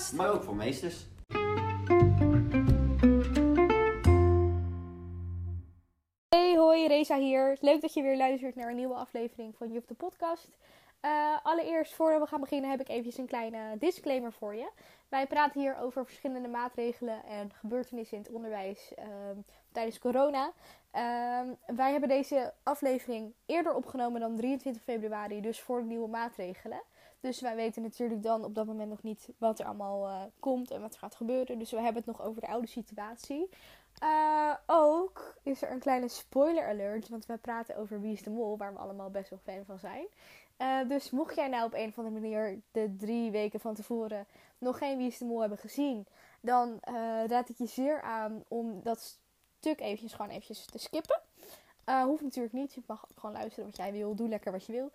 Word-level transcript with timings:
podcast. 0.00 0.12
Maar 0.12 0.32
ook 0.32 0.42
voor 0.42 0.56
meesters. 0.56 1.06
Hey, 6.28 6.56
hoi, 6.56 6.86
Reza 6.86 7.18
hier. 7.18 7.56
Leuk 7.60 7.80
dat 7.80 7.94
je 7.94 8.02
weer 8.02 8.16
luistert 8.16 8.54
naar 8.54 8.68
een 8.68 8.76
nieuwe 8.76 8.94
aflevering 8.94 9.54
van 9.56 9.72
Jup 9.72 9.88
de 9.88 9.94
podcast. 9.94 10.48
Eh, 11.00 11.36
allereerst, 11.42 11.94
voordat 11.94 12.20
we 12.20 12.26
gaan 12.26 12.40
beginnen, 12.40 12.70
heb 12.70 12.80
ik 12.80 12.88
eventjes 12.88 13.18
een 13.18 13.26
kleine 13.26 13.78
disclaimer 13.78 14.32
voor 14.32 14.54
je. 14.54 14.70
Wij 15.08 15.26
praten 15.26 15.60
hier 15.60 15.76
over 15.78 16.04
verschillende 16.04 16.48
maatregelen 16.48 17.24
en 17.24 17.52
gebeurtenissen 17.52 18.16
in 18.16 18.22
het 18.22 18.32
onderwijs 18.32 18.94
ehm, 18.94 19.36
tijdens 19.72 19.98
corona. 19.98 20.52
Ehm, 20.90 21.46
wij 21.66 21.90
hebben 21.90 22.08
deze 22.08 22.52
aflevering 22.62 23.34
eerder 23.46 23.74
opgenomen 23.74 24.20
dan 24.20 24.36
23 24.36 24.82
februari, 24.82 25.40
dus 25.40 25.60
voor 25.60 25.80
de 25.80 25.86
nieuwe 25.86 26.08
maatregelen. 26.08 26.82
Dus 27.20 27.40
wij 27.40 27.56
weten 27.56 27.82
natuurlijk 27.82 28.22
dan 28.22 28.44
op 28.44 28.54
dat 28.54 28.66
moment 28.66 28.88
nog 28.88 29.02
niet 29.02 29.28
wat 29.38 29.58
er 29.58 29.66
allemaal 29.66 30.06
eh, 30.06 30.22
komt 30.38 30.70
en 30.70 30.80
wat 30.80 30.92
er 30.92 30.98
gaat 30.98 31.14
gebeuren. 31.14 31.58
Dus 31.58 31.70
we 31.70 31.76
hebben 31.76 32.02
het 32.02 32.06
nog 32.06 32.22
over 32.22 32.40
de 32.40 32.48
oude 32.48 32.66
situatie. 32.66 33.48
Eh, 33.98 34.54
ook 34.66 35.34
is 35.42 35.62
er 35.62 35.70
een 35.70 35.78
kleine 35.78 36.08
spoiler 36.08 36.68
alert, 36.68 37.08
want 37.08 37.26
we 37.26 37.36
praten 37.36 37.76
over 37.76 38.00
Wie 38.00 38.12
is 38.12 38.22
de 38.22 38.30
Mol, 38.30 38.56
waar 38.56 38.72
we 38.72 38.78
allemaal 38.78 39.10
best 39.10 39.30
wel 39.30 39.38
fan 39.38 39.64
van 39.64 39.78
zijn. 39.78 40.06
Eh, 40.56 40.88
dus 40.88 41.10
mocht 41.10 41.34
jij 41.34 41.48
nou 41.48 41.64
op 41.64 41.74
een 41.74 41.88
of 41.88 41.98
andere 41.98 42.20
manier 42.20 42.60
de 42.72 42.96
drie 42.96 43.30
weken 43.30 43.60
van 43.60 43.74
tevoren 43.74 44.26
nog 44.58 44.78
geen 44.78 44.96
Wie 44.98 45.06
is 45.06 45.18
de 45.18 45.24
Mol 45.24 45.40
hebben 45.40 45.58
gezien, 45.58 46.06
dan 46.40 46.78
raad 47.26 47.48
ik 47.48 47.58
je 47.58 47.66
zeer 47.66 48.02
aan 48.02 48.44
om 48.48 48.82
dat 48.82 49.18
stuk 49.58 49.80
eventjes 49.80 50.12
gewoon 50.12 50.30
eventjes 50.30 50.64
te 50.64 50.78
skippen. 50.78 51.20
Hoeft 52.04 52.22
natuurlijk 52.22 52.54
niet, 52.54 52.74
je 52.74 52.82
mag 52.86 53.06
gewoon 53.14 53.34
luisteren 53.34 53.64
wat 53.64 53.76
jij 53.76 53.92
wil, 53.92 54.14
doe 54.14 54.28
lekker 54.28 54.52
wat 54.52 54.66
je 54.66 54.72
wil. 54.72 54.90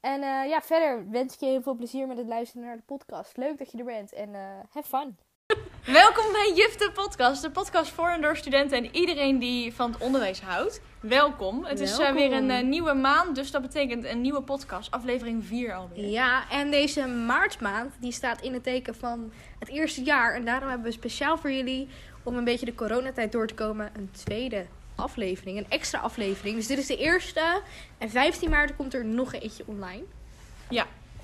En 0.00 0.22
eh, 0.22 0.48
ja, 0.48 0.60
verder 0.60 1.10
wens 1.10 1.34
ik 1.34 1.40
je 1.40 1.46
heel 1.46 1.62
veel 1.62 1.74
plezier 1.74 2.06
met 2.06 2.16
het 2.16 2.26
luisteren 2.26 2.66
naar 2.66 2.76
de 2.76 2.82
podcast. 2.82 3.36
Leuk 3.36 3.58
dat 3.58 3.70
je 3.70 3.78
er 3.78 3.84
bent 3.84 4.12
en 4.12 4.34
eh 4.34 4.40
have 4.70 4.88
fun. 4.88 5.16
Welkom 6.02 6.32
bij 6.32 6.52
Juf 6.54 6.76
de 6.76 6.90
podcast. 6.94 7.42
De 7.42 7.50
podcast 7.50 7.90
voor 7.90 8.08
en 8.08 8.20
door 8.20 8.36
studenten 8.36 8.78
en 8.78 8.96
iedereen 8.96 9.38
die 9.38 9.74
van 9.74 9.92
het 9.92 10.00
onderwijs 10.00 10.40
houdt. 10.40 10.80
Welkom. 11.00 11.64
Het 11.64 11.80
is 11.80 11.98
eh, 11.98 12.12
weer 12.12 12.32
een 12.32 12.68
nieuwe 12.68 12.94
maand, 12.94 13.34
dus 13.34 13.50
dat 13.50 13.62
betekent 13.62 14.04
een 14.04 14.20
nieuwe 14.20 14.42
podcast. 14.42 14.90
Aflevering 14.90 15.44
4 15.44 15.74
alweer. 15.74 16.08
Ja, 16.08 16.50
en 16.50 16.70
deze 16.70 17.06
maartmaand 17.06 17.94
die 18.00 18.12
staat 18.12 18.40
in 18.40 18.52
het 18.52 18.62
teken 18.62 18.94
van 18.94 19.32
het 19.58 19.68
eerste 19.68 20.02
jaar. 20.02 20.34
En 20.34 20.44
daarom 20.44 20.68
hebben 20.68 20.86
we 20.86 20.92
speciaal 20.92 21.38
voor 21.38 21.52
jullie, 21.52 21.88
om 22.22 22.36
een 22.36 22.44
beetje 22.44 22.66
de 22.66 22.74
coronatijd 22.74 23.32
door 23.32 23.46
te 23.46 23.54
komen, 23.54 23.90
een 23.94 24.10
tweede 24.10 24.66
aflevering. 24.98 25.58
Een 25.58 25.66
extra 25.68 25.98
aflevering. 25.98 26.56
Dus 26.56 26.66
dit 26.66 26.78
is 26.78 26.86
de 26.86 26.96
eerste. 26.96 27.60
En 27.98 28.10
15 28.10 28.50
maart 28.50 28.76
komt 28.76 28.94
er 28.94 29.04
nog 29.04 29.34
eentje 29.34 29.62
online. 29.66 30.02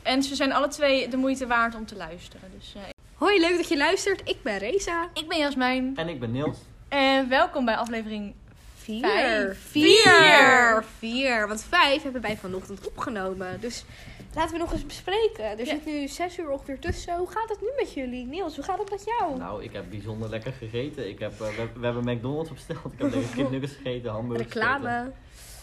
En 0.04 0.22
ze 0.22 0.34
zijn 0.34 0.52
alle 0.52 0.68
twee 0.68 1.08
de 1.08 1.16
moeite 1.16 1.46
waard 1.46 1.74
om 1.74 1.86
te 1.86 1.96
luisteren. 1.96 2.50
Dus 2.56 2.72
eh, 2.76 2.82
Hoi, 3.14 3.40
leuk 3.40 3.56
dat 3.56 3.68
je 3.68 3.76
luistert. 3.76 4.28
Ik 4.28 4.42
ben 4.42 4.58
Reza. 4.58 5.08
ik 5.14 5.28
ben 5.28 5.38
Jasmijn. 5.38 5.92
En 5.96 6.08
ik 6.08 6.20
ben 6.20 6.32
Niels. 6.32 6.58
En 6.88 7.28
welkom 7.28 7.64
bij 7.64 7.76
aflevering 7.76 8.34
Vier. 8.74 9.00
Vijf. 9.00 9.58
Vier. 9.70 10.84
Vier. 10.98 11.48
Want 11.48 11.64
vijf 11.68 12.02
hebben 12.02 12.22
wij 12.22 12.36
vanochtend 12.36 12.86
opgenomen. 12.86 13.60
Dus 13.60 13.84
laten 14.34 14.52
we 14.52 14.58
nog 14.58 14.72
eens 14.72 14.86
bespreken. 14.86 15.44
Er 15.44 15.58
Ja. 15.58 15.64
zit 15.64 15.86
nu 15.86 16.08
zes 16.08 16.38
uur 16.38 16.50
ongeveer 16.50 16.78
tussen. 16.78 17.16
Hoe 17.16 17.30
gaat 17.30 17.48
het 17.48 17.60
nu 17.60 17.68
met 17.76 17.92
jullie? 17.92 18.26
Niels, 18.26 18.54
hoe 18.56 18.64
gaat 18.64 18.78
het 18.78 18.90
met 18.90 19.04
jou? 19.18 19.36
Nou, 19.38 19.62
ik 19.62 19.72
heb 19.72 19.84
bijzonder 19.90 20.28
lekker 20.30 20.52
gegeten. 20.52 21.08
Ik 21.08 21.18
heb, 21.18 21.32
eh, 21.40 21.48
we, 21.56 21.68
we 21.80 21.84
hebben 21.84 22.14
McDonald's 22.14 22.50
besteld. 22.50 22.92
Ik 22.92 22.98
heb 22.98 23.12
lekker 23.12 23.34
kipnuggets 23.36 23.72
gegeten, 23.74 24.10
hamburgers 24.10 24.52
Reclame. 24.54 24.88
gegeten. 24.88 25.14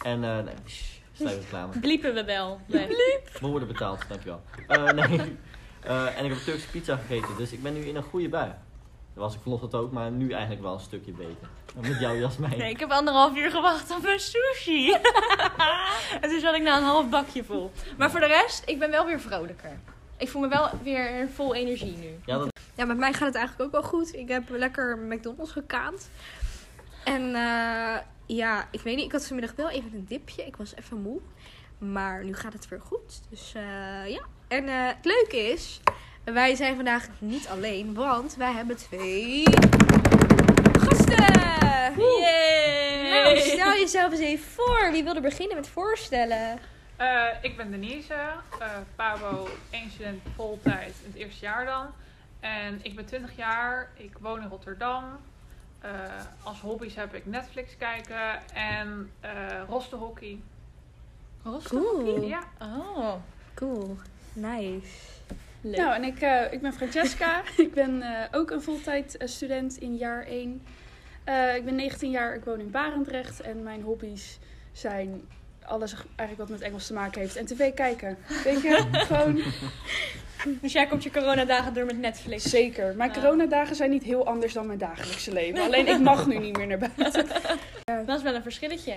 En, 0.03 0.23
eh 0.23 0.43
nee, 0.43 0.53
shh, 0.67 0.83
sluit 1.13 1.37
reclame. 1.37 1.79
bliepen 1.79 2.13
we 2.13 2.23
wel. 2.23 2.59
Nee. 2.65 2.87
We 3.39 3.47
worden 3.47 3.67
betaald, 3.67 4.05
dankjewel. 4.07 4.41
Eh 4.67 4.91
nee. 4.91 5.21
Eh, 5.81 6.17
en 6.17 6.25
ik 6.25 6.31
heb 6.31 6.39
Turkse 6.39 6.69
pizza 6.69 6.95
gegeten, 6.95 7.37
dus 7.37 7.51
ik 7.51 7.63
ben 7.63 7.73
nu 7.73 7.79
in 7.79 7.95
een 7.95 8.03
goede 8.03 8.29
bui. 8.29 8.51
Dat 9.13 9.23
was 9.23 9.35
ik 9.35 9.41
vanochtend 9.41 9.75
ook, 9.75 9.91
maar 9.91 10.11
nu 10.11 10.31
eigenlijk 10.31 10.61
wel 10.61 10.73
een 10.73 10.79
stukje 10.79 11.11
beter. 11.11 11.49
En 11.75 11.89
Met 11.89 11.99
jou, 11.99 12.19
Jasmijn. 12.19 12.57
Nee, 12.57 12.69
ik 12.69 12.79
heb 12.79 12.91
anderhalf 12.91 13.35
uur 13.35 13.51
gewacht 13.51 13.95
op 13.95 14.01
mijn 14.01 14.19
sushi. 14.19 14.91
en 16.21 16.29
toen 16.29 16.39
zat 16.39 16.55
ik 16.55 16.61
na 16.61 16.77
een 16.77 16.83
half 16.83 17.09
bakje 17.09 17.43
vol. 17.43 17.71
Maar 17.97 18.11
voor 18.11 18.19
de 18.19 18.25
rest, 18.25 18.63
ik 18.65 18.79
ben 18.79 18.91
wel 18.91 19.05
weer 19.05 19.19
vrolijker. 19.19 19.79
Ik 20.17 20.29
voel 20.29 20.41
me 20.41 20.47
wel 20.47 20.69
weer 20.83 21.29
vol 21.33 21.55
energie 21.55 21.97
nu. 21.97 22.19
Ja, 22.25 22.37
dat 22.37 22.49
Ja, 22.75 22.85
met 22.85 22.97
mij 22.97 23.13
gaat 23.13 23.27
het 23.27 23.35
eigenlijk 23.35 23.65
ook 23.65 23.81
wel 23.81 23.89
goed. 23.89 24.15
Ik 24.15 24.27
heb 24.27 24.49
lekker 24.49 24.97
McDonald's 24.97 25.51
gekaand. 25.51 26.09
En 27.03 27.35
eh, 27.35 27.97
ja, 28.25 28.67
ik 28.71 28.81
weet 28.81 28.95
niet, 28.95 29.05
ik 29.05 29.11
had 29.11 29.27
vanmiddag 29.27 29.55
wel 29.55 29.69
even 29.69 29.93
een 29.93 30.05
dipje. 30.07 30.45
Ik 30.45 30.55
was 30.55 30.75
even 30.75 31.01
moe. 31.01 31.19
Maar 31.77 32.23
nu 32.25 32.33
gaat 32.33 32.53
het 32.53 32.67
weer 32.67 32.81
goed. 32.81 33.21
Dus 33.29 33.53
eh, 33.55 34.07
ja. 34.07 34.21
En 34.47 34.67
eh, 34.67 34.87
het 34.87 35.05
leuke 35.05 35.37
is, 35.37 35.81
wij 36.23 36.55
zijn 36.55 36.75
vandaag 36.75 37.07
niet 37.19 37.47
alleen, 37.47 37.93
want 37.93 38.35
wij 38.35 38.51
hebben 38.51 38.77
twee 38.77 39.43
gasten. 40.79 41.33
Yay! 41.97 43.09
Nou, 43.09 43.37
stel 43.37 43.73
jezelf 43.85 44.11
eens 44.11 44.21
even 44.21 44.45
voor. 44.49 44.89
Wie 44.91 45.03
wil 45.03 45.15
er 45.15 45.21
beginnen 45.21 45.55
met 45.55 45.67
voorstellen? 45.67 46.59
Eh, 46.95 47.25
ik 47.41 47.57
ben 47.57 47.71
Denise, 47.71 48.13
eh 48.13 48.67
Pabo, 48.95 49.47
één 49.69 49.91
student 49.91 50.21
voltijd 50.35 50.93
in 51.03 51.11
het 51.11 51.15
eerste 51.15 51.45
jaar 51.45 51.65
dan. 51.65 51.85
En 52.39 52.79
ik 52.81 52.95
ben 52.95 53.05
20 53.05 53.35
jaar, 53.37 53.89
ik 53.93 54.11
woon 54.19 54.41
in 54.41 54.47
Rotterdam. 54.49 55.03
Eh, 55.79 55.91
als 56.43 56.59
hobby's 56.59 56.95
heb 56.95 57.13
ik 57.13 57.25
Netflix 57.25 57.77
kijken 57.77 58.47
en 58.53 59.11
eh 59.19 59.31
rosterhockey. 59.69 60.39
Cool. 61.63 62.21
Ja. 62.21 62.39
Oh, 62.59 63.13
Cool. 63.53 63.97
Nice. 64.33 64.87
Leuk. 65.61 65.77
Nou, 65.77 65.93
en 65.95 66.03
ik, 66.03 66.21
eh, 66.21 66.53
ik 66.53 66.61
ben 66.61 66.73
Francesca. 66.73 67.41
ik 67.57 67.73
ben 67.73 68.01
eh, 68.01 68.39
ook 68.39 68.51
een 68.51 68.61
voltijd 68.61 69.17
eh, 69.17 69.27
student 69.27 69.77
in 69.77 69.95
jaar 69.97 70.25
1. 70.25 70.61
Eh, 71.23 71.55
ik 71.55 71.65
ben 71.65 71.75
19 71.75 72.11
jaar, 72.11 72.35
ik 72.35 72.43
woon 72.45 72.59
in 72.59 72.71
Barendrecht. 72.71 73.41
En 73.41 73.63
mijn 73.63 73.81
hobby's 73.81 74.39
zijn 74.71 75.21
alles 75.65 75.93
eigenlijk 76.15 76.49
wat 76.49 76.59
met 76.59 76.67
Engels 76.67 76.87
te 76.87 76.93
maken 76.93 77.21
heeft. 77.21 77.35
En 77.35 77.45
tv 77.45 77.73
kijken. 77.73 78.17
Weet 78.43 78.61
je, 78.61 78.87
gewoon 79.07 79.41
dus 80.61 80.71
jij 80.73 80.87
komt 80.87 81.03
je 81.03 81.11
coronadagen 81.11 81.73
door 81.73 81.85
met 81.85 81.97
Netflix. 81.97 82.43
zeker. 82.43 82.95
Mijn 82.95 83.11
Ja. 83.13 83.21
coronadagen 83.21 83.75
zijn 83.75 83.89
niet 83.89 84.03
heel 84.03 84.25
anders 84.25 84.53
dan 84.53 84.65
mijn 84.65 84.79
dagelijkse 84.79 85.33
leven. 85.33 85.61
Alleen 85.63 85.87
ik 85.87 85.99
mag 85.99 86.27
nu 86.27 86.37
niet 86.45 86.57
meer 86.57 86.67
naar 86.67 86.77
buiten. 86.95 87.27
Dat 88.05 88.17
is 88.17 88.23
wel 88.23 88.35
een 88.35 88.41
verschilletje. 88.41 88.95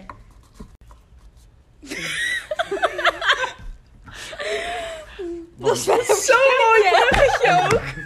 Dat 5.64 5.78
Zo 5.78 6.34
mooi 6.64 6.82
bruggetje 6.90 7.62
ook. 7.64 7.80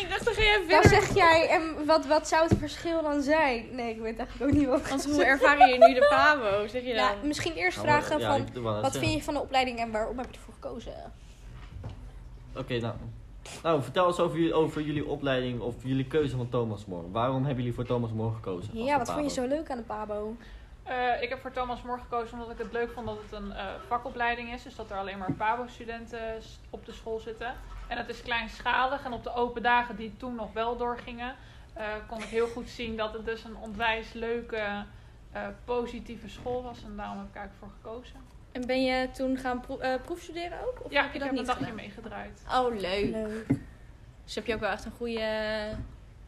Ik 0.00 0.10
dacht, 0.10 0.24
dan 0.24 0.34
ga 0.34 0.42
jij 0.42 0.58
Dan 0.58 0.68
verder. 0.82 0.90
zeg 0.90 1.14
jij, 1.14 1.48
en 1.48 1.86
wat, 1.86 2.06
wat 2.06 2.28
zou 2.28 2.48
het 2.48 2.58
verschil 2.58 3.02
dan 3.02 3.22
zijn? 3.22 3.66
Nee, 3.72 3.90
ik 3.94 4.00
weet 4.00 4.18
eigenlijk 4.18 4.50
ook 4.52 4.58
niet 4.58 4.68
wat. 4.68 4.88
Want 4.88 5.04
hoe 5.04 5.24
ervaren 5.24 5.68
je 5.68 5.78
nu 5.78 5.94
de 5.94 6.06
Pabo, 6.10 6.66
zeg 6.66 6.82
je 6.82 6.88
dan? 6.94 6.94
Ja, 6.94 7.14
misschien 7.22 7.52
eerst 7.52 7.76
Nou, 7.76 7.88
maar- 7.88 8.02
vragen 8.02 8.20
ja, 8.20 8.30
van, 8.30 8.46
ik 8.46 8.62
wat 8.62 8.82
zeggen. 8.82 9.00
vind 9.00 9.12
je 9.12 9.22
van 9.22 9.34
de 9.34 9.40
opleiding 9.40 9.78
en 9.78 9.90
waarom 9.90 10.18
heb 10.18 10.26
je 10.30 10.36
ervoor 10.36 10.54
gekozen? 10.54 11.12
Oké, 12.56 12.78
nou. 12.78 12.94
Nou, 13.62 13.82
vertel 13.82 14.06
eens 14.06 14.18
over, 14.18 14.38
jullie- 14.38 14.54
over 14.54 14.82
jullie 14.82 15.06
opleiding 15.06 15.60
of 15.60 15.74
jullie 15.82 16.06
keuze 16.06 16.36
van 16.36 16.48
Thomas 16.48 16.84
More. 16.86 17.10
Waarom 17.10 17.36
hebben 17.44 17.56
jullie 17.56 17.74
voor 17.74 17.84
Thomas 17.86 18.10
More 18.12 18.34
gekozen? 18.34 18.70
als 18.76 18.86
Ja, 18.88 18.98
wat 18.98 19.10
vond 19.12 19.24
je 19.34 19.40
zo 19.40 19.46
leuk 19.46 19.70
aan 19.70 19.76
de 19.76 19.82
Pabo? 19.82 20.36
Eh, 20.84 21.22
ik 21.22 21.28
heb 21.28 21.40
voor 21.40 21.52
Thomas 21.52 21.82
More 21.82 22.00
gekozen 22.00 22.32
omdat 22.38 22.50
ik 22.50 22.58
het 22.58 22.72
leuk 22.72 22.90
vond 22.90 23.06
dat 23.06 23.18
het 23.22 23.32
een 23.32 23.52
eh, 23.52 23.66
vakopleiding 23.88 24.52
is. 24.52 24.62
Dus 24.62 24.74
dat 24.76 24.90
er 24.90 24.96
alleen 24.96 25.18
maar 25.18 25.32
Pabo-studenten 25.32 26.40
op 26.70 26.86
de 26.86 26.92
school 26.92 27.18
zitten. 27.18 27.54
En 27.88 27.96
het 27.96 28.08
is 28.08 28.22
kleinschalig. 28.22 29.04
En 29.04 29.12
op 29.12 29.22
de 29.22 29.34
open 29.34 29.62
dagen 29.62 29.96
die 29.96 30.16
toen 30.16 30.34
nog 30.34 30.52
wel 30.52 30.76
doorgingen, 30.76 31.34
eh, 31.72 31.86
kon 32.08 32.18
ik 32.18 32.24
heel 32.24 32.46
goed 32.46 32.68
zien 32.68 32.96
dat 32.96 33.12
het 33.12 33.24
dus 33.24 33.44
een 33.44 33.56
onwijs 33.56 34.12
leuke, 34.12 34.84
eh, 35.32 35.42
positieve 35.64 36.28
school 36.28 36.62
was. 36.62 36.84
En 36.84 36.96
daarom 36.96 37.18
heb 37.18 37.28
ik 37.28 37.34
eigenlijk 37.36 37.58
voor 37.58 37.90
gekozen. 37.92 38.16
En 38.52 38.66
ben 38.66 38.84
je 38.84 39.10
toen 39.10 39.36
gaan 39.36 39.60
pro- 39.60 39.78
eh, 39.78 39.94
proefstuderen 40.04 40.58
ook? 40.66 40.84
Of 40.84 40.92
Ja, 40.92 41.02
heb 41.02 41.12
je 41.12 41.18
ik 41.18 41.20
dat 41.24 41.30
heb 41.30 41.38
een 41.38 41.44
dagje 41.46 41.60
gedaan? 41.64 41.74
meegedraaid. 41.76 42.44
Oh, 42.52 42.80
leuk. 42.80 43.10
Leuk. 43.10 43.46
Dus 44.24 44.34
heb 44.34 44.46
je 44.46 44.54
ook 44.54 44.60
wel 44.60 44.70
echt 44.70 44.84
een 44.84 44.92
goede... 44.96 45.68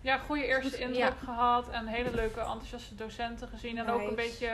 Ja, 0.06 0.18
goede 0.18 0.46
eerste 0.46 0.78
indruk 0.78 0.98
ja. 0.98 1.14
gehad 1.24 1.68
en 1.70 1.86
hele 1.86 2.10
leuke 2.14 2.40
enthousiaste 2.40 2.94
docenten 2.94 3.48
gezien. 3.48 3.78
En 3.78 3.88
ook 3.90 4.08
een 4.08 4.14
beetje 4.14 4.46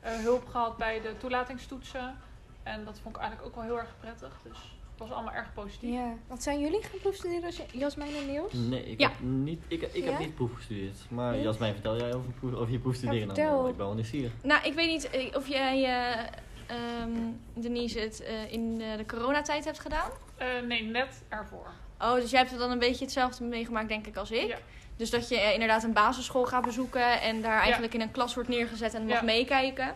eh, 0.00 0.12
hulp 0.12 0.46
gehad 0.48 0.76
bij 0.76 1.00
de 1.00 1.16
toelatingstoetsen. 1.16 2.16
En 2.62 2.84
dat 2.84 2.98
vond 3.02 3.16
ik 3.16 3.20
eigenlijk 3.22 3.50
ook 3.50 3.54
wel 3.54 3.64
heel 3.64 3.78
erg 3.78 3.94
prettig. 4.00 4.40
Dus 4.42 4.58
het 4.90 4.98
was 5.08 5.10
allemaal 5.10 5.34
erg 5.34 5.52
positief. 5.54 5.92
Ja, 5.94 6.12
wat 6.26 6.42
zijn 6.42 6.60
jullie 6.60 6.82
gaan 6.82 6.98
proefstuderen, 7.00 7.44
als 7.44 7.56
je- 7.56 7.78
Jasmijn 7.78 8.14
en 8.16 8.26
Niels? 8.26 8.52
Nee, 8.52 8.84
ik, 8.84 9.00
Ja. 9.00 9.08
heb, 9.08 9.20
niet, 9.20 9.62
ik, 9.68 9.82
ik 9.82 10.04
Ja? 10.04 10.10
heb 10.10 10.18
niet 10.18 10.34
proef 10.34 10.54
gestudeerd. 10.54 10.96
Maar 11.08 11.32
Nee? 11.32 11.42
Jasmijn, 11.42 11.72
vertel 11.72 11.96
jij 11.98 12.14
over, 12.14 12.30
proef, 12.30 12.54
over 12.54 12.72
je 12.72 12.78
proefstuderen 12.78 13.34
Ja, 13.34 13.50
dan? 13.50 13.68
Ik 13.68 13.76
ben 13.76 13.86
wel 13.86 13.94
nieuwsgierig. 13.94 14.32
Nou, 14.42 14.66
ik 14.66 14.74
weet 14.74 14.88
niet 14.88 15.10
eh, 15.10 15.36
of 15.36 15.48
jij, 15.48 15.84
eh, 15.84 16.26
ehm, 16.66 17.10
Denise, 17.54 17.98
het 18.00 18.20
eh, 18.22 18.52
in 18.52 18.80
eh, 18.80 18.96
de 18.96 19.06
coronatijd 19.06 19.64
hebt 19.64 19.78
gedaan. 19.80 20.10
Eh, 20.36 20.46
nee, 20.66 20.82
net 20.82 21.22
ervoor. 21.28 21.66
Oh, 22.00 22.14
dus 22.14 22.30
jij 22.30 22.40
hebt 22.40 22.52
er 22.52 22.58
dan 22.58 22.70
een 22.70 22.78
beetje 22.78 23.04
hetzelfde 23.04 23.44
meegemaakt, 23.44 23.88
denk 23.88 24.06
ik, 24.06 24.16
als 24.16 24.30
ik. 24.30 24.56
Dus 24.98 25.10
dat 25.10 25.28
je 25.28 25.40
eh, 25.40 25.52
inderdaad 25.52 25.82
een 25.82 25.92
basisschool 25.92 26.44
gaat 26.44 26.64
bezoeken 26.64 27.20
en 27.20 27.42
daar 27.42 27.60
eigenlijk 27.60 27.94
in 27.94 28.00
een 28.00 28.10
klas 28.10 28.34
wordt 28.34 28.48
neergezet 28.48 28.94
en 28.94 29.06
mag 29.06 29.18
Ja. 29.18 29.22
meekijken. 29.24 29.94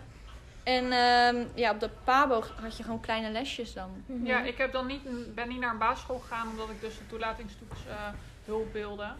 En 0.62 0.92
ehm, 0.92 1.44
ja, 1.54 1.70
op 1.70 1.80
de 1.80 1.90
PABO 2.04 2.42
had 2.60 2.76
je 2.76 2.82
gewoon 2.82 3.00
kleine 3.00 3.30
lesjes 3.30 3.72
dan. 3.72 3.90
Mhm. 4.06 4.26
Ja, 4.26 4.42
ik 4.42 4.58
heb 4.58 4.72
dan 4.72 4.86
niet, 4.86 5.34
ben 5.34 5.48
niet 5.48 5.60
naar 5.60 5.70
een 5.72 5.78
basisschool 5.78 6.18
gegaan 6.18 6.48
omdat 6.48 6.70
ik 6.70 6.80
dus 6.80 6.98
de 6.98 7.06
toelatingstoets 7.06 7.86
eh, 7.88 8.08
hulp 8.44 8.72
wilde. 8.72 9.12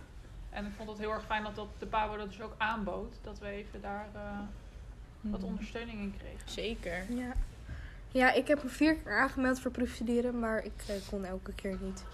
En 0.51 0.67
ik 0.67 0.73
vond 0.77 0.89
het 0.89 0.99
heel 0.99 1.11
erg 1.13 1.25
fijn 1.27 1.43
dat, 1.43 1.55
dat 1.55 1.67
de 1.79 1.87
PABO 1.87 2.17
dat 2.17 2.29
dus 2.31 2.41
ook 2.41 2.55
aanbood. 2.59 3.15
Dat 3.23 3.39
we 3.39 3.47
even 3.47 3.81
daar 3.81 4.07
eh, 4.15 4.21
wat 5.21 5.43
ondersteuning 5.43 5.99
in 5.99 6.15
kregen. 6.19 6.49
Zeker. 6.51 7.05
Ja. 7.09 7.33
ja, 8.09 8.33
ik 8.33 8.49
heb 8.49 8.63
me 8.63 8.69
vier 8.69 8.95
keer 8.97 9.19
aangemeld 9.19 9.61
voor 9.61 9.71
proefstuderen, 9.71 10.39
maar 10.39 10.65
ik 10.65 10.73
kon 11.11 11.25
elke 11.25 11.53
keer 11.53 11.79
niet. 11.81 12.05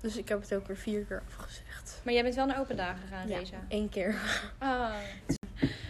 Dus 0.00 0.16
ik 0.16 0.28
heb 0.28 0.40
het 0.40 0.54
ook 0.54 0.66
weer 0.66 0.76
vier 0.76 1.04
keer 1.04 1.22
afgezegd. 1.28 2.00
Maar 2.04 2.14
jij 2.14 2.22
bent 2.22 2.34
wel 2.34 2.46
naar 2.46 2.60
open 2.60 2.76
dagen 2.76 2.98
gegaan, 3.08 3.28
Ja, 3.28 3.38
Reza. 3.38 3.56
één 3.68 3.88
keer. 3.88 4.14
Ah. 4.58 4.92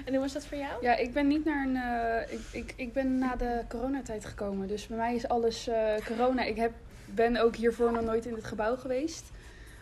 En 0.04 0.12
hoe 0.12 0.18
was 0.18 0.32
dat 0.32 0.46
voor 0.46 0.58
jou? 0.58 0.72
Ja, 0.82 0.96
ik 0.96 1.12
ben 1.12 1.26
niet 1.26 1.44
naar 1.44 1.66
een. 1.66 1.76
eh, 1.76 2.32
ik, 2.38 2.40
ik, 2.50 2.72
ik 2.76 2.92
ben 2.92 3.18
na 3.18 3.36
de 3.36 3.60
coronatijd 3.68 4.24
gekomen. 4.24 4.68
Dus 4.68 4.86
bij 4.86 4.96
mij 4.96 5.14
is 5.14 5.28
alles 5.28 5.68
eh, 5.68 5.92
corona. 6.06 6.42
Ik 6.44 6.56
heb, 6.56 6.72
ben 7.04 7.36
ook 7.36 7.56
hiervoor 7.56 7.92
nog 7.92 8.02
nooit 8.02 8.26
in 8.26 8.34
het 8.34 8.44
gebouw 8.44 8.76
geweest. 8.76 9.30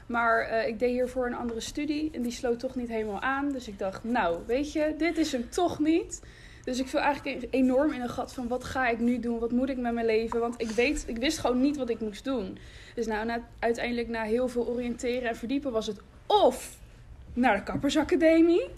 Maar 0.06 0.40
eh, 0.40 0.68
ik 0.68 0.78
deed 0.78 0.90
hiervoor 0.90 1.26
een 1.26 1.34
andere 1.34 1.60
studie 1.60 2.10
en 2.12 2.22
die 2.22 2.32
sloot 2.32 2.58
toch 2.58 2.74
niet 2.74 2.88
helemaal 2.88 3.20
aan. 3.20 3.52
Dus 3.52 3.68
ik 3.68 3.78
dacht, 3.78 4.04
nou, 4.04 4.38
weet 4.46 4.72
je, 4.72 4.94
dit 4.98 5.16
is 5.18 5.32
hem 5.32 5.50
toch 5.50 5.78
niet. 5.78 6.20
Dus 6.68 6.78
ik 6.78 6.88
viel 6.88 7.00
eigenlijk 7.00 7.46
enorm 7.50 7.92
in 7.92 8.00
een 8.00 8.08
gat 8.08 8.32
van 8.32 8.48
wat 8.48 8.64
ga 8.64 8.88
ik 8.88 8.98
nu 8.98 9.20
doen? 9.20 9.38
Wat 9.38 9.50
moet 9.50 9.68
ik 9.68 9.76
met 9.76 9.92
mijn 9.92 10.06
leven? 10.06 10.40
Want 10.40 10.60
ik, 10.60 10.70
weet, 10.70 11.04
ik 11.06 11.16
wist 11.16 11.38
gewoon 11.38 11.60
niet 11.60 11.76
wat 11.76 11.90
ik 11.90 12.00
moest 12.00 12.24
doen. 12.24 12.58
Dus 12.94 13.06
nou, 13.06 13.26
na, 13.26 13.40
uiteindelijk 13.58 14.08
na 14.08 14.22
heel 14.22 14.48
veel 14.48 14.66
oriënteren 14.66 15.28
en 15.28 15.36
verdiepen 15.36 15.72
was 15.72 15.86
het 15.86 16.00
of 16.26 16.76
naar 17.32 17.56
de 17.56 17.62
kappersacademie 17.62 18.68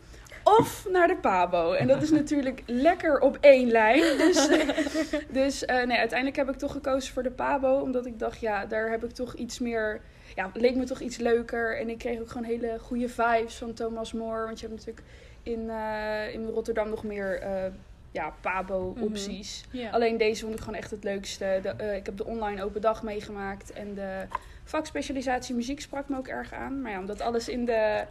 of 0.45 0.87
naar 0.91 1.09
de 1.09 1.17
Pabo. 1.17 1.73
En 1.73 1.87
dat 1.87 2.03
is 2.03 2.11
natuurlijk 2.11 2.63
lekker 2.67 3.19
op 3.19 3.39
één 3.41 3.71
lijn. 3.71 4.19
Dus, 4.19 4.49
dus 5.41 5.65
eh, 5.65 5.87
nee, 5.87 5.99
uiteindelijk 5.99 6.39
heb 6.39 6.49
ik 6.49 6.57
toch 6.57 6.73
gekozen 6.73 7.13
voor 7.13 7.23
de 7.23 7.31
Pabo. 7.31 7.81
Omdat 7.81 8.07
ik 8.07 8.19
dacht, 8.19 8.41
ja, 8.41 8.67
daar 8.67 8.91
heb 8.91 9.05
ik 9.05 9.11
toch 9.11 9.35
iets 9.35 9.59
meer... 9.59 10.01
Ja, 10.35 10.51
leek 10.55 10.75
me 10.75 10.85
toch 10.85 11.01
iets 11.01 11.17
leuker. 11.17 11.79
En 11.79 11.89
ik 11.89 11.99
kreeg 11.99 12.21
ook 12.21 12.31
gewoon 12.31 12.47
hele 12.47 12.79
goede 12.81 13.09
vibes 13.09 13.55
van 13.55 13.73
Thomas 13.73 14.13
More. 14.13 14.45
Want 14.45 14.61
je 14.61 14.67
hebt 14.67 14.79
natuurlijk 14.79 15.07
in, 15.43 15.71
eh, 15.71 16.35
in 16.35 16.47
Rotterdam 16.47 16.89
nog 16.89 17.05
meer 17.05 17.41
eh, 17.41 17.73
ja, 18.13 18.35
Pabo-opties. 18.41 19.65
Ja. 19.71 19.91
Alleen 19.91 20.17
deze 20.17 20.43
vond 20.43 20.55
ik 20.55 20.61
gewoon 20.61 20.75
echt 20.75 20.91
het 20.91 21.05
leukste. 21.05 21.59
De, 21.63 21.69
eh, 21.69 21.97
ik 21.97 22.07
heb 22.07 22.17
de 22.17 22.25
online 22.25 22.65
open 22.65 22.81
dag 22.81 23.03
meegemaakt. 23.03 23.73
En 23.73 23.95
de 23.95 24.27
vakspecialisatie 24.65 25.55
muziek 25.55 25.81
sprak 25.81 26.09
me 26.09 26.17
ook 26.17 26.29
erg 26.29 26.53
aan. 26.53 26.83
Maar 26.83 26.93
ja, 26.93 26.99
omdat 26.99 27.21
alles 27.21 27.49
in 27.49 27.65
de, 27.65 28.05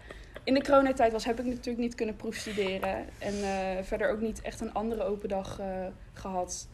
in 0.43 0.53
de 0.53 0.63
coronatijd 0.63 1.11
was, 1.11 1.25
heb 1.25 1.39
ik 1.39 1.45
natuurlijk 1.45 1.77
niet 1.77 1.95
kunnen 1.95 2.15
proefstuderen. 2.15 3.05
En 3.17 3.33
verder 3.85 4.09
ook 4.09 4.21
niet 4.21 4.41
echt 4.41 4.61
een 4.61 4.73
andere 4.73 5.03
open 5.03 5.29
dag 5.29 5.59
eh, 5.59 5.67
gehad. 6.13 6.67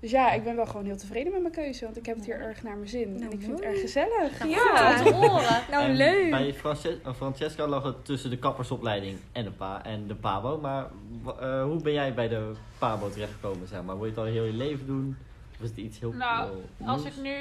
Dus 0.00 0.10
ja, 0.10 0.30
ik 0.32 0.44
ben 0.44 0.56
wel 0.56 0.66
gewoon 0.66 0.84
heel 0.84 0.96
tevreden 0.96 1.32
met 1.32 1.40
mijn 1.42 1.54
keuze. 1.54 1.84
Want 1.84 1.96
ik 1.96 2.06
heb 2.06 2.16
het 2.16 2.24
hier 2.24 2.40
erg 2.40 2.62
naar 2.62 2.76
mijn 2.76 2.88
zin. 2.88 3.12
Nou, 3.12 3.24
en 3.24 3.32
ik 3.32 3.40
vind 3.40 3.52
het 3.52 3.60
erg 3.60 3.80
gezellig. 3.80 4.38
Nou, 4.38 4.50
Ja. 4.50 4.96
goed 4.96 5.06
te 5.06 5.14
horen. 5.14 5.62
Nou, 5.70 5.84
En 5.84 5.96
leuk. 5.96 6.30
Bij 6.30 6.54
Frances- 6.54 7.02
eh, 7.04 7.14
Francesca 7.14 7.66
lag 7.66 7.82
het 7.82 8.04
tussen 8.04 8.30
de 8.30 8.38
kappersopleiding 8.38 9.18
en 9.32 9.44
de, 9.44 9.50
pa 9.50 9.84
en 9.84 10.06
de 10.06 10.14
PABO. 10.14 10.58
Maar 10.60 10.86
eh, 11.40 11.62
hoe 11.62 11.82
ben 11.82 11.92
jij 11.92 12.14
bij 12.14 12.28
de 12.28 12.52
PABO 12.78 13.10
terechtgekomen? 13.10 13.68
Zeg 13.68 13.82
maar? 13.82 13.94
Wil 13.96 14.04
je 14.04 14.10
het 14.10 14.18
al 14.20 14.24
heel 14.24 14.44
je 14.44 14.52
leven 14.52 14.86
doen? 14.86 15.16
Of 15.56 15.64
is 15.64 15.68
het 15.70 15.78
iets 15.78 15.98
heel 15.98 16.12
Nou, 16.12 16.50
heel 16.76 16.88
Als 16.88 17.04
ik 17.04 17.16
nu 17.16 17.34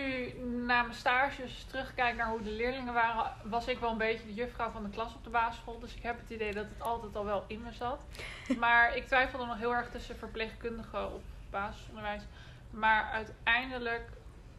naar 0.65 0.83
mijn 0.83 0.93
stages 0.97 1.65
terugkijk 1.69 2.15
naar 2.15 2.29
hoe 2.29 2.43
de 2.43 2.51
leerlingen 2.51 2.93
waren, 2.93 3.31
was 3.43 3.67
ik 3.67 3.79
wel 3.79 3.91
een 3.91 3.97
beetje 3.97 4.25
de 4.27 4.33
juffrouw 4.33 4.69
van 4.69 4.83
de 4.83 4.89
klas 4.89 5.13
op 5.15 5.23
de 5.23 5.29
basisschool. 5.29 5.79
Dus 5.79 5.95
ik 5.95 6.03
heb 6.03 6.15
het 6.21 6.29
idee 6.29 6.53
dat 6.53 6.63
het 6.63 6.81
altijd 6.87 7.15
al 7.15 7.25
wel 7.25 7.43
in 7.47 7.61
me 7.63 7.71
zat. 7.73 7.99
Maar 8.59 8.95
ik 8.95 9.05
twijfelde 9.07 9.45
nog 9.45 9.57
heel 9.57 9.73
erg 9.75 9.89
tussen 9.91 10.17
verpleegkundigen 10.17 11.05
op 11.13 11.21
basisonderwijs. 11.49 12.21
Maar 12.69 13.09
uiteindelijk 13.11 14.09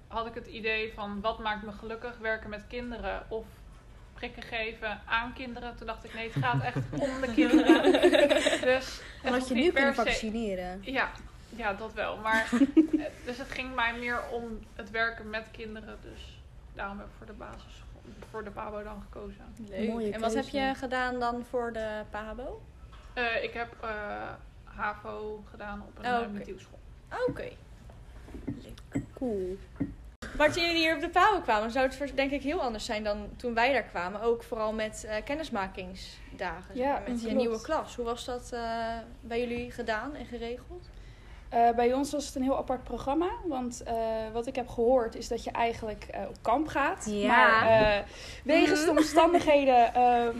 had 0.07 0.27
ik 0.27 0.35
het 0.35 0.47
idee 0.47 0.93
van 0.95 1.21
wat 1.21 1.39
maakt 1.39 1.63
me 1.63 1.73
gelukkig, 1.73 2.19
werken 2.19 2.51
met 2.51 2.67
kinderen 2.69 3.23
of 3.29 3.45
prikken 4.15 4.43
geven 4.43 5.01
aan 5.07 5.33
kinderen. 5.33 5.77
Toen 5.77 5.87
dacht 5.87 6.05
ik 6.05 6.15
nee, 6.15 6.31
het 6.33 6.45
gaat 6.45 6.63
echt 6.63 6.77
om 7.09 7.21
de 7.21 7.33
kinderen. 7.35 7.83
Dus 8.61 9.01
En 9.01 9.05
het 9.23 9.23
had 9.23 9.33
hoeft 9.35 9.49
je 9.49 9.55
niet 9.55 9.75
nu 9.75 9.81
se- 9.81 9.93
vaccineren. 9.95 10.79
ja, 10.83 11.11
ja, 11.49 11.73
dat 11.75 11.93
wel. 11.93 12.17
Maar, 12.17 12.49
dus 13.27 13.39
het 13.39 13.51
ging 13.51 13.75
mij 13.75 13.99
meer 13.99 14.21
om 14.33 14.59
het 14.75 14.91
werken 14.91 15.31
met 15.31 15.51
kinderen. 15.51 15.99
Dus 16.03 16.41
daarom 16.75 16.99
heb 16.99 17.07
ik 17.07 17.13
voor 17.17 17.27
de 17.27 17.33
basisschool, 17.33 18.01
voor 18.31 18.45
de 18.45 18.51
PABO 18.51 18.83
dan 18.83 19.03
gekozen. 19.03 19.55
Leuk. 19.69 19.89
Mooie 19.89 20.13
en 20.13 20.21
wat 20.21 20.35
heb 20.35 20.49
je 20.49 20.73
gedaan 20.77 21.19
dan 21.21 21.45
voor 21.51 21.73
de 21.73 22.03
PABO? 22.11 22.63
Eh, 23.13 23.43
ik 23.43 23.53
heb 23.53 23.77
eh, 23.81 23.91
HAVO 24.65 25.45
gedaan 25.51 25.83
op 25.83 25.99
een 26.05 26.05
Oh, 27.13 27.29
oké. 27.29 27.49
Cool. 29.15 29.57
Maar 30.37 30.53
toen 30.53 30.63
jullie 30.63 30.79
hier 30.79 30.95
op 30.95 31.01
de 31.01 31.09
PABO 31.09 31.41
kwamen, 31.41 31.71
zou 31.71 31.87
het 31.87 31.97
voor- 31.97 32.15
denk 32.15 32.31
ik 32.31 32.43
heel 32.43 32.61
anders 32.63 32.85
zijn 32.85 33.05
dan 33.05 33.29
toen 33.37 33.55
wij 33.55 33.73
daar 33.73 33.83
kwamen. 33.83 34.21
Ook 34.21 34.43
vooral 34.43 34.73
met 34.73 35.05
eh, 35.05 35.25
kennismakingsdagen. 35.25 36.75
zeg 36.75 36.85
Ja, 36.85 36.93
maar, 36.93 37.03
met 37.11 37.23
je 37.23 37.31
nieuwe 37.31 37.61
klas. 37.61 37.97
Hoe 37.97 38.05
was 38.05 38.25
dat 38.25 38.51
eh, 38.53 38.61
bij 39.21 39.41
jullie 39.41 39.71
gedaan 39.71 40.15
en 40.15 40.27
geregeld? 40.27 40.89
Eh, 41.49 41.71
bij 41.71 41.93
ons 41.95 42.13
was 42.13 42.27
het 42.27 42.35
een 42.35 42.43
heel 42.43 42.57
apart 42.57 42.85
programma. 42.85 43.29
Want 43.47 43.83
wat 44.33 44.47
ik 44.47 44.57
heb 44.57 44.69
gehoord 44.69 45.15
is 45.15 45.29
dat 45.29 45.45
je 45.45 45.51
eigenlijk 45.51 46.07
op 46.29 46.37
kamp 46.43 46.69
gaat. 46.69 47.07
Ja. 47.11 47.27
Maar 47.37 47.67
eh, 47.67 48.05
wegens 48.45 48.85
de 48.85 48.91
omstandigheden 48.91 49.93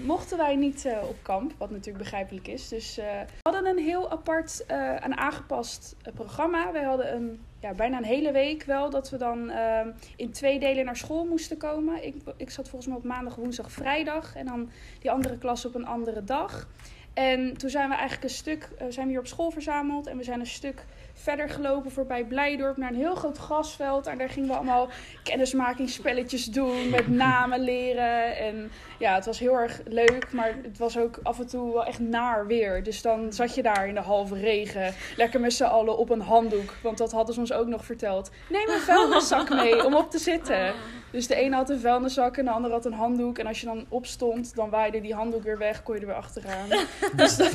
mochten 0.05 0.39
wij 0.39 0.57
niet 0.57 0.89
op 1.03 1.17
kamp. 1.23 1.53
Wat 1.59 1.71
natuurlijk 1.71 1.99
begrijpelijk 2.05 2.49
is. 2.49 2.69
Dus 2.69 2.97
we 2.97 3.25
hadden 3.43 3.67
een 3.67 3.85
heel 3.85 4.11
apart 4.11 4.67
en 4.67 5.17
aangepast 5.17 5.97
programma. 6.15 6.73
Wij 6.73 6.85
hadden 6.85 7.15
een, 7.15 7.41
ja, 7.61 7.73
bijna 7.73 7.97
een 7.97 8.05
hele 8.05 8.33
week 8.33 8.65
wel 8.65 8.91
dat 8.91 9.11
we 9.11 9.17
dan 9.17 9.51
eh, 9.51 9.87
in 10.17 10.31
twee 10.31 10.59
delen 10.59 10.85
naar 10.85 10.97
school 10.97 11.25
moesten 11.25 11.57
komen. 11.57 12.05
Ik, 12.07 12.15
ik 12.37 12.51
zat 12.51 12.69
volgens 12.69 12.87
mij 12.87 12.97
op 12.97 13.05
maandag, 13.05 13.35
woensdag, 13.35 13.73
vrijdag. 13.73 14.37
En 14.37 14.47
dan 14.47 14.71
die 15.01 15.11
andere 15.11 15.39
klas 15.39 15.65
op 15.65 15.75
een 15.75 15.87
andere 15.87 16.25
dag. 16.25 16.69
En 17.15 17.57
toen 17.57 17.71
zijn 17.71 17.89
we 17.89 17.95
eigenlijk 17.95 18.25
een 18.25 18.37
stuk, 18.37 18.69
eh, 18.79 18.87
zijn 18.89 19.07
we 19.07 19.13
hier 19.13 19.21
op 19.21 19.27
school 19.27 19.51
verzameld. 19.51 20.07
En 20.07 20.17
we 20.17 20.25
zijn 20.25 20.41
een 20.41 20.47
stuk 20.47 20.85
verder 21.23 21.49
gelopen 21.49 21.91
voorbij 21.91 22.25
Blijdorp 22.25 22.77
naar 22.77 22.91
een 22.91 22.97
heel 22.97 23.15
groot 23.15 23.39
grasveld. 23.39 24.07
En 24.07 24.19
daar 24.19 24.29
gingen 24.29 24.49
we 24.49 24.55
allemaal 24.55 24.89
kennismakingsspelletjes 25.23 26.45
doen, 26.45 26.91
met 26.91 27.09
namen 27.27 27.61
leren. 27.61 28.37
En 28.37 28.71
ja, 28.99 29.15
het 29.15 29.27
was 29.27 29.39
heel 29.39 29.55
erg 29.59 29.81
leuk, 29.85 30.33
maar 30.33 30.55
het 30.63 30.79
was 30.79 30.99
ook 30.99 31.19
af 31.23 31.39
en 31.39 31.47
toe 31.47 31.73
wel 31.73 31.85
echt 31.85 31.99
naar 31.99 32.47
weer. 32.47 32.83
Dus 32.83 33.03
dan 33.03 33.33
zat 33.33 33.55
je 33.55 33.63
daar 33.63 33.89
in 33.89 33.95
de 33.95 34.01
halve 34.01 34.35
regen, 34.35 34.95
lekker 35.17 35.41
met 35.41 35.53
z'n 35.53 35.65
allen 35.65 35.99
op 35.99 36.11
een 36.11 36.21
handdoek. 36.21 36.75
Want 36.83 36.99
dat 36.99 37.13
hadden 37.13 37.35
ze 37.35 37.41
ons 37.41 37.53
ook 37.53 37.67
nog 37.67 37.85
verteld. 37.85 38.31
Neem 38.49 38.69
een 38.69 38.81
vuilniszak 38.81 39.49
mee 39.63 39.85
om 39.85 39.95
op 39.95 40.11
te 40.11 40.19
zitten. 40.19 40.73
Dus 41.11 41.27
de 41.27 41.35
ene 41.35 41.57
had 41.57 41.71
een 41.71 41.81
vuilniszak 41.81 42.37
en 42.37 42.45
de 42.45 42.51
andere 42.51 42.75
had 42.75 42.85
een 42.85 42.93
handdoek. 42.93 43.39
En 43.39 43.47
als 43.47 43.61
je 43.61 43.67
dan 43.67 43.87
opstond, 43.89 44.55
dan 44.55 44.71
waaide 44.71 45.01
die 45.01 45.15
handdoek 45.15 45.43
weer 45.43 45.59
weg, 45.59 45.83
kon 45.83 45.95
je 45.95 46.01
er 46.01 46.07
weer 46.07 46.17
achteraan. 46.17 46.69
dus 47.17 47.37
dat, 47.37 47.53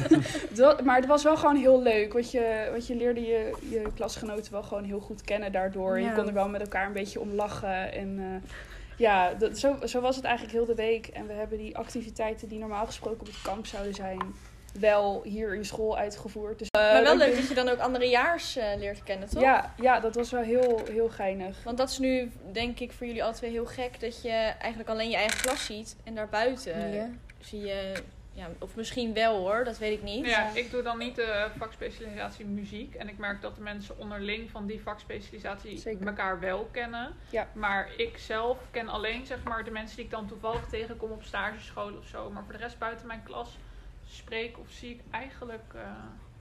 dat- 0.49 0.83
maar 0.83 0.95
het 0.95 1.05
was 1.05 1.23
wel 1.23 1.37
gewoon 1.37 1.55
heel 1.55 1.81
leuk. 1.81 2.13
Want 2.13 2.31
je, 2.31 2.67
want 2.71 2.87
je 2.87 2.95
leerde 2.95 3.21
je, 3.21 3.52
je 3.69 3.91
klasgenoten 3.95 4.51
wel 4.51 4.63
gewoon 4.63 4.83
heel 4.83 4.99
goed 4.99 5.21
kennen 5.21 5.51
daardoor. 5.51 5.99
Je 5.99 6.13
kon 6.13 6.27
er 6.27 6.33
wel 6.33 6.49
met 6.49 6.61
elkaar 6.61 6.85
een 6.85 6.93
beetje 6.93 7.19
om 7.19 7.33
lachen. 7.33 7.91
En 7.91 8.19
eh, 8.19 8.49
ja, 8.97 9.33
dat, 9.33 9.57
zo, 9.57 9.77
zo 9.85 10.01
was 10.01 10.15
het 10.15 10.25
eigenlijk 10.25 10.55
heel 10.55 10.65
de 10.65 10.75
week. 10.75 11.07
En 11.07 11.27
we 11.27 11.33
hebben 11.33 11.57
die 11.57 11.77
activiteiten 11.77 12.47
die 12.47 12.59
normaal 12.59 12.85
gesproken 12.85 13.19
op 13.19 13.27
het 13.27 13.41
kamp 13.41 13.65
zouden 13.65 13.93
zijn, 13.93 14.19
wel 14.79 15.21
hier 15.23 15.55
in 15.55 15.65
school 15.65 15.97
uitgevoerd. 15.97 16.59
Dus, 16.59 16.67
eh, 16.69 16.81
maar 16.81 17.03
wel 17.03 17.17
leuk 17.17 17.35
dat 17.35 17.47
je 17.47 17.53
dan 17.53 17.69
ook 17.69 17.79
andere 17.79 18.05
jaars 18.05 18.55
eh, 18.55 18.77
leert 18.77 19.03
kennen, 19.03 19.29
toch? 19.29 19.41
Ja, 19.41 19.73
ja, 19.81 19.99
dat 19.99 20.15
was 20.15 20.31
wel 20.31 20.41
heel, 20.41 20.81
heel 20.91 21.09
geinig. 21.09 21.63
Want 21.63 21.77
dat 21.77 21.89
is 21.89 21.97
nu, 21.97 22.31
denk 22.51 22.79
ik, 22.79 22.91
voor 22.91 23.07
jullie 23.07 23.23
alle 23.23 23.33
twee 23.33 23.51
heel 23.51 23.65
gek. 23.65 23.99
Dat 23.99 24.21
je 24.21 24.29
eigenlijk 24.59 24.89
alleen 24.89 25.09
je 25.09 25.15
eigen 25.15 25.41
klas 25.41 25.65
ziet. 25.65 25.95
En 26.03 26.15
daarbuiten 26.15 26.93
Ja. 26.93 27.09
zie 27.39 27.59
je... 27.59 27.91
Ja, 28.35 28.49
of 28.59 28.75
misschien 28.75 29.13
wel 29.13 29.37
hoor, 29.37 29.63
dat 29.63 29.77
weet 29.77 29.97
ik 29.97 30.03
niet. 30.03 30.25
Ja, 30.25 30.49
ik 30.53 30.71
doe 30.71 30.81
dan 30.81 30.97
niet 30.97 31.15
de 31.15 31.49
vakspecialisatie 31.57 32.45
muziek. 32.45 32.95
En 32.95 33.09
ik 33.09 33.17
merk 33.17 33.41
dat 33.41 33.55
de 33.55 33.61
mensen 33.61 33.97
onderling 33.97 34.49
van 34.49 34.65
die 34.65 34.81
vakspecialisatie 34.81 35.77
Zeker. 35.77 36.07
elkaar 36.07 36.39
wel 36.39 36.69
kennen. 36.71 37.13
Ja. 37.29 37.47
Maar 37.53 37.89
ik 37.97 38.17
zelf 38.17 38.57
ken 38.71 38.87
alleen 38.87 39.25
zeg 39.25 39.43
maar, 39.43 39.63
de 39.63 39.71
mensen 39.71 39.95
die 39.95 40.05
ik 40.05 40.11
dan 40.11 40.27
toevallig 40.27 40.65
tegenkom 40.69 41.11
op 41.11 41.23
stageschool 41.23 41.93
of 41.97 42.07
zo. 42.07 42.29
Maar 42.29 42.43
voor 42.43 42.53
de 42.53 42.59
rest 42.59 42.77
buiten 42.79 43.07
mijn 43.07 43.23
klas 43.23 43.57
spreek 44.07 44.59
of 44.59 44.69
zie 44.69 44.89
ik 44.89 45.01
eigenlijk 45.11 45.73
eh 45.73 45.81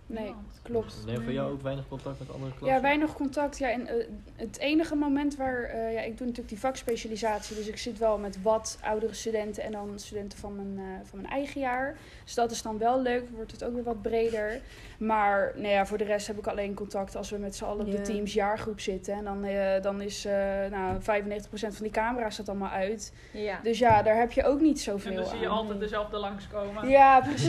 Nee, 0.07 0.25
niemand. 0.25 0.61
klopt. 0.63 1.03
Nee, 1.07 1.19
voor 1.21 1.33
jou 1.33 1.53
ook 1.53 1.63
weinig 1.63 1.89
contact 1.89 2.19
met 2.19 2.33
andere 2.33 2.51
klassen? 2.51 2.77
Ja, 2.77 2.81
weinig 2.83 3.13
contact. 3.13 3.59
Ja, 3.59 3.71
en 3.71 3.87
eh, 3.87 4.07
het 4.37 4.59
enige 4.59 4.95
moment 4.95 5.37
waar... 5.37 5.63
eh, 5.63 5.93
ja, 5.93 6.01
ik 6.01 6.17
doe 6.17 6.27
natuurlijk 6.27 6.49
die 6.49 6.59
vakspecialisatie. 6.59 7.57
Dus 7.57 7.67
ik 7.69 7.77
zit 7.79 7.99
wel 7.99 8.19
met 8.19 8.43
wat 8.43 8.79
oudere 8.83 9.15
studenten 9.15 9.63
en 9.63 9.73
dan 9.73 9.93
studenten 9.99 10.39
van 10.39 10.57
mijn, 10.57 10.79
eh, 10.79 11.09
van 11.09 11.21
mijn 11.21 11.33
eigen 11.33 11.61
jaar. 11.61 11.97
Dus 12.25 12.35
dat 12.35 12.51
is 12.51 12.63
dan 12.63 12.79
wel 12.79 13.01
leuk. 13.03 13.25
Wordt 13.35 13.51
het 13.53 13.65
ook 13.65 13.75
weer 13.75 13.83
wat 13.83 14.03
breder. 14.03 14.61
Maar 14.99 15.53
nou 15.55 15.69
ja, 15.69 15.87
voor 15.87 15.99
de 15.99 16.05
rest 16.05 16.27
heb 16.27 16.39
ik 16.39 16.47
alleen 16.47 16.75
contact 16.75 17.17
als 17.17 17.31
we 17.31 17.39
met 17.39 17.57
z'n 17.57 17.65
allen 17.65 17.87
op 17.87 17.91
de 17.93 18.01
teams 18.01 18.33
jaargroep 18.33 18.81
zitten. 18.81 19.15
En 19.15 19.25
dan, 19.25 19.45
eh, 19.45 19.83
dan 19.83 20.01
is 20.01 20.25
eh 20.25 20.33
nou, 20.71 21.01
95% 21.01 21.75
van 21.75 21.83
die 21.83 21.91
camera's 21.93 22.35
staat 22.35 22.49
allemaal 22.49 22.71
uit. 22.71 23.13
Ja. 23.33 23.61
Dus 23.63 23.79
ja, 23.79 24.03
daar 24.03 24.17
heb 24.17 24.33
je 24.33 24.45
ook 24.45 24.61
niet 24.61 24.77
En 24.77 24.83
zoveel 24.83 25.15
dan 25.15 25.27
zie 25.27 25.39
je 25.39 25.47
aan. 25.49 25.53
altijd 25.53 25.81
dezelfde 25.81 26.17
langskomen. 26.19 26.89
Ja, 26.89 27.21
precies. 27.21 27.49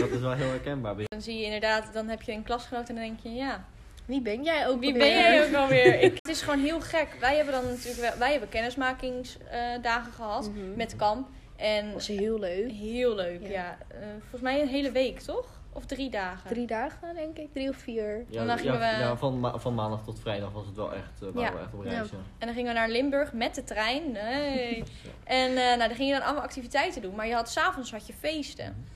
dat 0.00 0.10
is 0.10 0.20
wel 0.20 0.32
heel 0.32 0.48
herkenbaar. 0.50 0.94
Dan 1.08 1.22
zie 1.22 1.38
je 1.38 1.44
inderdaad, 1.44 1.67
dan 1.92 2.08
heb 2.08 2.22
je 2.22 2.32
een 2.32 2.42
klasgenoot 2.42 2.88
en 2.88 2.94
dan 2.94 3.04
denk 3.04 3.18
je, 3.22 3.34
ja, 3.34 3.64
Wie 4.06 4.20
ben 4.22 4.42
jij 4.42 4.66
ook 4.68 4.80
Wie 4.80 4.92
alweer? 4.92 5.08
ben 5.08 5.18
jij 5.18 5.46
ook 5.48 5.54
alweer? 5.62 6.00
Ik, 6.00 6.14
het 6.14 6.28
is 6.28 6.42
gewoon 6.42 6.60
heel 6.60 6.80
gek. 6.80 7.08
Wij 7.20 7.36
hebben 7.36 7.54
dan 7.54 7.64
natuurlijk 7.66 8.00
wel, 8.00 8.18
wij 8.18 8.30
hebben 8.30 8.48
kennismakingsdagen 8.48 10.12
gehad 10.12 10.50
Mhm. 10.50 10.76
met 10.76 10.96
kamp. 10.96 11.28
En 11.56 11.84
Dat 11.84 11.94
was 11.94 12.06
heel 12.06 12.38
leuk. 12.38 12.70
heel 12.72 13.14
leuk, 13.14 13.40
ja. 13.42 13.48
Ja. 13.48 13.78
Eh, 13.88 13.98
volgens 14.20 14.40
mij 14.42 14.60
een 14.60 14.68
hele 14.68 14.90
week, 14.90 15.20
toch? 15.20 15.46
Of 15.72 15.84
drie 15.86 16.10
dagen? 16.10 16.48
Drie 16.50 16.66
dagen, 16.66 17.14
denk 17.14 17.38
ik. 17.38 17.52
Drie 17.52 17.68
of 17.68 17.76
vier. 17.76 18.24
Ja, 18.28 18.40
En 18.40 18.46
dan 18.46 18.58
gingen 18.58 18.80
ja, 18.80 18.96
we- 18.98 19.02
ja, 19.04 19.16
van, 19.16 19.40
ma- 19.40 19.58
van 19.58 19.74
maandag 19.74 20.04
tot 20.04 20.20
vrijdag 20.20 20.52
was 20.52 20.66
het 20.66 20.76
wel 20.76 20.92
echt, 20.94 21.20
waren 21.20 21.40
Ja. 21.40 21.52
we 21.52 21.58
echt 21.58 21.74
op 21.74 21.80
reis. 21.80 21.94
Ja. 22.10 22.16
En 22.38 22.46
dan 22.46 22.54
gingen 22.54 22.72
we 22.72 22.78
naar 22.78 22.88
Limburg 22.88 23.32
met 23.32 23.54
de 23.54 23.64
trein. 23.64 24.12
Nee. 24.12 24.82
En 25.24 25.48
eh, 25.48 25.54
nou, 25.54 25.78
dan 25.78 25.94
ging 25.94 26.08
je 26.08 26.14
dan 26.14 26.22
allemaal 26.24 26.42
activiteiten 26.42 27.02
doen. 27.02 27.14
Maar 27.14 27.26
je 27.26 27.34
had 27.34 27.50
s'avonds 27.50 27.90
had 27.92 28.06
je 28.06 28.12
feesten. 28.12 28.86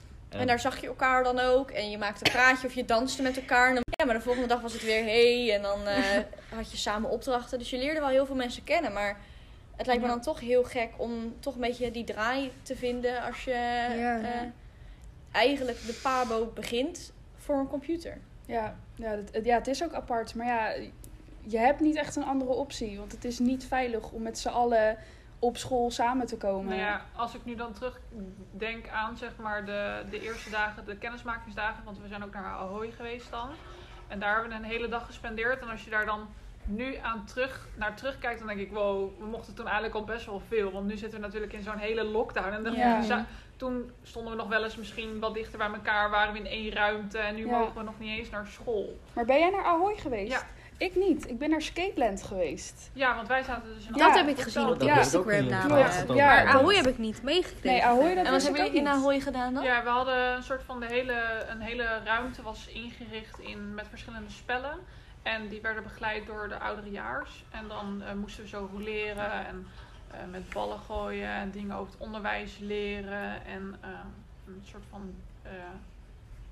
En 0.41 0.47
daar 0.47 0.61
zag 0.61 0.81
je 0.81 0.87
elkaar 0.87 1.25
dan 1.25 1.39
ook. 1.39 1.71
En 1.71 1.91
je 1.91 1.99
maakte 1.99 2.27
een 2.27 2.33
praatje 2.33 2.67
of 2.67 2.75
je 2.75 2.85
danste 2.85 3.23
met 3.23 3.37
elkaar. 3.37 3.69
En 3.69 3.75
dan- 3.75 3.83
ja, 3.91 4.05
maar 4.05 4.15
de 4.15 4.21
volgende 4.21 4.49
dag 4.49 4.61
was 4.61 4.73
het 4.73 4.85
weer 4.85 5.03
hey. 5.05 5.55
En 5.55 5.63
dan 5.63 5.87
eh, 5.87 5.97
had 6.57 6.71
je 6.71 6.77
samen 6.77 7.11
opdrachten. 7.11 7.59
Dus 7.59 7.71
je 7.71 7.79
leerde 7.79 8.01
wel 8.01 8.09
heel 8.09 8.27
veel 8.27 8.35
mensen 8.35 8.65
kennen. 8.65 8.93
Maar 8.93 9.21
het 9.77 9.87
lijkt 9.87 10.03
me 10.03 10.09
dan 10.09 10.21
toch 10.21 10.41
heel 10.41 10.65
gek 10.65 10.91
om 10.97 11.35
toch 11.41 11.55
een 11.55 11.61
beetje 11.61 11.91
die 11.91 12.05
draai 12.05 12.53
te 12.63 12.77
vinden. 12.77 13.23
Als 13.23 13.45
je 13.45 13.53
eh, 13.53 14.19
eigenlijk 15.33 15.87
de 15.87 15.99
pabo 16.03 16.51
begint 16.55 17.13
voor 17.37 17.59
een 17.59 17.69
computer. 17.69 18.19
Ja, 18.47 18.77
ja, 18.95 19.17
dat, 19.17 19.45
ja, 19.45 19.55
het 19.59 19.67
is 19.67 19.83
ook 19.85 19.93
apart. 19.93 20.35
Maar 20.35 20.47
ja, 20.47 20.75
je 21.41 21.59
hebt 21.59 21.81
niet 21.81 21.97
echt 21.97 22.17
een 22.17 22.25
andere 22.25 22.51
optie. 22.53 22.99
Want 22.99 23.13
het 23.13 23.25
is 23.25 23.39
niet 23.39 23.65
veilig 23.65 24.11
om 24.11 24.23
met 24.23 24.39
z'n 24.39 24.49
allen 24.49 24.97
op 25.43 25.57
school 25.57 25.91
samen 25.91 26.27
te 26.27 26.37
komen. 26.37 26.69
Nou 26.69 26.81
ja, 26.81 27.01
als 27.17 27.35
ik 27.35 27.45
nu 27.45 27.55
dan 27.55 27.73
terugdenk 27.73 28.89
aan 28.89 29.17
zeg 29.17 29.31
maar 29.37 29.65
de, 29.65 30.03
de 30.11 30.21
eerste 30.21 30.51
dagen, 30.51 30.85
de 30.85 30.97
kennismakingsdagen, 30.97 31.85
want 31.85 31.99
we 32.01 32.09
zijn 32.09 32.25
ook 32.25 32.33
naar 32.33 32.45
Ahoy 32.45 32.91
geweest 32.91 33.31
dan. 33.31 33.49
En 34.09 34.19
daar 34.21 34.33
hebben 34.33 34.51
we 34.51 34.57
een 34.57 34.65
hele 34.71 34.89
dag 34.89 35.07
gespendeerd. 35.07 35.61
En 35.61 35.69
als 35.69 35.85
je 35.85 35.91
daar 35.91 36.07
dan 36.07 36.29
nu 36.65 36.97
aan 36.97 37.25
terug, 37.25 37.67
naar 37.77 37.95
terugkijkt, 37.97 38.39
dan 38.39 38.49
denk 38.49 38.61
ik, 38.61 38.73
wow, 38.73 39.11
we 39.19 39.27
mochten 39.27 39.55
toen 39.55 39.65
eigenlijk 39.65 39.95
al 39.95 40.05
best 40.05 40.27
wel 40.27 40.43
veel. 40.49 40.71
Want 40.73 40.87
nu 40.87 40.97
zitten 40.97 41.21
we 41.21 41.27
natuurlijk 41.27 41.53
in 41.53 41.63
zo'n 41.63 41.79
hele 41.79 42.05
lockdown. 42.05 42.53
En 42.53 42.63
dan 42.63 42.73
Ja. 42.73 43.27
toen 43.57 43.91
stonden 44.03 44.33
we 44.33 44.39
nog 44.39 44.49
wel 44.49 44.65
eens 44.65 44.77
misschien 44.77 45.19
wat 45.21 45.35
dichter 45.35 45.59
bij 45.59 45.67
elkaar, 45.73 46.11
waren 46.11 46.33
we 46.33 46.39
in 46.39 46.47
één 46.47 46.73
ruimte. 46.73 47.19
En 47.19 47.35
nu 47.35 47.47
Ja. 47.47 47.59
mogen 47.59 47.75
we 47.75 47.83
nog 47.83 47.99
niet 47.99 48.19
eens 48.19 48.31
naar 48.31 48.47
school. 48.47 48.99
Maar 49.13 49.25
ben 49.25 49.39
jij 49.39 49.51
naar 49.51 49.65
Ahoy 49.65 49.97
geweest? 49.97 50.33
Ja. 50.33 50.43
Ik 50.77 50.97
niet. 50.97 51.29
Ik 51.29 51.39
ben 51.39 51.51
naar 51.51 51.63
Skateland 51.63 52.23
geweest. 52.23 52.91
Ja, 52.93 53.15
want 53.17 53.29
wij 53.29 53.43
zaten 53.43 53.75
dus 53.75 53.87
in 53.87 53.93
Dat 53.93 54.01
Ja, 54.01 54.17
heb 54.17 54.29
ik 54.29 54.41
gezien 54.41 54.67
op 54.69 54.79
dat 54.79 54.89
Ja. 54.89 54.95
heb 54.95 55.05
ik 55.07 55.15
ook 55.15 55.31
Instagram 55.31 55.69
namelijk. 55.69 56.17
Ja, 56.19 56.45
Maar 56.45 56.47
Ahoy 56.55 56.75
heb 56.75 56.87
ik 56.87 56.99
niet 56.99 57.23
meegekregen. 57.23 57.71
Nee, 57.71 57.85
Ahoy 57.85 58.15
dat 58.15 58.27
En 58.27 58.33
wat 58.33 58.49
ook 58.49 58.57
jullie 58.57 58.73
in. 58.73 58.89
Ahoy 58.89 59.21
gedaan 59.21 59.55
dan? 59.55 59.63
Ja, 59.65 59.83
we 59.83 59.89
hadden 59.89 60.37
een 60.37 60.43
soort 60.43 60.63
van 60.63 60.81
de 60.81 60.87
hele, 60.87 61.45
een 61.49 61.61
hele 61.61 62.01
ruimte 62.05 62.43
was 62.43 62.67
ingericht 62.69 63.39
in, 63.39 63.75
met 63.75 63.87
verschillende 63.89 64.31
spellen. 64.31 64.79
En 65.23 65.49
die 65.49 65.61
werden 65.61 65.83
begeleid 65.83 66.27
door 66.27 66.49
de 66.49 66.59
ouderejaars. 66.59 67.45
En 67.51 67.69
dan 67.69 68.03
eh, 68.03 68.13
moesten 68.15 68.43
we 68.43 68.49
zo 68.49 68.69
roleren 68.73 69.47
en 69.47 69.67
eh, 70.11 70.19
met 70.31 70.49
ballen 70.51 70.79
gooien 70.79 71.29
en 71.29 71.51
dingen 71.51 71.77
over 71.77 71.93
het 71.93 72.01
onderwijs 72.03 72.59
leren. 72.61 73.45
En 73.47 73.77
eh, 73.81 73.89
een 74.47 74.63
soort 74.71 74.85
van, 74.91 75.15
eh, 75.43 75.51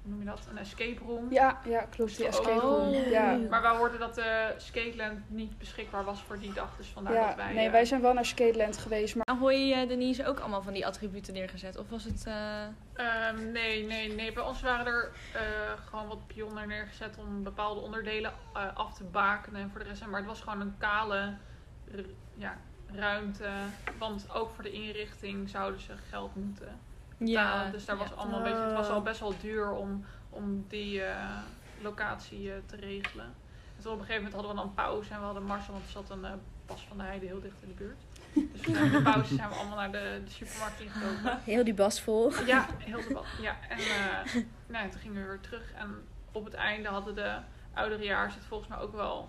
noem 0.02 0.18
je 0.18 0.24
dat, 0.24 0.40
een 0.50 0.58
escape 0.58 1.04
room. 1.06 1.26
Ja, 1.32 1.60
ja, 1.64 1.80
klopt. 1.80 2.16
Die 2.16 2.26
escape 2.26 2.60
room. 2.60 2.88
Oh. 2.88 3.06
Ja. 3.10 3.36
Maar 3.50 3.62
wij 3.62 3.76
hoorden 3.76 3.98
dat 4.00 4.14
de 4.14 4.54
Skateland 4.56 5.18
niet 5.30 5.58
beschikbaar 5.58 6.04
was 6.04 6.22
voor 6.22 6.38
die 6.38 6.52
dag. 6.52 6.76
Dus 6.76 6.86
vandaar 6.88 7.12
Ja, 7.14 7.26
dat 7.26 7.36
wij... 7.36 7.52
nee, 7.52 7.66
eh, 7.66 7.72
wij 7.72 7.84
zijn 7.84 8.00
wel 8.00 8.12
naar 8.12 8.24
Skateland 8.24 8.76
geweest. 8.78 9.14
Maar 9.14 9.24
Ahoy, 9.26 9.72
eh, 9.72 9.88
Denise, 9.88 10.26
ook 10.26 10.38
allemaal 10.40 10.62
van 10.62 10.72
die 10.72 10.86
attributen 10.86 11.34
neergezet? 11.34 11.76
Of 11.78 11.88
was 11.88 12.04
het... 12.04 12.24
eh, 12.26 12.62
Ehm, 12.94 13.52
nee, 13.52 13.86
nee, 13.86 14.14
nee. 14.14 14.32
Bij 14.32 14.42
ons 14.42 14.62
waren 14.62 14.86
er 14.86 15.10
eh, 15.34 15.40
gewoon 15.88 16.06
wat 16.08 16.26
pionnen 16.26 16.68
neergezet 16.68 17.16
om 17.18 17.42
bepaalde 17.42 17.80
onderdelen 17.80 18.32
eh, 18.54 18.76
af 18.76 18.94
te 18.94 19.04
bakenen 19.04 19.60
en 19.60 19.70
voor 19.70 19.80
de 19.80 19.86
rest. 19.86 20.06
Maar 20.06 20.18
het 20.20 20.28
was 20.28 20.40
gewoon 20.40 20.60
een 20.60 20.74
kale 20.78 21.32
ja, 22.34 22.56
ruimte. 22.92 23.48
Want 23.98 24.26
ook 24.34 24.50
voor 24.54 24.62
de 24.64 24.70
inrichting 24.72 25.48
zouden 25.48 25.80
ze 25.80 25.92
geld 26.08 26.34
moeten 26.34 26.78
betalen. 27.26 27.72
dus 27.72 27.84
daar 27.84 27.96
was 27.96 28.08
ja. 28.08 28.14
allemaal 28.14 28.38
een 28.38 28.44
beetje, 28.44 28.58
het 28.58 28.72
was 28.72 28.88
al 28.88 29.02
best 29.02 29.20
wel 29.20 29.34
duur 29.40 29.70
om, 29.70 30.04
om 30.30 30.64
die 30.68 31.02
eh, 31.02 31.38
locatie 31.82 32.52
eh, 32.52 32.58
te 32.66 32.76
regelen. 32.76 33.34
En 33.76 33.82
toen 33.82 33.92
op 33.92 33.98
een 33.98 34.04
gegeven 34.04 34.24
moment 34.24 34.34
hadden 34.34 34.50
we 34.50 34.56
dan 34.56 34.74
pauze 34.74 35.12
en 35.12 35.18
we 35.18 35.24
hadden 35.24 35.44
Marcel, 35.44 35.72
want 35.72 35.84
er 35.84 35.90
zat 35.90 36.10
een 36.10 36.24
eh 36.24 36.32
Bas 36.70 36.84
van 36.88 36.96
de 36.96 37.02
Heide 37.02 37.26
heel 37.26 37.40
dicht 37.40 37.62
in 37.62 37.68
de 37.68 37.74
buurt. 37.74 37.98
Dus 38.52 38.66
in 38.66 38.90
de 38.90 39.02
pauze 39.02 39.34
zijn 39.34 39.48
we 39.48 39.54
allemaal 39.54 39.76
naar 39.76 39.92
de, 39.92 40.20
de 40.24 40.30
supermarkt 40.30 40.80
ingelopen. 40.80 41.40
Heel 41.52 41.64
die 41.64 41.74
bas 41.74 42.00
vol. 42.00 42.32
Ja, 42.46 42.66
heel 42.78 43.00
de 43.08 43.14
bad. 43.14 43.24
Ja, 43.40 43.56
en 43.68 43.78
eh, 43.78 44.42
nou, 44.66 44.90
toen 44.90 45.00
gingen 45.00 45.22
we 45.22 45.28
weer 45.28 45.40
terug. 45.40 45.72
En 45.72 45.94
op 46.32 46.44
het 46.44 46.54
einde 46.54 46.88
hadden 46.88 47.14
de 47.14 47.36
ouderejaars 47.74 48.34
het 48.34 48.44
volgens 48.44 48.68
mij 48.68 48.78
ook 48.78 48.92
wel 48.92 49.28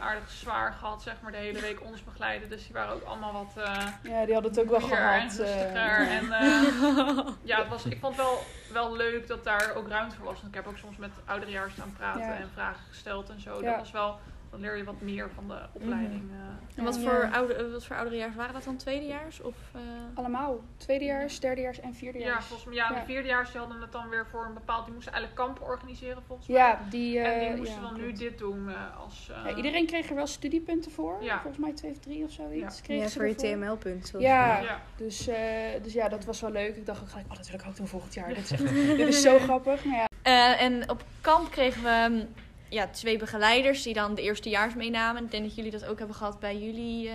aardig 0.00 0.30
zwaar 0.30 0.72
gehad, 0.72 1.02
zeg 1.02 1.14
maar, 1.22 1.32
de 1.32 1.38
hele 1.38 1.60
week 1.60 1.82
ons 1.84 2.04
begeleiden. 2.04 2.48
Dus 2.48 2.64
die 2.64 2.72
waren 2.72 2.94
ook 2.94 3.02
allemaal 3.04 3.32
wat 3.32 3.64
eh 3.64 3.86
ja, 4.02 4.24
die 4.24 4.34
hadden 4.34 4.50
het 4.52 4.60
ook 4.60 4.70
wel 4.70 4.80
gehad. 4.80 5.12
en 5.12 5.20
eh. 5.20 5.22
rustiger. 5.22 6.08
En 6.08 6.32
eh, 6.32 7.26
ja, 7.50 7.58
het 7.58 7.68
was, 7.68 7.84
ik 7.84 7.98
vond 8.00 8.16
het 8.16 8.26
wel, 8.26 8.42
wel 8.72 8.96
leuk 8.96 9.26
dat 9.26 9.44
daar 9.44 9.72
ook 9.74 9.88
ruimte 9.88 10.16
voor 10.16 10.24
was. 10.24 10.34
Want 10.40 10.48
ik 10.48 10.54
heb 10.54 10.66
ook 10.66 10.78
soms 10.78 10.96
met 10.96 11.10
ouderejaars 11.24 11.72
staan 11.72 11.94
praten 11.98 12.20
Ja. 12.22 12.36
en 12.36 12.50
vragen 12.54 12.84
gesteld 12.88 13.28
en 13.30 13.40
zo. 13.40 13.60
Ja. 13.62 13.70
Dat 13.70 13.78
was 13.78 13.90
wel, 13.90 14.18
dan 14.56 14.64
leer 14.64 14.76
je 14.76 14.84
wat 14.84 15.00
meer 15.00 15.30
van 15.34 15.48
de 15.48 15.58
opleiding. 15.72 16.30
eh. 16.30 16.78
En 16.78 16.84
wat, 16.84 16.94
Ja. 16.94 17.00
voor 17.00 17.28
oude, 17.32 17.54
eh, 17.54 17.72
wat 17.72 17.84
voor 17.86 17.96
ouderejaars 17.96 18.34
waren 18.34 18.52
dat 18.54 18.64
dan? 18.64 18.76
Tweedejaars? 18.76 19.40
Of, 19.40 19.54
eh, 19.74 19.80
Allemaal. 20.14 20.60
Tweedejaars, 20.76 21.40
derdejaars 21.40 21.80
en 21.80 21.88
Ja, 21.88 21.94
vierdejaars. 21.94 22.44
volgens 22.44 22.68
mij, 22.68 22.76
ja, 22.76 22.88
Ja. 22.92 23.00
de 23.00 23.06
vierdejaars 23.06 23.50
die 23.50 23.60
hadden 23.60 23.80
het 23.80 23.92
dan 23.92 24.08
weer 24.08 24.26
voor 24.26 24.44
een 24.44 24.54
bepaald, 24.54 24.84
die 24.84 24.94
moesten 24.94 25.12
eigenlijk 25.12 25.42
kampen 25.44 25.64
organiseren 25.66 26.22
volgens 26.26 26.48
mij. 26.48 26.56
Ja, 26.56 26.78
die... 26.90 27.18
En 27.20 27.48
die 27.48 27.56
moesten 27.56 27.82
ja, 27.82 27.88
dan 27.88 28.00
nu 28.00 28.12
dit 28.12 28.38
doen 28.38 28.68
eh, 28.68 29.00
als... 29.04 29.30
eh, 29.30 29.50
Ja, 29.50 29.56
iedereen 29.56 29.86
kreeg 29.86 30.08
er 30.08 30.14
wel 30.14 30.26
studiepunten 30.26 30.90
voor. 30.92 31.22
Ja. 31.22 31.40
Volgens 31.40 31.62
mij 31.64 31.72
twee 31.72 31.90
of 31.90 31.98
drie 31.98 32.24
of 32.24 32.30
zoiets. 32.30 32.80
Ja. 32.86 32.94
Ja, 32.94 33.08
voor 33.08 33.26
je. 33.28 33.34
TML-punt. 33.34 34.12
Ja, 34.18 34.60
Ja. 34.60 34.80
Dus, 34.96 35.26
eh, 35.28 35.36
dus 35.82 35.92
ja, 35.92 36.08
dat 36.08 36.24
was 36.24 36.40
wel 36.40 36.50
leuk. 36.50 36.76
Ik 36.76 36.86
dacht 36.86 37.00
ook 37.02 37.08
gelijk, 37.08 37.26
oh, 37.30 37.36
dat 37.36 37.46
wil 37.50 37.60
ik 37.60 37.66
ook 37.66 37.76
doen 37.76 37.86
volgend 37.86 38.14
jaar. 38.14 38.28
Dit 38.34 38.38
is, 38.38 38.50
echt, 38.52 38.74
dit 38.74 39.08
is 39.08 39.22
zo 39.22 39.38
grappig. 39.38 39.84
Maar 39.84 39.96
ja, 39.96 40.04
Eh, 40.22 40.60
en 40.62 40.90
op 40.90 41.04
kamp 41.20 41.50
kregen 41.50 41.82
we 41.82 42.06
mm, 42.10 42.28
ja, 42.68 42.86
twee 42.88 43.18
begeleiders 43.18 43.82
die 43.82 43.94
dan 43.94 44.14
de 44.14 44.22
eerstejaars 44.22 44.74
meenamen. 44.74 45.24
Ik 45.24 45.30
denk 45.30 45.44
dat 45.44 45.54
jullie 45.54 45.70
dat 45.70 45.86
ook 45.86 45.98
hebben 45.98 46.16
gehad 46.16 46.40
bij 46.40 46.56
jullie. 46.56 47.08
eh, 47.08 47.14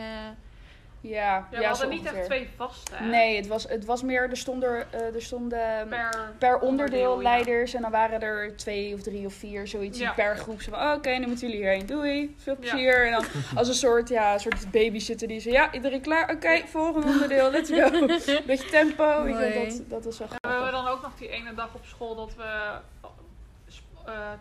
ja, 1.04 1.48
Ja, 1.52 1.60
we 1.60 1.66
hadden 1.66 1.90
niet 1.90 2.00
ongeveer. 2.00 2.18
echt 2.18 2.28
twee 2.28 2.50
vaste. 2.56 2.96
hè? 2.96 3.06
Nee, 3.06 3.36
het 3.36 3.48
was, 3.48 3.64
het 3.64 3.86
was 3.86 4.04
meer, 4.04 4.30
er 4.30 4.38
stonden, 4.38 4.94
eh, 4.94 5.16
er 5.16 5.22
stonden 5.22 5.88
per, 5.90 6.34
Per, 6.38 6.60
onderdeel 6.60 7.22
leiders. 7.22 7.74
En 7.74 7.82
dan 7.82 7.92
waren 7.92 8.22
er 8.22 8.56
twee 8.58 8.94
of 8.94 9.02
drie 9.02 9.26
of 9.26 9.34
vier, 9.34 9.68
zoiets 9.68 10.00
Ja. 10.00 10.12
per 10.12 10.38
groep. 10.38 10.62
Zo 10.62 10.72
van, 10.72 10.82
oh, 10.82 10.94
oké, 10.98 11.10
nu 11.10 11.28
moeten 11.28 11.48
jullie 11.48 11.64
hierheen. 11.64 11.86
Doei, 11.86 12.36
veel 12.38 12.54
Ja. 12.54 12.60
plezier. 12.60 13.06
En 13.06 13.12
dan 13.12 13.24
als 13.56 13.68
een 13.68 13.74
soort, 13.74 14.10
ja, 14.10 14.38
soort 14.38 14.72
babysitter 14.72 15.28
die 15.28 15.40
zei, 15.40 15.54
ja, 15.54 15.74
iedereen 15.74 16.02
klaar? 16.02 16.32
Oké, 16.32 16.68
volgende 16.68 17.08
onderdeel, 17.08 17.52
let's 17.52 17.70
go. 17.70 18.06
Beetje 18.46 18.70
tempo, 18.70 19.20
Mooi. 19.24 19.54
dat, 19.54 19.82
dat 19.90 20.06
was 20.06 20.18
wel 20.18 20.28
Ja, 20.28 20.36
we 20.42 20.48
hebben 20.48 20.68
grappig. 20.68 20.72
dan 20.72 20.88
ook 20.88 21.02
nog 21.02 21.16
die 21.18 21.30
ene 21.30 21.54
dag 21.54 21.70
op 21.74 21.86
school 21.86 22.16
dat 22.16 22.36
we 22.36 22.44
eh, 24.06 24.32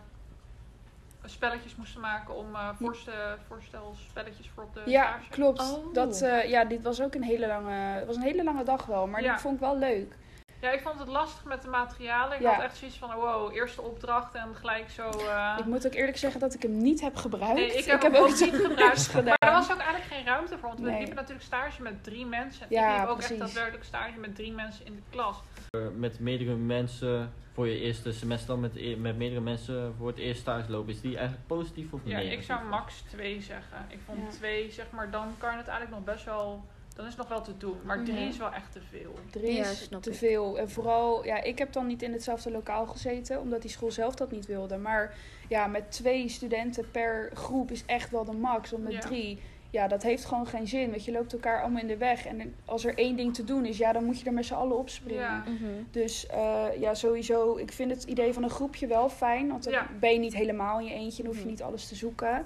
spelletjes 1.25 1.75
moesten 1.75 2.01
maken 2.01 2.35
om 2.35 2.55
eh 2.55 2.69
voorste, 2.79 3.11
voorstelspelletjes 3.47 4.49
voor 4.53 4.63
op 4.63 4.73
de 4.73 4.81
Ja, 4.85 5.03
stage. 5.07 5.29
klopt. 5.29 5.59
Oh. 5.71 5.93
Dat, 5.93 6.21
eh, 6.21 6.49
ja, 6.49 6.65
dit 6.65 6.81
was 6.81 7.01
ook 7.01 7.13
een 7.15 7.23
hele 7.23 7.47
lange, 7.47 7.71
het 7.73 8.05
was 8.05 8.15
een 8.15 8.21
hele 8.21 8.43
lange 8.43 8.63
dag 8.63 8.85
wel, 8.85 9.07
maar 9.07 9.21
Ja. 9.23 9.31
die 9.31 9.41
vond 9.41 9.53
ik 9.55 9.59
wel 9.59 9.77
leuk. 9.77 10.15
Ja, 10.61 10.69
ik 10.71 10.81
vond 10.81 10.99
het 10.99 11.07
lastig 11.07 11.43
met 11.45 11.61
de 11.61 11.67
materialen. 11.67 12.35
Ik 12.35 12.41
Ja. 12.41 12.53
had 12.53 12.63
echt 12.63 12.77
zoiets 12.77 12.97
van, 12.97 13.15
wow, 13.15 13.55
eerste 13.55 13.81
opdracht 13.81 14.33
en 14.35 14.55
gelijk 14.55 14.89
zo... 14.89 15.09
eh, 15.09 15.55
Ik 15.59 15.65
moet 15.65 15.85
ook 15.85 15.93
eerlijk 15.93 16.17
zeggen 16.17 16.39
dat 16.39 16.53
ik 16.53 16.61
hem 16.61 16.77
niet 16.77 17.01
heb 17.01 17.15
gebruikt. 17.15 17.53
Nee, 17.55 17.73
ik 17.73 17.85
heb 17.85 18.01
hem 18.01 18.15
ook 18.15 18.27
niet 18.39 18.55
gebruikt. 18.65 19.07
gedaan. 19.07 19.23
Maar 19.39 19.49
er 19.49 19.51
was 19.51 19.71
ook 19.71 19.77
eigenlijk 19.79 20.11
geen 20.13 20.25
ruimte 20.25 20.57
voor, 20.57 20.67
want 20.69 20.79
we 20.79 20.91
liepen 20.91 21.15
natuurlijk 21.15 21.45
stage 21.45 21.81
met 21.81 22.03
drie 22.03 22.25
mensen. 22.25 22.65
Ja, 22.69 22.93
ik 22.93 22.99
liep 22.99 23.09
ook 23.09 23.15
precies. 23.17 23.31
echt 23.31 23.39
daadwerkelijk 23.39 23.83
stage 23.83 24.19
met 24.19 24.35
drie 24.35 24.51
mensen 24.51 24.85
in 24.85 24.95
de 24.95 25.01
klas. 25.09 25.37
Eh, 25.77 25.81
met 25.95 26.19
meerdere 26.19 26.55
mensen 26.55 27.33
voor 27.53 27.67
je 27.67 27.79
eerste 27.79 28.11
semester 28.13 28.57
met, 28.57 28.75
e- 28.75 28.95
met 28.95 29.17
meerdere 29.17 29.41
mensen 29.41 29.93
voor 29.97 30.07
het 30.07 30.17
eerst 30.17 30.41
stage 30.41 30.71
lopen. 30.71 30.93
Is 30.93 31.01
die 31.01 31.17
eigenlijk 31.17 31.47
positief 31.47 31.93
of 31.93 32.05
negatief? 32.05 32.31
Ja, 32.31 32.37
ik 32.37 32.43
zou 32.43 32.65
max 32.65 33.01
2 33.09 33.41
zeggen. 33.41 33.85
Ik 33.89 33.99
vond 34.05 34.31
2, 34.31 34.71
zeg 34.71 34.91
maar, 34.91 35.11
dan 35.11 35.27
kan 35.37 35.57
het 35.57 35.67
eigenlijk 35.67 36.05
nog 36.05 36.15
best 36.15 36.25
wel... 36.25 36.65
Dan 36.95 37.05
is 37.05 37.11
het 37.11 37.21
nog 37.21 37.29
wel 37.29 37.41
te 37.41 37.57
doen. 37.57 37.77
Maar 37.83 38.03
3 38.03 38.27
is 38.27 38.37
wel 38.37 38.53
echt 38.53 38.71
te 38.71 38.81
veel. 38.89 39.13
3 39.29 39.57
is 39.57 39.89
te 40.01 40.13
veel. 40.13 40.59
En 40.59 40.69
vooral, 40.69 41.25
ja, 41.25 41.41
ik 41.43 41.57
heb 41.57 41.73
dan 41.73 41.87
niet 41.87 42.01
in 42.01 42.11
hetzelfde 42.11 42.51
lokaal 42.51 42.85
gezeten, 42.85 43.39
omdat 43.39 43.61
die 43.61 43.71
school 43.71 43.91
zelf 43.91 44.15
dat 44.15 44.31
niet 44.31 44.45
wilde. 44.45 44.77
Maar 44.77 45.15
ja, 45.49 45.67
met 45.67 45.91
twee 45.91 46.29
studenten 46.29 46.91
per 46.91 47.31
groep 47.33 47.71
is 47.71 47.85
echt 47.85 48.09
wel 48.09 48.25
de 48.25 48.31
max. 48.37 48.71
Want 48.71 48.83
met 48.83 49.01
3 49.01 49.41
ja, 49.71 49.87
dat 49.87 50.03
heeft 50.03 50.25
gewoon 50.25 50.47
geen 50.47 50.67
zin. 50.67 50.89
Want 50.89 51.05
je 51.05 51.11
loopt 51.11 51.33
elkaar 51.33 51.61
allemaal 51.61 51.81
in 51.81 51.87
de 51.87 51.97
weg. 51.97 52.25
En 52.25 52.55
als 52.65 52.85
er 52.85 52.97
één 52.97 53.15
ding 53.15 53.33
te 53.33 53.43
doen 53.43 53.65
is, 53.65 53.77
ja, 53.77 53.91
dan 53.91 54.03
moet 54.03 54.19
je 54.19 54.25
er 54.25 54.33
met 54.33 54.45
z'n 54.45 54.53
allen 54.53 54.77
op 54.77 54.89
springen. 54.89 55.21
Ja. 55.23 55.43
Dus 55.91 56.27
eh, 56.27 56.65
ja, 56.79 56.93
sowieso, 56.93 57.55
ik 57.57 57.71
vind 57.71 57.91
het 57.91 58.03
idee 58.03 58.33
van 58.33 58.43
een 58.43 58.49
groepje 58.49 58.87
wel 58.87 59.09
fijn. 59.09 59.47
Want 59.47 59.63
dan 59.63 59.73
Ja. 59.73 59.87
ben 59.99 60.13
je 60.13 60.19
niet 60.19 60.33
helemaal 60.35 60.79
in 60.79 60.85
je 60.85 60.93
eentje 60.93 61.23
en 61.23 61.29
hoef 61.29 61.39
je 61.39 61.45
niet 61.45 61.61
alles 61.63 61.87
te 61.87 61.95
zoeken. 61.95 62.45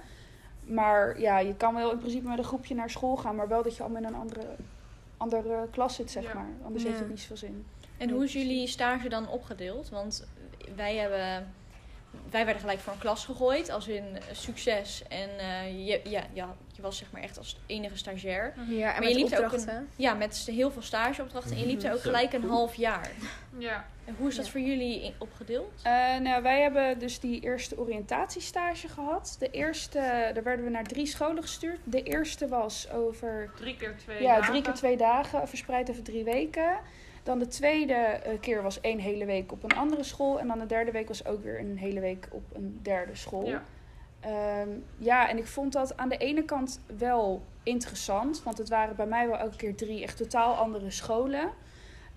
Maar 0.64 1.20
ja, 1.20 1.40
je 1.40 1.56
kan 1.56 1.76
wel 1.76 1.92
in 1.92 1.98
principe 1.98 2.28
met 2.28 2.38
een 2.38 2.44
groepje 2.44 2.76
naar 2.76 2.90
school 2.90 3.16
gaan, 3.16 3.36
maar 3.36 3.48
wel 3.48 3.64
dat 3.64 3.76
je 3.76 3.84
allemaal 3.84 4.02
in 4.02 4.08
een 4.08 4.16
andere, 4.16 4.46
andere 5.18 5.68
klas 5.72 5.96
zit, 5.96 6.12
zeg 6.12 6.24
Ja. 6.24 6.34
maar. 6.34 6.50
Anders 6.64 6.84
Ja. 6.84 6.90
heeft 6.90 7.02
het 7.02 7.10
niet 7.10 7.20
zoveel 7.20 7.38
zin. 7.38 7.66
En 7.98 8.10
hoe 8.10 8.24
is 8.24 8.34
jullie 8.34 8.68
stage 8.68 9.10
dan 9.10 9.28
opgedeeld? 9.30 9.90
Want 9.90 10.28
wij 10.76 10.96
hebben 10.96 11.54
wij 12.30 12.44
werden 12.44 12.62
gelijk 12.62 12.80
voor 12.80 12.94
een 12.94 13.00
klas 13.00 13.26
gegooid, 13.26 13.70
als 13.70 13.88
in 13.88 14.18
succes. 14.32 15.04
En 15.08 15.30
eh, 15.40 15.88
je, 15.88 16.02
ja, 16.04 16.24
ja, 16.34 16.56
je 16.74 16.82
was 16.82 16.98
zeg 16.98 17.12
maar 17.12 17.22
echt 17.22 17.38
als 17.38 17.58
enige 17.66 17.98
stagiair. 17.98 18.54
Ja, 18.70 18.94
en 18.94 19.00
Maar 19.00 19.10
je 19.10 19.22
met 19.22 19.30
liep 19.30 19.40
ook 19.40 19.44
opdrachten. 19.52 19.88
Ja, 19.96 20.14
met 20.14 20.48
heel 20.52 20.72
veel 20.72 20.82
stageopdrachten. 20.82 21.52
En 21.52 21.60
je 21.60 21.66
liep 21.66 21.84
er 21.84 21.92
ook 21.92 21.98
Zo, 21.98 22.10
gelijk 22.10 22.34
een 22.34 22.44
half 22.50 22.76
jaar. 22.76 23.12
Ja. 23.58 23.86
En 24.06 24.16
hoe 24.18 24.28
is 24.28 24.36
dat 24.36 24.46
Ja. 24.46 24.52
voor 24.52 24.62
jullie 24.62 25.14
opgedeeld? 25.18 25.72
Eh, 25.84 25.92
nou, 26.18 26.42
wij 26.44 26.62
hebben 26.62 27.00
dus 27.00 27.20
die 27.20 27.40
eerste 27.42 27.78
oriëntatiestage 27.78 28.88
gehad. 28.88 29.36
De 29.40 29.50
eerste, 29.50 30.32
daar 30.34 30.44
werden 30.44 30.66
we 30.66 30.72
naar 30.72 30.84
drie 30.84 31.06
scholen 31.06 31.42
gestuurd. 31.44 31.80
De 31.84 32.04
eerste 32.04 32.48
was 32.48 32.90
over 32.92 33.52
Drie 33.56 33.78
keer 33.78 33.96
twee 33.98 34.22
ja, 34.22 34.36
dagen. 34.36 34.52
drie 34.52 34.62
keer 34.62 34.74
twee 34.74 34.98
dagen, 34.98 35.48
verspreid 35.48 35.90
over 35.90 36.04
drie 36.04 36.24
weken. 36.24 36.78
Dan 37.26 37.40
de 37.40 37.48
tweede 37.48 37.94
eh, 37.94 38.40
keer 38.40 38.64
was 38.64 38.82
één 38.82 39.00
hele 39.00 39.26
week 39.26 39.52
op 39.52 39.64
een 39.64 39.78
andere 39.78 40.04
school. 40.04 40.40
En 40.40 40.48
dan 40.48 40.60
de 40.60 40.66
derde 40.66 40.92
week 40.92 41.08
was 41.08 41.26
ook 41.26 41.44
weer 41.44 41.60
een 41.60 41.78
hele 41.78 42.00
week 42.00 42.28
op 42.32 42.44
een 42.54 42.80
derde 42.82 43.16
school. 43.16 43.48
Ja. 43.48 43.64
Ehm, 44.20 44.70
ja, 44.98 45.30
en 45.30 45.38
ik 45.38 45.48
vond 45.48 45.74
dat 45.74 45.98
aan 45.98 46.10
de 46.10 46.18
ene 46.18 46.44
kant 46.44 46.82
wel 46.98 47.44
interessant. 47.64 48.44
Want 48.44 48.58
het 48.58 48.70
waren 48.70 48.96
bij 48.96 49.06
mij 49.06 49.28
wel 49.28 49.38
elke 49.38 49.56
keer 49.56 49.76
drie 49.76 50.04
echt 50.04 50.18
totaal 50.18 50.56
andere 50.56 50.92
scholen. 50.92 51.50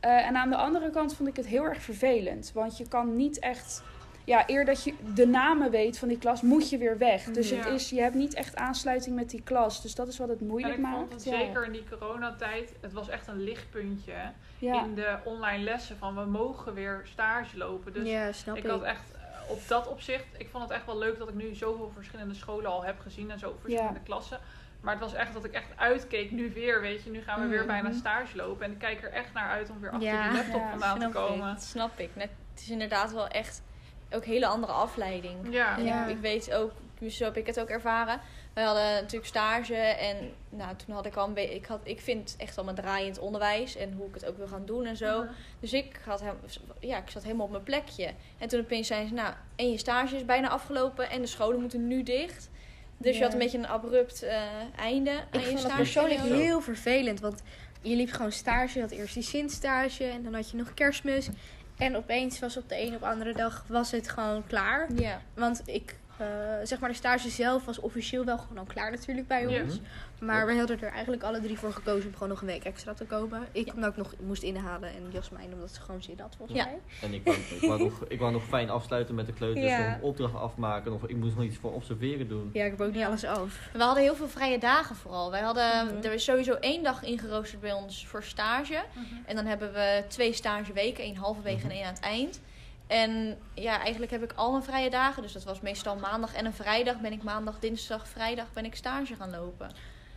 Eh, 0.00 0.26
en 0.26 0.36
aan 0.36 0.50
de 0.50 0.56
andere 0.56 0.90
kant 0.90 1.14
vond 1.14 1.28
ik 1.28 1.36
het 1.36 1.46
heel 1.46 1.64
erg 1.64 1.82
vervelend. 1.82 2.50
Want 2.54 2.78
je 2.78 2.88
kan 2.88 3.16
niet 3.16 3.38
echt... 3.38 3.82
Ja, 4.28 4.44
eer 4.46 4.64
dat 4.64 4.84
je 4.84 4.94
de 5.14 5.26
namen 5.26 5.70
weet 5.70 5.98
van 5.98 6.08
die 6.08 6.18
klas, 6.18 6.42
moet 6.42 6.70
je 6.70 6.78
weer 6.78 6.98
weg. 6.98 7.24
Dus 7.24 7.50
het 7.50 7.64
Ja. 7.64 7.70
is, 7.70 7.90
je 7.90 8.00
hebt 8.00 8.14
niet 8.14 8.34
echt 8.34 8.56
aansluiting 8.56 9.16
met 9.16 9.30
die 9.30 9.42
klas. 9.42 9.82
Dus 9.82 9.94
dat 9.94 10.08
is 10.08 10.18
wat 10.18 10.28
het 10.28 10.40
En 10.40 10.46
moeilijk 10.46 10.74
ik 10.74 10.80
maakt. 10.80 10.96
vond 10.96 11.12
het 11.12 11.24
ja. 11.24 11.38
zeker 11.38 11.64
in 11.64 11.72
die 11.72 11.84
coronatijd, 11.98 12.72
het 12.80 12.92
was 12.92 13.08
echt 13.08 13.26
een 13.26 13.42
lichtpuntje 13.42 14.12
Ja. 14.58 14.84
in 14.84 14.94
de 14.94 15.16
online 15.24 15.64
lessen 15.64 15.96
van 15.96 16.14
we 16.14 16.24
mogen 16.24 16.74
weer 16.74 17.00
stage 17.04 17.56
lopen. 17.56 17.92
Dus 17.92 18.08
ja, 18.08 18.32
snap 18.32 18.56
ik 18.56 18.64
ik. 18.64 18.70
had 18.70 18.82
echt 18.82 19.02
eh, 19.14 19.50
op 19.50 19.60
dat 19.68 19.88
opzicht, 19.88 20.24
ik 20.38 20.48
vond 20.50 20.62
het 20.62 20.72
echt 20.72 20.86
wel 20.86 20.98
leuk 20.98 21.18
dat 21.18 21.28
ik 21.28 21.34
nu 21.34 21.54
zoveel 21.54 21.90
verschillende 21.94 22.34
scholen 22.34 22.70
al 22.70 22.84
heb 22.84 22.98
gezien 23.00 23.30
en 23.30 23.38
zoveel 23.38 23.58
verschillende 23.60 24.00
klassen. 24.04 24.38
Maar 24.80 24.92
het 24.94 25.02
was 25.02 25.14
echt 25.14 25.32
dat 25.32 25.44
ik 25.44 25.52
echt 25.52 25.68
uitkeek, 25.76 26.30
nu 26.30 26.52
weer, 26.52 26.80
weet 26.80 27.02
je, 27.02 27.10
nu 27.10 27.20
gaan 27.22 27.40
we 27.40 27.46
weer 27.46 27.58
Mhm. 27.58 27.66
bijna 27.66 27.92
stage 27.92 28.36
lopen. 28.36 28.64
En 28.64 28.72
ik 28.72 28.78
kijk 28.78 29.02
er 29.02 29.12
echt 29.12 29.32
naar 29.32 29.50
uit 29.50 29.70
om 29.70 29.80
weer 29.80 29.90
achter 29.90 30.08
Ja, 30.08 30.28
die 30.28 30.36
laptop 30.36 30.60
ja, 30.60 30.70
vandaan 30.70 30.98
te 30.98 31.08
komen. 31.08 31.48
Ik, 31.48 31.54
dat 31.54 31.62
snap 31.64 31.98
ik. 31.98 32.10
Net, 32.14 32.30
het 32.52 32.60
is 32.60 32.70
inderdaad 32.70 33.12
wel 33.12 33.28
echt 33.28 33.62
ook 34.10 34.24
een 34.24 34.32
hele 34.32 34.46
andere 34.46 34.72
afleiding. 34.72 35.36
Ja, 35.50 35.76
En 35.78 35.84
Ja. 35.84 36.04
Ik, 36.06 36.10
ik 36.10 36.20
weet 36.20 36.52
ook, 36.52 36.72
dus 36.98 37.16
zo 37.16 37.24
heb 37.24 37.36
ik 37.36 37.46
het 37.46 37.60
ook 37.60 37.68
ervaren. 37.68 38.20
Wij 38.54 38.64
hadden 38.64 38.92
natuurlijk 38.92 39.26
stage 39.26 39.74
en 39.74 40.16
nou, 40.48 40.76
toen 40.76 40.94
had 40.94 41.06
ik 41.06 41.16
al 41.16 41.26
een 41.26 41.34
beetje, 41.34 41.54
ik, 41.54 41.66
had, 41.66 41.80
ik 41.82 42.00
vind 42.00 42.34
echt 42.38 42.58
al 42.58 42.64
mijn 42.64 42.76
draaiend 42.76 43.18
onderwijs 43.18 43.76
en 43.76 43.92
hoe 43.92 44.08
ik 44.08 44.14
het 44.14 44.26
ook 44.26 44.36
wil 44.36 44.46
gaan 44.46 44.66
doen 44.66 44.84
en 44.84 44.96
zo. 44.96 45.24
Dus 45.60 45.72
ik, 45.72 46.00
had 46.04 46.20
hem, 46.20 46.34
ja, 46.80 46.98
ik 46.98 47.10
zat 47.10 47.22
helemaal 47.22 47.44
op 47.44 47.50
mijn 47.52 47.62
plekje. 47.62 48.10
En 48.38 48.48
toen 48.48 48.60
opeens 48.60 48.86
zeiden 48.86 49.08
ze, 49.08 49.14
nou, 49.14 49.34
en 49.56 49.70
je 49.70 49.78
stage 49.78 50.16
is 50.16 50.24
bijna 50.24 50.48
afgelopen 50.48 51.10
en 51.10 51.20
de 51.20 51.26
scholen 51.26 51.60
moeten 51.60 51.86
nu 51.86 52.02
dicht. 52.02 52.50
Dus 52.96 53.16
je 53.16 53.22
had 53.22 53.32
een 53.32 53.38
beetje 53.38 53.58
een 53.58 53.66
abrupt 53.66 54.22
eh, 54.22 54.42
einde 54.76 55.10
aan 55.10 55.26
Ik 55.30 55.40
je 55.40 55.40
vond 55.40 55.52
dat 55.52 55.60
stage. 55.60 55.76
persoonlijk 55.76 56.20
heel 56.20 56.60
vervelend. 56.60 57.20
Want 57.20 57.42
je 57.82 57.96
liep 57.96 58.10
gewoon 58.10 58.32
stage. 58.32 58.74
Je 58.74 58.80
had 58.80 58.90
eerst 58.90 59.14
die 59.14 59.22
Sint-stage. 59.22 60.04
En 60.04 60.22
dan 60.22 60.34
had 60.34 60.50
je 60.50 60.56
nog 60.56 60.74
kerstmis. 60.74 61.28
En 61.78 61.96
opeens 61.96 62.38
was 62.38 62.56
op 62.56 62.68
de 62.68 62.80
een 62.80 62.94
op 62.94 63.02
andere 63.02 63.32
dag 63.32 63.64
was 63.68 63.90
het 63.90 64.08
gewoon 64.08 64.46
klaar. 64.46 64.92
Ja. 64.94 65.20
Want 65.34 65.62
ik, 65.64 65.97
eh, 66.18 66.26
zeg 66.62 66.78
maar, 66.78 66.88
de 66.88 66.94
stage 66.96 67.28
zelf 67.30 67.64
was 67.64 67.78
officieel 67.80 68.24
wel 68.24 68.38
gewoon 68.38 68.58
al 68.58 68.64
klaar 68.64 68.90
natuurlijk 68.90 69.26
bij 69.28 69.48
Ja. 69.48 69.62
ons. 69.62 69.80
Maar 70.20 70.46
we 70.46 70.56
hadden 70.56 70.80
er 70.80 70.90
eigenlijk 70.92 71.22
alle 71.22 71.40
drie 71.40 71.58
voor 71.58 71.72
gekozen 71.72 72.06
om 72.08 72.12
gewoon 72.12 72.28
nog 72.28 72.40
een 72.40 72.46
week 72.46 72.64
extra 72.64 72.94
te 72.94 73.04
komen. 73.04 73.46
Ik 73.52 73.72
omdat 73.74 73.90
ik 73.90 73.96
nog 73.96 74.14
moest 74.20 74.42
inhalen 74.42 74.88
en 74.88 75.10
Jasmijn 75.12 75.52
omdat 75.52 75.70
ze 75.74 75.80
gewoon 75.80 76.02
zin 76.02 76.20
had 76.20 76.34
volgens 76.36 76.58
Ja. 76.58 76.64
mij. 76.64 76.78
En 77.02 77.14
ik 77.14 77.24
wou, 77.24 77.36
ik, 77.60 77.60
wou 77.68 77.82
nog, 77.82 78.04
ik 78.08 78.18
wou 78.18 78.32
nog 78.32 78.44
fijn 78.44 78.70
afsluiten 78.70 79.14
met 79.14 79.26
de 79.26 79.32
kleuters, 79.32 79.66
Ja. 79.66 79.88
nog 79.90 80.00
opdrachten 80.00 80.40
afmaken, 80.40 80.92
of 80.92 81.02
ik 81.04 81.16
moest 81.16 81.34
nog 81.36 81.44
iets 81.44 81.56
voor 81.56 81.72
observeren 81.72 82.28
doen. 82.28 82.50
Ja, 82.52 82.64
ik 82.64 82.70
heb 82.70 82.80
ook 82.80 82.94
niet 82.94 83.04
alles 83.04 83.24
af. 83.24 83.68
We 83.72 83.82
hadden 83.82 84.02
heel 84.02 84.14
veel 84.16 84.28
vrije 84.28 84.58
dagen 84.58 84.96
vooral. 84.96 85.30
Wij 85.30 85.40
hadden, 85.40 85.86
Mhm. 85.86 86.04
er 86.06 86.12
is 86.12 86.24
sowieso 86.24 86.54
één 86.54 86.82
dag 86.82 87.02
ingeroosterd 87.02 87.60
bij 87.60 87.72
ons 87.72 88.06
voor 88.06 88.22
stage. 88.22 88.82
Mhm. 88.94 89.04
En 89.26 89.36
dan 89.36 89.46
hebben 89.46 89.72
we 89.72 90.04
twee 90.08 90.32
stageweken, 90.32 91.04
één 91.04 91.16
halverwege 91.16 91.56
Mhm. 91.56 91.66
en 91.66 91.72
één 91.72 91.84
aan 91.86 91.92
het 91.94 92.02
eind. 92.02 92.40
En 92.88 93.38
ja, 93.54 93.80
eigenlijk 93.80 94.10
heb 94.12 94.22
ik 94.22 94.32
al 94.32 94.50
mijn 94.50 94.62
vrije 94.62 94.90
dagen. 94.90 95.22
Dus 95.22 95.32
dat 95.32 95.44
was 95.44 95.60
meestal 95.60 95.96
maandag 95.96 96.34
en 96.34 96.44
een 96.44 96.54
vrijdag 96.54 97.00
ben 97.00 97.12
ik 97.12 97.22
maandag, 97.22 97.58
dinsdag, 97.58 98.08
vrijdag 98.08 98.52
ben 98.52 98.64
ik 98.64 98.74
stage 98.74 99.14
gaan 99.14 99.30
lopen. 99.30 99.70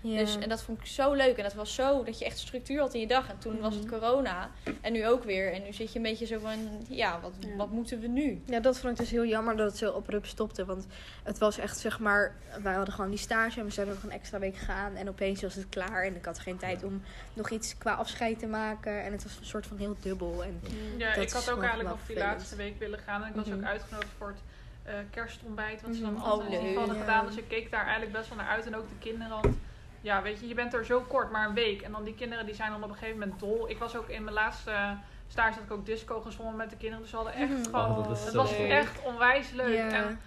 Ja. 0.03 0.17
Dus, 0.17 0.37
en 0.37 0.49
dat 0.49 0.61
vond 0.63 0.79
ik 0.79 0.85
zo 0.85 1.13
leuk. 1.13 1.37
En 1.37 1.43
dat 1.43 1.53
was 1.53 1.73
zo 1.75 2.03
dat 2.03 2.19
je 2.19 2.25
echt 2.25 2.37
structuur 2.39 2.79
had 2.79 2.93
in 2.93 2.99
je 2.99 3.07
dag. 3.07 3.29
En 3.29 3.37
toen 3.37 3.59
was 3.59 3.75
het 3.75 3.83
Mhm. 3.85 3.93
corona. 3.93 4.49
En 4.81 4.93
nu 4.93 5.07
ook 5.07 5.23
weer. 5.23 5.53
En 5.53 5.63
nu 5.63 5.73
zit 5.73 5.91
je 5.91 5.97
een 5.97 6.03
beetje 6.03 6.25
zo 6.25 6.39
van, 6.39 6.85
ja, 6.89 7.19
wat, 7.21 7.31
Ja. 7.39 7.55
wat 7.55 7.69
moeten 7.71 7.99
we 7.99 8.07
nu? 8.07 8.41
Ja, 8.45 8.59
dat 8.59 8.79
vond 8.79 8.91
ik 8.93 8.99
dus 8.99 9.09
heel 9.11 9.25
jammer 9.25 9.55
dat 9.57 9.67
het 9.67 9.77
zo 9.77 9.91
abrupt 9.91 10.27
stopte. 10.27 10.65
Want 10.65 10.85
het 11.23 11.37
was 11.37 11.57
echt, 11.57 11.77
zeg 11.79 11.99
maar, 11.99 12.35
wij 12.63 12.73
hadden 12.73 12.93
gewoon 12.93 13.09
die 13.09 13.19
stage 13.19 13.59
en 13.59 13.65
we 13.65 13.71
zouden 13.71 13.95
nog 13.95 14.03
een 14.03 14.11
extra 14.11 14.39
week 14.39 14.55
gaan. 14.57 14.95
En 14.95 15.09
opeens 15.09 15.41
was 15.41 15.55
het 15.55 15.69
klaar 15.69 16.03
en 16.03 16.15
ik 16.15 16.25
had 16.25 16.39
geen 16.39 16.57
tijd 16.57 16.83
om 16.83 17.01
nog 17.33 17.49
iets 17.49 17.77
qua 17.77 17.93
afscheid 17.93 18.39
te 18.39 18.47
maken. 18.47 19.03
En 19.03 19.11
het 19.11 19.23
was 19.23 19.37
een 19.39 19.45
soort 19.45 19.65
van 19.67 19.77
heel 19.77 19.95
dubbel. 19.99 20.43
En 20.43 20.61
Ja, 20.97 21.13
Dat 21.13 21.23
ik 21.23 21.29
had 21.31 21.49
ook 21.51 21.59
eigenlijk 21.61 21.89
nog 21.89 21.99
die 22.07 22.17
laatste 22.17 22.55
week 22.55 22.79
willen 22.79 22.99
gaan. 22.99 23.21
En 23.23 23.29
ik 23.29 23.35
was 23.35 23.45
Mhm. 23.45 23.55
ook 23.57 23.63
uitgenodigd 23.63 24.11
voor 24.17 24.27
het 24.27 24.37
eh, 24.83 24.93
kerstontbijt. 25.09 25.81
Wat 25.81 25.95
ze 25.95 26.01
dan 26.01 26.13
Mhm. 26.13 26.21
altijd 26.23 26.57
Oh, 26.59 26.63
leuk. 26.63 26.75
hadden 26.75 26.95
Ja. 26.95 27.01
gedaan. 27.01 27.25
Dus 27.25 27.35
ik 27.35 27.47
keek 27.47 27.71
daar 27.71 27.81
eigenlijk 27.83 28.11
best 28.11 28.29
wel 28.29 28.37
naar 28.37 28.47
uit. 28.47 28.65
En 28.65 28.75
ook 28.75 28.89
de 28.89 28.95
kinderen. 28.99 29.41
Want 29.41 29.55
ja, 30.01 30.21
weet 30.21 30.39
je, 30.39 30.47
je 30.47 30.53
bent 30.53 30.73
er 30.73 30.85
zo 30.85 31.01
kort, 31.01 31.31
maar 31.31 31.47
een 31.47 31.53
week. 31.53 31.81
En 31.81 31.91
dan 31.91 32.03
die 32.03 32.15
kinderen 32.15 32.45
die 32.45 32.55
zijn 32.55 32.71
dan 32.71 32.83
op 32.83 32.89
een 32.89 32.95
gegeven 32.95 33.19
moment 33.19 33.39
dol. 33.39 33.69
Ik 33.69 33.77
was 33.77 33.95
ook 33.95 34.07
in 34.09 34.23
mijn 34.23 34.35
laatste 34.35 34.95
stage 35.27 35.53
dat 35.55 35.63
ik 35.63 35.71
ook 35.71 35.85
disco 35.85 36.21
gezongen 36.21 36.55
met 36.55 36.69
de 36.69 36.75
kinderen. 36.75 37.01
Dus 37.01 37.11
we 37.11 37.17
hadden 37.17 37.35
echt 37.35 37.49
Mhm. 37.49 37.63
gewoon... 37.63 37.97
Oh, 37.97 38.09
het 38.09 38.33
was 38.33 38.57
leuk. 38.57 38.69
echt 38.69 39.01
onwijs 39.03 39.51
leuk. 39.51 39.91
En 39.91 40.19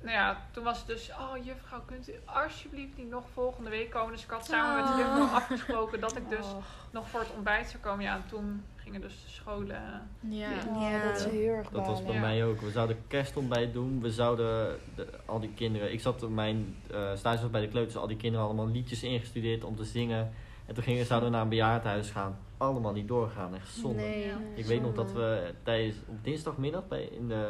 nou 0.00 0.16
ja, 0.16 0.36
toen 0.50 0.64
was 0.64 0.78
het 0.78 0.86
dus, 0.86 1.10
oh 1.10 1.44
juffrouw, 1.44 1.80
kunt 1.86 2.08
u 2.08 2.12
alsjeblieft 2.24 2.96
niet 2.96 3.10
nog 3.10 3.24
volgende 3.32 3.70
week 3.70 3.90
komen? 3.90 4.12
Dus 4.12 4.24
ik 4.24 4.30
had 4.30 4.46
samen 4.46 4.76
met 4.76 4.86
de 4.86 4.92
Oh. 4.92 4.98
juffrouw 4.98 5.36
afgesproken 5.36 6.00
dat 6.00 6.16
ik 6.16 6.28
dus 6.28 6.46
Oh, 6.46 6.56
nog 6.90 7.08
voor 7.08 7.20
het 7.20 7.30
ontbijt 7.34 7.70
zou 7.70 7.82
komen. 7.82 8.04
Ja, 8.04 8.14
en 8.14 8.24
toen 8.28 8.64
gingen 8.84 9.00
dus 9.00 9.22
de 9.24 9.30
scholen... 9.30 9.76
Ja. 10.20 10.48
oh, 10.68 10.82
Ja. 10.90 11.04
dat 11.04 11.16
is 11.16 11.24
heel 11.24 11.52
erg 11.52 11.68
Dat 11.68 11.86
was 11.86 12.02
bij 12.04 12.14
Ja. 12.14 12.20
mij 12.20 12.44
ook. 12.44 12.60
We 12.60 12.70
zouden 12.70 12.96
kerstontbijt 13.08 13.72
doen. 13.72 14.00
We 14.00 14.10
zouden 14.12 14.78
de, 14.94 15.06
al 15.24 15.40
die 15.40 15.52
kinderen. 15.54 15.92
Ik 15.92 16.00
zat 16.00 16.22
op 16.22 16.30
mijn 16.30 16.76
eh 16.90 17.10
stage 17.16 17.40
was 17.40 17.50
bij 17.50 17.60
de 17.60 17.68
kleuters. 17.68 17.96
Al 17.96 18.06
die 18.06 18.16
kinderen 18.16 18.46
allemaal 18.46 18.68
liedjes 18.68 19.02
ingestudeerd 19.02 19.64
om 19.64 19.76
te 19.76 19.84
zingen. 19.84 20.30
En 20.66 20.74
toen 20.74 20.82
gingen, 20.84 21.06
zouden 21.06 21.28
we 21.28 21.34
naar 21.34 21.44
een 21.44 21.50
bejaardenhuis 21.50 22.10
gaan. 22.10 22.36
Allemaal 22.56 22.92
niet 22.92 23.08
doorgaan. 23.08 23.54
Echt 23.54 23.68
zonde. 23.74 24.02
nee. 24.02 24.32
Ik 24.54 24.64
weet 24.66 24.82
nog 24.82 24.94
dat 24.94 25.12
we 25.12 25.52
tijdens 25.62 25.96
op 26.06 26.24
dinsdagmiddag 26.24 26.88
bij, 26.88 27.02
in, 27.02 27.28
de, 27.28 27.48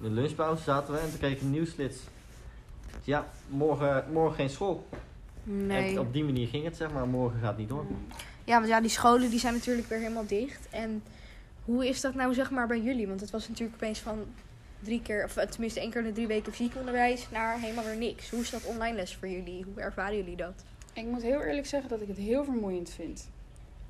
in 0.00 0.04
de 0.08 0.10
lunchpauze 0.20 0.62
zaten 0.62 0.94
we 0.94 1.00
en 1.00 1.08
toen 1.10 1.18
kreeg 1.18 1.32
ik 1.32 1.40
een 1.40 1.50
nieuwsflits. 1.50 1.98
Ja, 3.04 3.26
morgen, 3.48 4.04
morgen 4.12 4.36
geen 4.36 4.50
school. 4.50 4.86
Nee. 5.42 5.90
En 5.90 5.98
op 6.00 6.12
die 6.12 6.24
manier 6.24 6.48
ging 6.48 6.64
het 6.64 6.76
zeg 6.76 6.92
maar, 6.92 7.06
morgen 7.08 7.40
gaat 7.40 7.56
niet 7.56 7.68
door. 7.68 7.84
Ja, 8.46 8.54
want 8.54 8.68
ja, 8.68 8.80
die 8.80 8.90
scholen 8.90 9.30
die 9.30 9.38
zijn 9.38 9.54
natuurlijk 9.54 9.88
weer 9.88 9.98
helemaal 9.98 10.26
dicht. 10.26 10.68
En 10.70 11.02
hoe 11.64 11.88
is 11.88 12.00
dat 12.00 12.14
nou 12.14 12.34
zeg 12.34 12.50
maar 12.50 12.66
bij 12.66 12.80
jullie? 12.80 13.06
Want 13.06 13.20
het 13.20 13.30
was 13.30 13.48
natuurlijk 13.48 13.76
opeens 13.76 13.98
van 13.98 14.26
drie 14.80 15.02
keer, 15.02 15.24
of 15.24 15.32
tenminste 15.32 15.80
één 15.80 15.90
keer 15.90 16.00
in 16.00 16.06
de 16.06 16.12
drie 16.12 16.26
weken 16.26 16.52
fysiek 16.52 16.76
onderwijs 16.76 17.26
naar 17.30 17.60
helemaal 17.60 17.84
weer 17.84 17.96
niks. 17.96 18.30
Hoe 18.30 18.40
is 18.40 18.50
dat 18.50 18.64
online 18.64 18.96
les 18.96 19.14
voor 19.14 19.28
jullie? 19.28 19.64
Hoe 19.64 19.82
ervaren 19.82 20.16
jullie 20.16 20.36
dat? 20.36 20.64
Ik 20.92 21.04
moet 21.04 21.22
heel 21.22 21.42
eerlijk 21.42 21.66
zeggen 21.66 21.88
dat 21.88 22.00
ik 22.00 22.08
het 22.08 22.16
heel 22.16 22.44
vermoeiend 22.44 22.90
vind. 22.90 23.28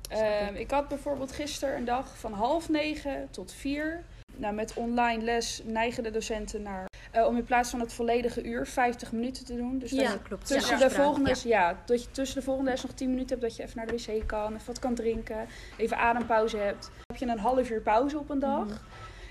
Ehm, 0.09 0.55
ik 0.55 0.71
had 0.71 0.87
bijvoorbeeld 0.87 1.31
gisteren 1.31 1.75
een 1.75 1.85
dag 1.85 2.17
van 2.17 2.33
half 2.33 2.69
negen 2.69 3.27
tot 3.31 3.53
vier. 3.53 4.03
Nou, 4.35 4.53
met 4.53 4.73
online 4.73 5.23
les 5.23 5.61
neigen 5.65 6.03
de 6.03 6.11
docenten 6.11 6.61
naar 6.61 6.85
eh, 7.17 7.25
om 7.27 7.37
in 7.37 7.43
plaats 7.43 7.69
van 7.69 7.79
het 7.79 7.93
volledige 7.93 8.43
uur 8.43 8.67
50 8.67 9.11
minuten 9.11 9.45
te 9.45 9.55
doen. 9.55 9.79
Dus 9.79 9.91
dat 9.91 9.99
Ja. 9.99 10.17
klopt. 10.23 10.47
tussen, 10.47 10.77
Ja. 10.79 10.87
de 10.87 10.93
volgende, 10.93 11.29
Ja. 11.29 11.35
ja. 11.43 11.77
dat 11.85 12.03
je 12.03 12.11
tussen 12.11 12.37
de 12.39 12.43
volgende 12.45 12.69
les 12.71 12.81
nog 12.81 12.91
10 12.91 13.09
minuten 13.09 13.29
hebt 13.29 13.41
dat 13.41 13.55
je 13.55 13.63
even 13.63 13.77
naar 13.77 13.87
de 13.87 13.93
wc 14.17 14.27
kan, 14.27 14.53
even 14.53 14.65
wat 14.67 14.79
kan 14.79 14.95
drinken, 14.95 15.45
even 15.77 15.97
adempauze 15.97 16.57
hebt. 16.57 16.81
Dan 16.83 16.91
heb 17.07 17.17
je 17.17 17.25
een 17.27 17.39
half 17.39 17.69
uur 17.69 17.81
pauze 17.81 18.17
op 18.19 18.29
een 18.29 18.39
dag. 18.39 18.65
Mhm. 18.65 18.75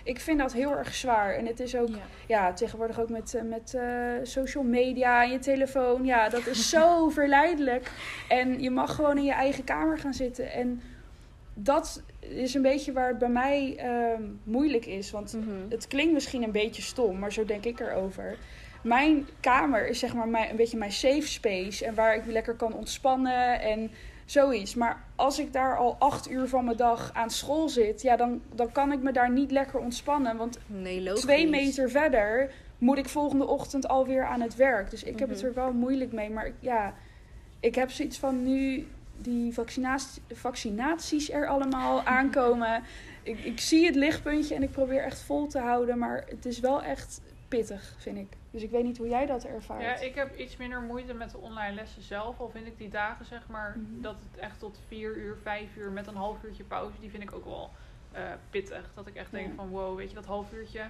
Ik 0.05 0.21
vind 0.21 0.39
dat 0.39 0.53
heel 0.53 0.77
erg 0.77 0.95
zwaar. 0.95 1.35
En 1.35 1.47
het 1.47 1.61
is 1.61 1.77
ook 1.77 1.89
Ja. 1.89 1.97
ja, 2.27 2.53
tegenwoordig 2.53 3.01
ook 3.01 3.09
met, 3.09 3.35
eh, 3.35 3.43
met 3.43 3.75
eh, 3.75 4.13
social 4.23 4.65
media 4.65 5.23
en 5.23 5.31
je 5.31 5.39
telefoon. 5.39 6.05
Ja, 6.05 6.29
dat 6.29 6.47
is 6.47 6.69
zo 6.69 7.09
verleidelijk. 7.21 7.91
En 8.29 8.61
je 8.63 8.71
mag 8.71 8.95
gewoon 8.95 9.17
in 9.17 9.25
je 9.25 9.33
eigen 9.33 9.65
kamer 9.65 9.99
gaan 9.99 10.15
zitten. 10.15 10.53
En 10.53 10.83
dat 11.55 12.03
is 12.29 12.55
een 12.55 12.63
beetje 12.63 12.93
waar 12.93 13.09
het 13.09 13.19
bij 13.19 13.29
mij 13.29 13.75
ehm, 13.77 14.23
moeilijk 14.45 14.87
is. 14.87 15.11
Want 15.11 15.33
Mhm. 15.33 15.51
het 15.69 15.87
klinkt 15.89 16.13
misschien 16.13 16.43
een 16.43 16.51
beetje 16.51 16.83
stom, 16.83 17.19
maar 17.19 17.33
zo 17.33 17.45
denk 17.45 17.65
ik 17.65 17.81
erover. 17.81 18.37
Mijn 18.83 19.27
kamer 19.41 19.89
is 19.89 19.99
zeg 19.99 20.15
maar 20.15 20.29
mijn, 20.29 20.51
een 20.51 20.57
beetje 20.57 20.77
mijn 20.79 20.93
safe 20.93 21.27
space. 21.29 21.85
En 21.85 21.95
waar 21.95 22.15
ik 22.17 22.27
lekker 22.27 22.55
kan 22.55 22.73
ontspannen 22.75 23.61
en 23.61 23.91
zoiets. 24.25 24.75
Maar 24.75 25.03
als 25.17 25.39
ik 25.39 25.53
daar 25.53 25.77
al 25.77 25.97
acht 25.99 26.31
uur 26.31 26.49
van 26.49 26.65
mijn 26.65 26.77
dag 26.77 27.11
aan 27.13 27.31
school 27.31 27.69
zit, 27.69 28.03
ja, 28.03 28.17
dan, 28.17 28.41
dan 28.55 28.73
kan 28.73 28.93
ik 28.93 29.03
me 29.03 29.13
daar 29.13 29.31
niet 29.31 29.51
lekker 29.51 29.81
ontspannen. 29.81 30.37
Want 30.37 30.59
Nee, 30.67 31.13
twee 31.13 31.49
meter 31.49 31.91
verder 31.91 32.51
moet 32.79 32.99
ik 32.99 33.09
volgende 33.09 33.47
ochtend 33.47 33.89
alweer 33.89 34.25
aan 34.25 34.41
het 34.41 34.57
werk. 34.57 34.91
Dus 34.91 35.03
ik 35.03 35.19
heb 35.19 35.29
het 35.29 35.39
Mhm. 35.39 35.47
er 35.47 35.55
wel 35.55 35.73
moeilijk 35.73 36.13
mee. 36.13 36.31
Maar 36.31 36.51
ja, 36.61 36.95
ik 37.61 37.75
heb 37.75 37.91
zoiets 37.91 38.19
van 38.19 38.43
nu 38.45 38.87
die 39.19 39.53
vaccinaties, 39.55 40.21
vaccinaties 40.33 41.31
er 41.31 41.47
allemaal 41.49 42.03
aankomen. 42.03 42.83
Ik, 43.23 43.39
ik 43.39 43.61
zie 43.61 43.87
het 43.87 43.95
lichtpuntje 43.95 44.55
en 44.55 44.63
ik 44.63 44.71
probeer 44.71 45.03
echt 45.03 45.21
vol 45.21 45.47
te 45.47 45.59
houden. 45.59 45.99
Maar 45.99 46.25
het 46.29 46.45
is 46.47 46.61
wel 46.61 46.83
echt 46.83 47.21
pittig, 47.49 47.95
vind 47.99 48.19
ik. 48.19 48.27
Dus 48.51 48.63
ik 48.63 48.71
weet 48.71 48.85
niet 48.85 48.99
hoe 48.99 49.09
jij 49.09 49.27
dat 49.27 49.45
ervaart. 49.45 49.83
Ja, 49.83 49.97
ik 49.97 50.15
heb 50.15 50.37
iets 50.39 50.57
minder 50.57 50.81
moeite 50.81 51.15
met 51.15 51.31
de 51.31 51.39
online 51.39 51.75
lessen 51.75 52.03
zelf. 52.03 52.41
Al 52.41 52.49
vind 52.49 52.67
ik 52.67 52.79
die 52.79 52.89
dagen, 52.89 53.25
zeg 53.25 53.47
maar, 53.49 53.77
Mhm. 53.79 54.01
dat 54.03 54.15
het 54.31 54.41
echt 54.41 54.59
tot 54.59 54.81
vier 54.89 55.17
uur, 55.17 55.37
vijf 55.43 55.77
uur 55.77 55.91
met 55.91 56.07
een 56.07 56.15
half 56.17 56.43
uurtje 56.45 56.65
pauze, 56.65 57.01
die 57.01 57.11
vind 57.11 57.23
ik 57.23 57.33
ook 57.35 57.45
wel 57.45 57.71
eh, 58.13 58.23
pittig. 58.51 58.91
Dat 58.95 59.07
ik 59.07 59.15
echt 59.15 59.31
denk 59.31 59.49
Ja. 59.49 59.55
van, 59.55 59.69
wow, 59.69 59.97
weet 59.97 60.09
je, 60.09 60.15
dat 60.15 60.25
half 60.25 60.53
uurtje. 60.53 60.81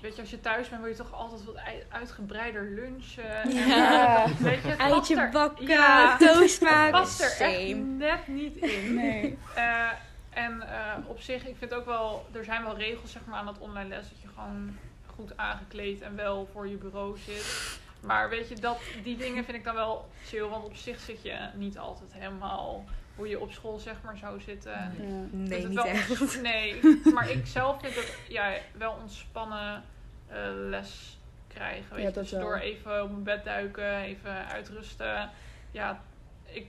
Weet 0.00 0.14
je, 0.14 0.20
als 0.20 0.30
je 0.30 0.40
thuis 0.40 0.68
bent, 0.68 0.80
wil 0.80 0.90
je 0.90 0.96
toch 0.96 1.12
altijd 1.14 1.44
wat 1.44 1.56
ui- 1.56 1.84
uitgebreider 1.88 2.70
lunchen. 2.70 3.42
En, 3.42 3.50
Ja. 3.50 4.24
Weet 4.38 4.62
je, 4.62 4.68
het 4.68 4.76
past 4.76 4.90
Eitje 4.92 5.16
er- 5.16 5.30
bakken, 5.30 5.66
Ja. 5.66 6.16
toast 6.16 6.60
maken. 6.60 6.90
past 7.00 7.20
er 7.20 7.40
echt 7.40 7.76
net 7.76 8.26
niet 8.28 8.56
in. 8.56 8.94
Nee. 8.94 9.38
Eh, 9.54 9.88
en 10.30 10.62
eh, 10.62 10.92
op 11.06 11.20
zich, 11.20 11.46
ik 11.46 11.56
vind 11.58 11.74
ook 11.74 11.84
wel, 11.84 12.26
er 12.32 12.44
zijn 12.44 12.62
wel 12.64 12.76
regels 12.78 13.12
zeg 13.12 13.22
maar, 13.24 13.38
aan 13.38 13.46
dat 13.46 13.58
online 13.58 13.88
les. 13.88 14.08
Dat 14.08 14.20
je 14.22 14.28
gewoon 14.34 14.76
goed 15.14 15.36
aangekleed 15.36 16.00
en 16.00 16.16
wel 16.16 16.48
voor 16.52 16.68
je 16.68 16.76
bureau 16.76 17.18
zit. 17.18 17.78
Maar 18.00 18.28
weet 18.28 18.48
je, 18.48 18.54
dat, 18.54 18.78
die 19.02 19.16
dingen 19.16 19.44
vind 19.44 19.56
ik 19.56 19.64
dan 19.64 19.74
wel 19.74 20.08
chill. 20.24 20.42
Want 20.48 20.64
op 20.64 20.76
zich 20.76 21.00
zit 21.00 21.22
je 21.22 21.36
niet 21.54 21.78
altijd 21.78 22.12
helemaal 22.12 22.84
hoe 23.16 23.28
je 23.28 23.40
op 23.40 23.52
school 23.52 23.78
zeg 23.78 23.96
maar 24.04 24.16
zou 24.16 24.40
zitten. 24.40 24.72
Ja. 24.72 24.90
Dus 25.30 25.48
Nee, 25.48 25.58
het 25.60 25.68
niet 25.68 25.76
wel 25.76 25.84
echt. 25.86 26.42
Nee, 26.42 26.80
maar 27.14 27.30
ik 27.30 27.46
zelf 27.46 27.80
vind 27.80 27.94
het 27.94 28.18
ja, 28.28 28.52
wel 28.76 28.92
ontspannen 29.02 29.82
eh, 30.28 30.36
les 30.52 31.18
krijgen. 31.48 31.94
Weet 31.94 32.02
Ja, 32.02 32.08
je? 32.08 32.14
dat 32.14 32.28
Dus 32.28 32.40
door 32.40 32.56
even 32.56 33.02
op 33.02 33.10
mijn 33.10 33.22
bed 33.22 33.44
duiken, 33.44 33.96
even 33.98 34.46
uitrusten. 34.48 35.30
Ja, 35.70 36.00
ik, 36.44 36.66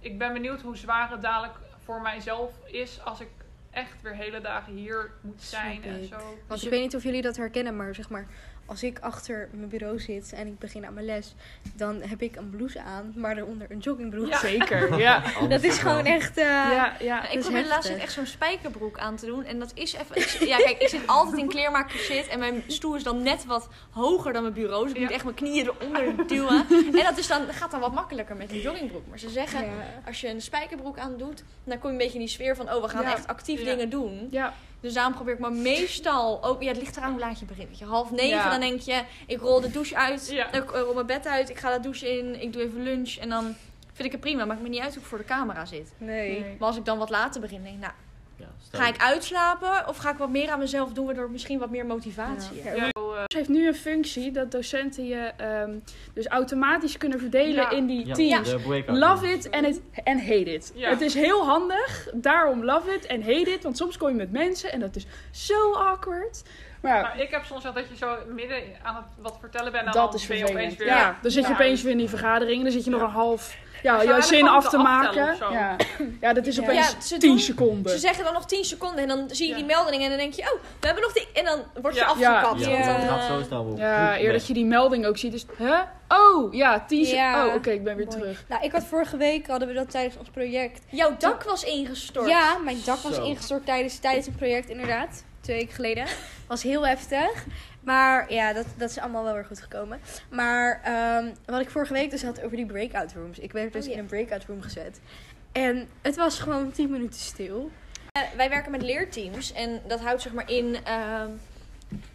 ik 0.00 0.18
ben 0.18 0.32
benieuwd 0.32 0.60
hoe 0.60 0.76
zwaar 0.76 1.10
het 1.10 1.22
dadelijk 1.22 1.54
voor 1.84 2.00
mijzelf 2.00 2.52
is 2.66 3.00
als 3.04 3.20
ik 3.20 3.28
echt 3.70 4.02
weer 4.02 4.14
hele 4.14 4.40
dagen 4.40 4.72
hier 4.72 5.10
moet 5.20 5.42
zijn 5.42 5.82
Snap 5.82 5.92
en 5.94 6.02
ik. 6.02 6.08
zo. 6.08 6.38
Want 6.46 6.62
ik 6.62 6.70
weet 6.70 6.80
niet 6.80 6.94
of 6.96 7.02
jullie 7.02 7.22
dat 7.22 7.36
herkennen, 7.36 7.76
maar 7.76 7.94
zeg 7.94 8.08
maar, 8.08 8.26
als 8.66 8.82
ik 8.82 8.98
achter 8.98 9.48
mijn 9.52 9.68
bureau 9.68 10.00
zit 10.00 10.32
en 10.32 10.46
ik 10.46 10.58
begin 10.58 10.86
aan 10.86 10.94
mijn 10.94 11.06
les, 11.06 11.34
dan 11.74 12.00
heb 12.02 12.22
ik 12.22 12.36
een 12.36 12.50
blouse 12.50 12.80
aan, 12.80 13.12
maar 13.16 13.34
daaronder 13.34 13.70
een 13.70 13.78
joggingbroek. 13.78 14.26
Ja. 14.28 14.38
Zeker, 14.38 14.98
ja. 15.06 15.22
Dat 15.48 15.62
is 15.62 15.78
gewoon 15.78 16.04
echt. 16.04 16.36
eh, 16.36 16.44
Ja, 16.44 16.92
ja. 17.00 17.28
ik 17.28 17.40
probeer 17.40 17.68
tijd 17.68 17.86
echt 17.98 18.12
zo'n 18.12 18.26
spijkerbroek 18.26 18.98
aan 18.98 19.16
te 19.16 19.26
doen. 19.26 19.44
En 19.44 19.58
dat 19.58 19.70
is 19.74 19.92
even... 19.94 20.46
ja, 20.48 20.56
kijk, 20.56 20.78
ik 20.82 20.88
zit 20.88 21.06
altijd 21.06 21.38
in 21.38 21.48
kleermaker 21.48 21.98
zit. 21.98 22.28
En 22.28 22.38
mijn 22.38 22.62
stoel 22.66 22.94
is 22.94 23.02
dan 23.02 23.22
net 23.22 23.44
wat 23.44 23.68
hoger 23.90 24.32
dan 24.32 24.42
mijn 24.42 24.54
bureau. 24.54 24.82
Dus 24.82 24.92
ik 24.92 24.96
Ja. 24.98 25.02
moet 25.04 25.12
echt 25.14 25.24
mijn 25.24 25.36
knieën 25.36 25.66
eronder 25.80 26.26
duwen. 26.26 26.66
En 26.98 27.04
dat 27.04 27.18
is 27.18 27.26
dan, 27.26 27.42
gaat 27.52 27.70
dan 27.70 27.80
wat 27.80 27.92
makkelijker 27.94 28.36
met 28.36 28.50
een 28.50 28.60
joggingbroek. 28.60 29.06
Maar 29.08 29.18
ze 29.18 29.28
zeggen, 29.28 29.64
ja. 29.64 29.72
als 30.06 30.20
je 30.20 30.28
een 30.28 30.40
spijkerbroek 30.42 30.98
aan 30.98 31.16
doet... 31.16 31.42
dan 31.64 31.78
kom 31.78 31.86
je 31.86 31.92
een 31.92 31.98
beetje 31.98 32.14
in 32.18 32.20
die 32.24 32.28
sfeer 32.28 32.56
van... 32.56 32.72
oh, 32.72 32.82
we 32.82 32.88
gaan 32.88 33.02
Ja. 33.02 33.12
echt 33.12 33.26
actief 33.26 33.58
Ja. 33.58 33.64
dingen 33.64 33.90
doen. 33.90 34.28
Ja, 34.30 34.54
Dus 34.84 34.94
daarom 34.94 35.14
probeer 35.14 35.34
ik 35.34 35.38
maar 35.40 35.52
meestal... 35.52 36.44
Ook, 36.44 36.62
ja, 36.62 36.68
het 36.68 36.76
ligt 36.76 36.96
eraan 36.96 37.10
hoe 37.10 37.20
laat 37.20 37.38
je 37.38 37.44
begint. 37.44 37.68
Weet 37.68 37.78
je, 37.78 37.84
half 37.84 38.10
negen, 38.10 38.28
Ja. 38.28 38.50
dan 38.50 38.60
denk 38.60 38.80
je... 38.80 39.02
ik 39.26 39.40
rol 39.40 39.60
de 39.60 39.70
douche 39.70 39.96
uit. 39.96 40.28
Ja. 40.30 40.52
Ik 40.52 40.70
rol 40.70 40.94
mijn 40.94 41.06
bed 41.06 41.26
uit. 41.26 41.50
Ik 41.50 41.58
ga 41.58 41.72
de 41.76 41.80
douche 41.80 42.18
in. 42.18 42.40
Ik 42.42 42.52
doe 42.52 42.62
even 42.62 42.82
lunch. 42.82 43.16
En 43.16 43.28
dan 43.28 43.44
vind 43.92 44.04
ik 44.06 44.12
het 44.12 44.20
prima. 44.20 44.44
Maakt 44.44 44.60
me 44.60 44.68
niet 44.68 44.80
uit 44.80 44.92
hoe 44.94 45.02
ik 45.02 45.08
voor 45.08 45.18
de 45.18 45.24
camera 45.24 45.64
zit. 45.64 45.92
Nee. 45.98 46.40
Nee. 46.40 46.56
Maar 46.58 46.68
als 46.68 46.76
ik 46.76 46.84
dan 46.84 46.98
wat 46.98 47.10
later 47.10 47.40
begin, 47.40 47.62
denk 47.62 47.74
ik... 47.74 47.80
nou, 47.80 47.92
Ja, 48.36 48.46
Ga 48.78 48.88
ik 48.88 49.00
uitslapen 49.00 49.88
of 49.88 49.96
ga 49.96 50.10
ik 50.10 50.16
wat 50.18 50.30
meer 50.30 50.50
aan 50.50 50.58
mezelf 50.58 50.92
doen, 50.92 51.06
waardoor 51.06 51.24
ik 51.24 51.30
misschien 51.30 51.58
wat 51.58 51.70
meer 51.70 51.86
motivatie 51.86 52.62
Ja. 52.62 52.88
Ze 53.26 53.36
heeft 53.36 53.48
nu 53.48 53.66
een 53.66 53.74
functie 53.74 54.30
dat 54.30 54.50
docenten 54.50 55.06
je 55.06 55.16
ehm, 55.36 55.70
dus 56.14 56.26
automatisch 56.26 56.96
kunnen 56.96 57.18
verdelen 57.18 57.54
Ja. 57.54 57.70
in 57.70 57.86
die 57.86 58.06
Ja, 58.06 58.14
teams. 58.14 58.52
Love 58.86 59.26
it 59.32 59.50
en 59.50 59.64
it- 59.64 59.80
en 60.04 60.18
hate 60.18 60.52
it. 60.52 60.72
Ja. 60.74 60.90
Het 60.90 61.00
is 61.00 61.14
heel 61.14 61.44
handig, 61.44 62.08
daarom 62.14 62.64
love 62.64 62.90
it 62.92 63.06
en 63.06 63.22
hate 63.22 63.50
it. 63.50 63.62
Want 63.62 63.76
soms 63.76 63.96
kom 63.96 64.08
je 64.08 64.14
met 64.14 64.32
mensen 64.32 64.72
en 64.72 64.80
dat 64.80 64.96
is 64.96 65.06
zo 65.30 65.72
awkward. 65.72 66.42
Maar 66.92 67.02
nou, 67.02 67.18
ik 67.18 67.30
heb 67.30 67.44
soms 67.44 67.62
wel 67.62 67.72
dat 67.72 67.88
je 67.88 67.96
zo 67.96 68.16
midden 68.28 68.62
aan 68.82 68.94
het 68.96 69.04
wat 69.18 69.36
vertellen 69.40 69.72
bent 69.72 69.86
en 69.86 69.92
dat 69.92 70.10
dan 70.10 70.20
is 70.20 70.26
ben 70.26 70.36
je 70.36 70.42
opeens 70.42 70.56
vervelend. 70.58 70.78
weer... 70.78 70.88
Ja, 71.06 71.18
dan 71.22 71.30
zit 71.30 71.46
je 71.46 71.52
opeens 71.52 71.82
weer 71.82 71.92
in 71.92 71.98
die 71.98 72.08
vergadering. 72.08 72.62
Dan 72.62 72.72
zit 72.72 72.84
je 72.84 72.90
nog 72.90 73.00
een 73.02 73.08
half 73.08 73.56
ja, 73.82 74.04
jouw 74.04 74.20
zin 74.20 74.48
af 74.48 74.68
te 74.68 74.76
maken. 74.76 75.36
Ja. 75.52 75.76
ja, 76.20 76.32
dat 76.32 76.46
is 76.46 76.60
opeens 76.60 76.90
Ja, 76.92 77.00
ze 77.00 77.16
10 77.18 77.30
doen- 77.30 77.38
seconden. 77.38 77.92
Ze 77.92 77.98
zeggen 77.98 78.24
dan 78.24 78.32
nog 78.32 78.46
10 78.46 78.64
seconden 78.64 78.98
en 79.02 79.08
dan 79.08 79.24
zie 79.30 79.44
je 79.46 79.52
Ja. 79.52 79.56
die 79.58 79.66
melding 79.66 80.02
en 80.02 80.08
dan 80.08 80.18
denk 80.18 80.32
je, 80.34 80.42
oh, 80.42 80.60
we 80.80 80.86
hebben 80.86 81.02
nog 81.02 81.12
die... 81.12 81.28
En 81.32 81.44
dan 81.44 81.58
word 81.82 81.94
je 81.94 82.00
Ja. 82.00 82.06
afgekapt. 82.06 82.64
Ja, 82.64 82.76
dat 82.76 82.86
dan, 83.00 83.08
gaat 83.08 83.24
zo 83.24 83.42
snel 83.46 83.64
op. 83.64 83.78
Ja, 83.78 84.18
eer 84.20 84.32
dat 84.32 84.46
je 84.46 84.52
die 84.54 84.64
melding 84.64 85.06
ook 85.06 85.16
ziet. 85.18 85.32
Dus, 85.32 85.46
hè? 85.56 85.74
Oh, 86.08 86.54
ja, 86.54 86.84
10 86.86 87.00
Ja. 87.00 87.06
seconden. 87.06 87.48
Oh, 87.50 87.54
oké, 87.54 87.70
ik 87.70 87.84
ben 87.84 87.96
weer 87.96 88.06
Mooi. 88.06 88.18
terug. 88.18 88.44
Nou, 88.48 88.62
ik 88.64 88.72
had 88.72 88.84
vorige 88.84 89.16
week, 89.16 89.46
hadden 89.46 89.68
we 89.68 89.74
dat 89.74 89.90
tijdens 89.90 90.16
ons 90.16 90.28
project. 90.28 90.82
Jouw 90.90 91.16
dak 91.18 91.42
was 91.42 91.64
ingestort. 91.64 92.28
Ja, 92.28 92.56
mijn 92.64 92.78
dak 92.84 92.98
was 92.98 93.14
Zo. 93.14 93.22
ingestort 93.24 93.66
tijdens, 93.66 93.98
tijdens 93.98 94.26
het 94.26 94.36
project, 94.36 94.68
inderdaad. 94.68 95.24
Twee 95.44 95.56
weken 95.56 95.74
geleden. 95.74 96.06
Was 96.46 96.62
heel 96.62 96.86
heftig. 96.86 97.44
Maar 97.80 98.32
ja, 98.32 98.52
dat, 98.52 98.66
dat 98.76 98.90
is 98.90 98.98
allemaal 98.98 99.24
wel 99.24 99.34
weer 99.34 99.44
goed 99.44 99.60
gekomen. 99.62 100.00
Maar 100.30 100.80
ehm, 100.84 101.26
wat 101.46 101.60
ik 101.60 101.70
vorige 101.70 101.92
week 101.92 102.10
dus 102.10 102.22
had 102.22 102.42
over 102.42 102.56
die 102.56 102.66
breakout 102.66 103.12
rooms. 103.12 103.38
Ik 103.38 103.52
werd 103.52 103.72
dus 103.72 103.86
Oh, 103.86 103.92
in 103.92 103.98
een 103.98 104.06
breakout 104.06 104.44
room 104.44 104.62
gezet. 104.62 105.00
En 105.52 105.88
het 106.02 106.16
was 106.16 106.38
gewoon 106.38 106.72
10 106.72 106.90
minuten 106.90 107.20
stil. 107.20 107.70
Eh, 108.12 108.22
wij 108.36 108.48
werken 108.48 108.70
met 108.70 108.82
leerteams 108.82 109.52
en 109.52 109.80
dat 109.86 110.00
houdt 110.00 110.22
zeg 110.22 110.32
maar 110.32 110.50
in... 110.50 110.76
ehm, 110.84 111.28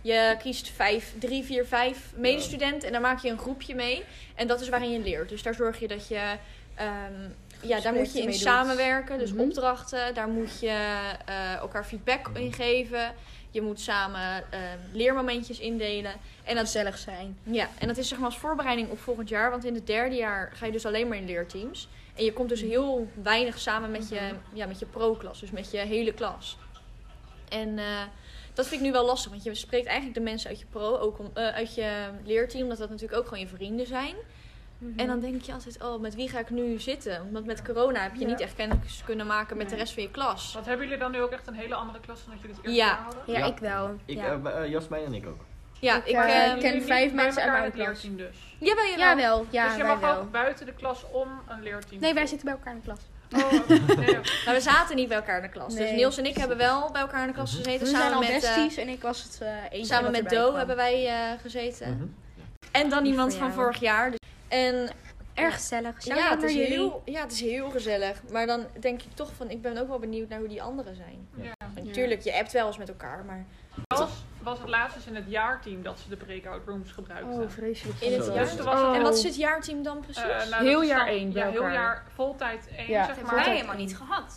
je 0.02 0.36
kiest 0.40 0.70
vijf, 0.70 1.14
drie, 1.20 1.44
vier, 1.44 1.66
vijf 1.66 2.12
medestudenten 2.16 2.88
en 2.88 2.94
dan 2.94 3.02
maak 3.02 3.20
je 3.20 3.30
een 3.30 3.38
groepje 3.38 3.76
mee. 3.76 4.04
En 4.36 4.48
dat 4.48 4.62
is 4.62 4.70
waarin 4.70 4.92
je 4.92 5.00
leert. 5.00 5.30
Dus 5.30 5.44
daar 5.44 5.54
zorg 5.56 5.80
je 5.80 5.88
dat 5.88 6.08
je... 6.08 6.36
ehm, 6.76 7.30
ja, 7.62 7.80
daar 7.80 7.94
moet 7.94 8.14
je 8.14 8.20
in 8.20 8.26
doet. 8.26 8.36
samenwerken. 8.36 9.20
Dus 9.20 9.32
Mhm. 9.34 9.42
opdrachten. 9.42 10.14
Daar 10.14 10.28
moet 10.28 10.60
je 10.60 10.68
eh, 11.26 11.54
elkaar 11.56 11.86
feedback 11.86 12.30
in 12.34 12.54
geven. 12.54 13.14
Je 13.52 13.62
moet 13.62 13.80
samen 13.80 14.44
ehm, 14.52 14.78
leermomentjes 14.94 15.60
indelen. 15.60 16.12
En 16.44 16.56
dat, 16.56 16.66
Gezellig 16.66 16.98
zijn. 16.98 17.38
ja, 17.44 17.68
en 17.80 17.88
dat 17.88 17.98
is 17.98 18.08
zeg 18.08 18.18
maar 18.18 18.28
als 18.30 18.38
voorbereiding 18.38 18.90
op 18.90 19.00
volgend 19.00 19.30
jaar. 19.30 19.50
Want 19.52 19.66
in 19.66 19.74
het 19.74 19.88
derde 19.88 20.16
jaar 20.16 20.52
ga 20.54 20.66
je 20.66 20.72
dus 20.72 20.86
alleen 20.86 21.08
maar 21.08 21.18
in 21.18 21.26
leerteams. 21.26 21.88
En 22.16 22.24
je 22.26 22.34
komt 22.34 22.50
dus 22.50 22.62
heel 22.62 23.08
weinig 23.24 23.60
samen 23.60 23.92
met 23.92 24.10
je, 24.10 24.20
ja, 24.54 24.66
met 24.66 24.80
je 24.80 24.86
pro-klas. 24.86 25.40
Dus 25.40 25.52
met 25.52 25.72
je 25.72 25.78
hele 25.78 26.14
klas. 26.14 26.58
En 27.50 27.80
eh, 27.80 28.02
dat 28.54 28.68
vind 28.68 28.80
ik 28.82 28.86
nu 28.88 28.92
wel 28.94 29.06
lastig. 29.06 29.32
Want 29.32 29.44
je 29.44 29.56
spreekt 29.56 29.86
eigenlijk 29.86 30.18
de 30.18 30.24
mensen 30.24 30.50
uit 30.50 30.60
je 30.60 30.66
pro, 30.70 30.98
ook 30.98 31.20
om, 31.20 31.30
eh, 31.34 31.48
uit 31.48 31.76
je 31.76 31.92
leerteam. 32.26 32.64
Omdat 32.64 32.78
dat 32.78 32.90
natuurlijk 32.90 33.20
ook 33.20 33.28
gewoon 33.28 33.40
je 33.44 33.48
vrienden 33.48 33.88
zijn. 33.88 34.16
En 34.96 35.08
dan 35.08 35.20
denk 35.20 35.42
je 35.42 35.54
altijd, 35.54 35.84
oh, 35.84 36.02
met 36.02 36.16
wie 36.16 36.30
ga 36.30 36.40
ik 36.40 36.50
nu 36.50 36.80
zitten? 36.80 37.32
Want 37.32 37.46
met 37.46 37.62
corona 37.62 38.02
heb 38.02 38.14
je 38.16 38.20
Ja. 38.22 38.28
niet 38.28 38.40
echt 38.40 38.56
kennis 38.56 39.02
kunnen 39.06 39.28
maken 39.28 39.58
met 39.58 39.70
de 39.70 39.76
rest 39.76 39.94
van 39.94 40.04
je 40.04 40.12
klas. 40.12 40.54
Wat 40.54 40.66
hebben 40.66 40.86
jullie 40.86 41.02
dan 41.02 41.12
nu 41.12 41.22
ook 41.22 41.32
echt 41.32 41.48
een 41.48 41.54
hele 41.54 41.76
andere 41.76 42.00
klas 42.00 42.20
dan 42.26 42.34
dat 42.34 42.42
jullie 42.42 42.56
het 42.56 42.66
eerste 42.66 42.82
Ja. 42.82 43.00
hadden? 43.04 43.24
Ja, 43.26 43.38
Ja. 43.40 43.46
ik 43.46 43.58
wel. 43.58 43.96
Ik, 44.06 44.20
Jasmijn 44.70 45.06
en 45.06 45.14
ik 45.14 45.28
ook. 45.28 45.40
Ja, 45.80 45.96
Ik, 45.96 46.06
ik... 46.06 46.16
eh, 46.16 46.52
eh, 46.52 46.60
ken 46.60 46.82
vijf 46.84 47.14
mensen 47.14 47.44
uit 47.44 47.52
mijn 47.52 47.72
klas. 47.72 47.86
leerteam 47.88 48.16
dus. 48.18 48.38
jawel, 48.60 48.86
jawel. 48.86 49.08
Jawel, 49.08 49.46
ja, 49.50 49.68
dus 49.68 49.78
je 49.78 49.84
mag 49.84 50.00
wel. 50.00 50.16
ook 50.18 50.32
buiten 50.32 50.66
de 50.66 50.74
klas 50.74 51.06
om 51.12 51.28
een 51.48 51.62
leerteam. 51.64 52.02
Nee, 52.02 52.14
wij 52.14 52.26
zitten 52.28 52.46
bij 52.48 52.56
elkaar 52.56 52.74
in 52.74 52.80
de 52.80 52.86
klas. 52.86 53.00
Oh, 53.44 53.52
nee. 53.98 54.16
Maar 54.46 54.54
we 54.54 54.62
zaten 54.62 54.96
niet 54.96 55.08
bij 55.08 55.18
elkaar 55.18 55.36
in 55.36 55.42
de 55.42 55.50
klas. 55.50 55.76
Dus. 55.76 55.92
Niels 55.92 56.18
en 56.18 56.26
ik 56.26 56.36
hebben 56.38 56.58
wel 56.58 56.92
bij 56.92 57.02
elkaar 57.02 57.22
in 57.22 57.28
de 57.28 57.34
klas 57.34 57.56
gezeten. 57.56 57.80
We 57.80 57.86
zijn 57.86 58.02
samen 58.02 58.14
al 58.16 58.20
met, 58.20 58.30
eh, 58.30 58.36
besties 58.56 58.78
en 58.78 58.88
ik 58.88 59.02
was 59.02 59.24
het 59.24 59.38
eh 59.42 59.48
eentje 59.70 59.94
samen 59.94 60.12
met 60.12 60.30
Do 60.30 60.44
kwam. 60.44 60.56
hebben 60.56 60.76
wij 60.76 61.08
eh, 61.08 61.40
gezeten. 61.42 61.94
Mhm. 61.96 62.06
En 62.72 62.90
dan 62.90 63.06
iemand 63.06 63.36
van 63.36 63.52
vorig 63.54 63.80
jaar. 63.80 64.12
En 64.50 64.90
Erg 65.34 65.54
gezellig. 65.54 66.06
ja, 66.06 66.30
het 66.30 66.44
is 66.44 66.54
heel, 66.56 67.02
ja, 67.06 67.22
het 67.22 67.32
is 67.32 67.42
heel 67.42 67.70
gezellig. 67.70 68.22
Maar 68.32 68.46
dan 68.48 68.66
denk 68.80 69.02
ik 69.02 69.12
toch 69.14 69.32
van, 69.34 69.50
ik 69.50 69.62
ben 69.62 69.78
ook 69.78 69.88
wel 69.88 70.00
benieuwd 70.00 70.30
naar 70.30 70.40
hoe 70.40 70.48
die 70.48 70.62
anderen 70.62 70.96
zijn. 70.96 71.28
Ja. 71.36 71.54
Want 71.74 71.88
Ja. 71.88 71.94
Tuurlijk, 71.94 72.22
je 72.22 72.34
appt 72.40 72.52
wel 72.52 72.68
eens 72.68 72.78
met 72.78 72.90
elkaar, 72.90 73.26
maar 73.26 73.46
Was, 73.88 74.10
was 74.44 74.60
het 74.60 74.70
laatst 74.70 74.96
eens 74.96 75.06
in 75.06 75.16
het 75.16 75.26
jaarteam 75.28 75.82
dat 75.84 76.00
ze 76.00 76.10
de 76.10 76.16
breakout 76.16 76.62
rooms 76.66 76.92
gebruikten. 76.92 77.42
Oh, 77.42 77.50
vreselijk. 77.50 78.00
in 78.02 78.14
het 78.14 78.26
jaar. 78.26 78.34
Dus 78.44 78.56
was 78.56 78.74
het- 78.80 78.84
Oh. 78.90 78.96
En 78.96 79.02
wat 79.02 79.18
is 79.18 79.24
het 79.24 79.36
jaarteam 79.36 79.84
dan 79.84 80.00
precies? 80.00 80.22
Eh, 80.24 80.28
nou, 80.38 80.50
dat 80.50 80.60
Heel 80.60 80.82
jaar 80.84 80.98
dan- 81.06 81.08
één 81.08 81.32
Ja, 81.32 81.44
heel 81.50 81.54
elkaar. 81.56 81.74
jaar 81.74 82.04
voltijd 82.14 82.70
één, 82.78 82.88
Ja, 82.90 83.06
zeg 83.06 83.22
maar. 83.22 83.36
Wij 83.36 83.54
helemaal 83.56 83.76
niet 83.76 83.98
gehad. 83.98 84.36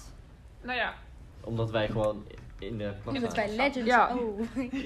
Nou 0.61 0.79
ja, 0.79 0.95
Omdat 1.41 1.71
wij 1.71 1.87
gewoon 1.89 2.27
in 2.67 2.79
de 2.79 2.93
wij 3.35 3.51
legends 3.57 3.77
Ja. 3.91 4.17
Oh. 4.17 4.41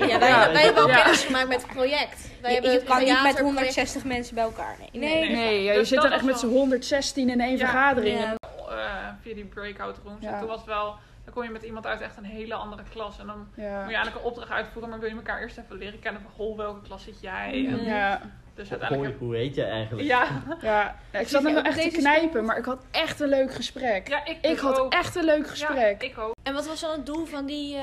ja, 0.08 0.18
wij, 0.18 0.28
Ja. 0.28 0.52
wij 0.52 0.62
hebben 0.64 0.86
wel 0.86 0.88
Ja. 0.88 1.02
kennis 1.02 1.24
gemaakt 1.24 1.48
met 1.48 1.62
het 1.62 1.70
project. 1.72 2.30
Wij 2.40 2.50
Je, 2.50 2.54
hebben 2.54 2.70
je 2.72 2.78
het 2.78 2.86
kan 2.86 2.98
niet 2.98 3.06
met 3.06 3.16
theaterproject- 3.22 3.40
160 3.40 4.04
mensen 4.04 4.34
bij 4.34 4.44
elkaar. 4.44 4.76
Nee. 4.78 4.88
Nee, 4.92 5.20
nee. 5.20 5.36
Nee, 5.36 5.62
ja, 5.62 5.72
je 5.72 5.78
Dus 5.78 5.88
zit 5.88 5.96
dat 6.00 6.06
dan 6.08 6.16
echt 6.16 6.26
met 6.26 6.38
z'n 6.38 6.46
wel- 6.46 6.54
116 6.56 7.28
in 7.30 7.40
één 7.40 7.56
Ja. 7.56 7.58
vergadering. 7.58 8.18
Ja. 8.20 8.34
eh, 8.68 9.08
via 9.22 9.34
die 9.34 9.44
breakout 9.44 9.96
rooms. 10.04 10.22
Ja. 10.22 10.32
En 10.32 10.38
toen 10.38 10.48
was 10.48 10.56
het 10.56 10.66
wel, 10.66 10.94
dan 11.24 11.34
kom 11.34 11.42
je 11.42 11.50
met 11.50 11.62
iemand 11.62 11.86
uit 11.86 12.00
echt 12.00 12.16
een 12.16 12.24
hele 12.24 12.54
andere 12.54 12.82
klas. 12.90 13.18
En 13.18 13.26
dan 13.26 13.38
moet 13.38 13.48
je 13.56 13.62
eigenlijk 13.64 14.16
een 14.16 14.22
opdracht 14.22 14.50
uitvoeren, 14.50 14.90
maar 14.90 14.98
wil 15.00 15.08
je 15.08 15.14
elkaar 15.14 15.40
eerst 15.40 15.58
even 15.58 15.76
leren 15.78 15.98
kennen 15.98 16.22
van, 16.22 16.30
goh, 16.30 16.56
welke 16.56 16.82
klas 16.86 17.02
zit 17.02 17.20
jij? 17.20 17.66
En 17.68 17.84
Ja, 17.84 18.20
dus 18.56 18.68
Hoi, 18.68 18.80
uiteindelijk... 18.80 19.18
hoe 19.20 19.36
heet 19.36 19.54
je 19.54 19.62
eigenlijk? 19.62 20.08
Ja, 20.08 20.26
ja. 20.62 20.96
ja, 21.12 21.18
ik 21.20 21.28
zat 21.28 21.42
wel 21.42 21.56
ook 21.56 21.64
echt 21.64 21.82
te 21.82 21.88
knijpen, 21.98 22.44
maar 22.44 22.56
ik 22.58 22.64
had 22.64 22.84
echt 22.90 23.20
een 23.20 23.28
leuk 23.28 23.54
gesprek. 23.54 24.08
ja 24.08 24.24
ik, 24.24 24.38
Ik 24.40 24.58
had 24.58 24.78
ook. 24.80 24.92
echt 24.92 25.16
een 25.16 25.24
leuk 25.24 25.44
Ja, 25.44 25.50
gesprek. 25.50 26.02
ik 26.02 26.18
ook. 26.18 26.34
En 26.42 26.54
wat 26.54 26.66
was 26.66 26.80
dan 26.80 26.90
het 26.90 27.06
doel 27.06 27.24
van 27.26 27.46
die... 27.46 27.76
eh, 27.76 27.82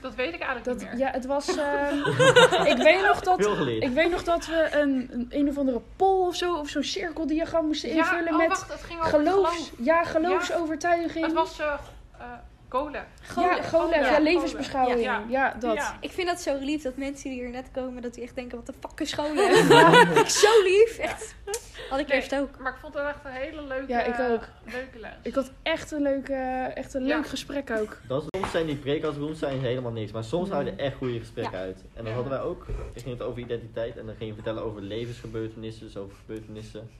Dat 0.00 0.14
weet 0.14 0.34
ik 0.34 0.40
eigenlijk 0.40 0.64
Dat, 0.64 0.76
niet 0.78 0.88
meer. 0.88 0.98
ja, 0.98 1.10
het 1.10 1.26
was. 1.26 1.56
ehm, 1.56 1.98
ik, 2.72 2.76
weet 2.76 3.02
nog 3.06 3.20
dat, 3.20 3.40
Veel 3.42 3.54
geleerd. 3.54 3.82
ik 3.84 3.90
weet 3.90 4.10
nog 4.10 4.22
dat 4.24 4.46
we 4.46 4.68
een, 4.72 5.08
een, 5.12 5.26
een 5.30 5.48
of 5.48 5.58
andere 5.58 5.80
poll 5.96 6.26
of 6.26 6.34
zo, 6.36 6.54
of 6.54 6.68
zo'n 6.68 6.82
cirkeldiagram 6.82 7.66
moesten 7.66 7.88
invullen 7.90 8.24
ja, 8.24 8.30
oh, 8.32 8.36
met 8.38 8.48
wacht, 8.48 8.72
het 8.72 8.82
ging 8.82 8.98
over 8.98 9.10
geloofs, 9.10 9.50
geloof. 9.56 9.70
ja, 9.86 10.04
geloofsovertuiging. 10.04 11.24
Het 11.24 11.34
was 11.34 11.58
eh, 11.60 11.74
eh, 12.74 12.80
Cola. 13.34 13.94
ja, 13.94 14.00
ja, 14.00 14.10
ja, 14.10 14.18
levensbeschouwing. 14.18 15.00
Ja, 15.02 15.22
Ja. 15.28 15.54
dat. 15.60 15.74
Ja. 15.74 15.96
Ik 16.00 16.10
vind 16.10 16.28
dat 16.28 16.40
zo 16.40 16.58
lief 16.60 16.82
dat 16.82 16.96
mensen 16.96 17.30
die 17.30 17.38
hier 17.40 17.50
net 17.50 17.68
komen, 17.72 18.02
dat 18.02 18.14
die 18.14 18.22
echt 18.22 18.34
denken, 18.34 18.56
wat 18.56 18.66
de 18.66 18.72
fuck 18.80 19.00
is 19.00 19.10
scholen? 19.10 19.50
Ik 20.24 20.28
zo 20.28 20.62
lief. 20.62 20.98
Echt. 20.98 21.34
Had 21.90 21.98
ik 21.98 22.06
Nee, 22.08 22.16
eerst 22.16 22.34
ook. 22.34 22.58
Maar 22.58 22.72
ik 22.72 22.78
vond 22.80 22.94
het 22.94 23.02
echt 23.06 23.24
een 23.24 23.30
hele 23.30 23.62
leuke, 23.62 23.92
Ja, 23.92 24.02
ik 24.02 24.18
ook. 24.32 24.48
leuke 24.72 24.98
les. 24.98 25.10
Ik 25.22 25.34
had 25.34 25.50
echt 25.62 25.90
een, 25.92 26.02
leuke, 26.02 26.34
echt 26.74 26.94
een 26.94 27.04
Ja. 27.06 27.16
leuk 27.16 27.28
gesprek 27.28 27.70
ook. 27.70 27.98
Dat 28.08 28.22
is, 28.22 28.26
soms 28.40 28.50
zijn 28.50 28.66
die 28.66 29.00
rooms 29.00 29.38
zijn 29.38 29.60
helemaal 29.60 29.92
niks, 29.92 30.12
maar 30.12 30.24
soms 30.24 30.48
houden 30.50 30.78
er 30.78 30.84
echt 30.84 30.96
goede 30.96 31.18
gesprekken 31.18 31.58
uit. 31.58 31.84
En 31.94 32.04
dan 32.04 32.12
hadden 32.12 32.32
wij 32.32 32.40
ook, 32.40 32.66
ik 32.94 33.02
ging 33.02 33.18
het 33.18 33.22
over 33.26 33.40
identiteit 33.40 33.96
en 33.96 34.06
dan 34.06 34.14
ging 34.14 34.28
je 34.28 34.34
vertellen 34.34 34.62
over 34.62 34.82
levensgebeurtenissen, 34.82 35.86
dus 35.86 35.96
over 35.96 36.16
gebeurtenissen. 36.16 36.90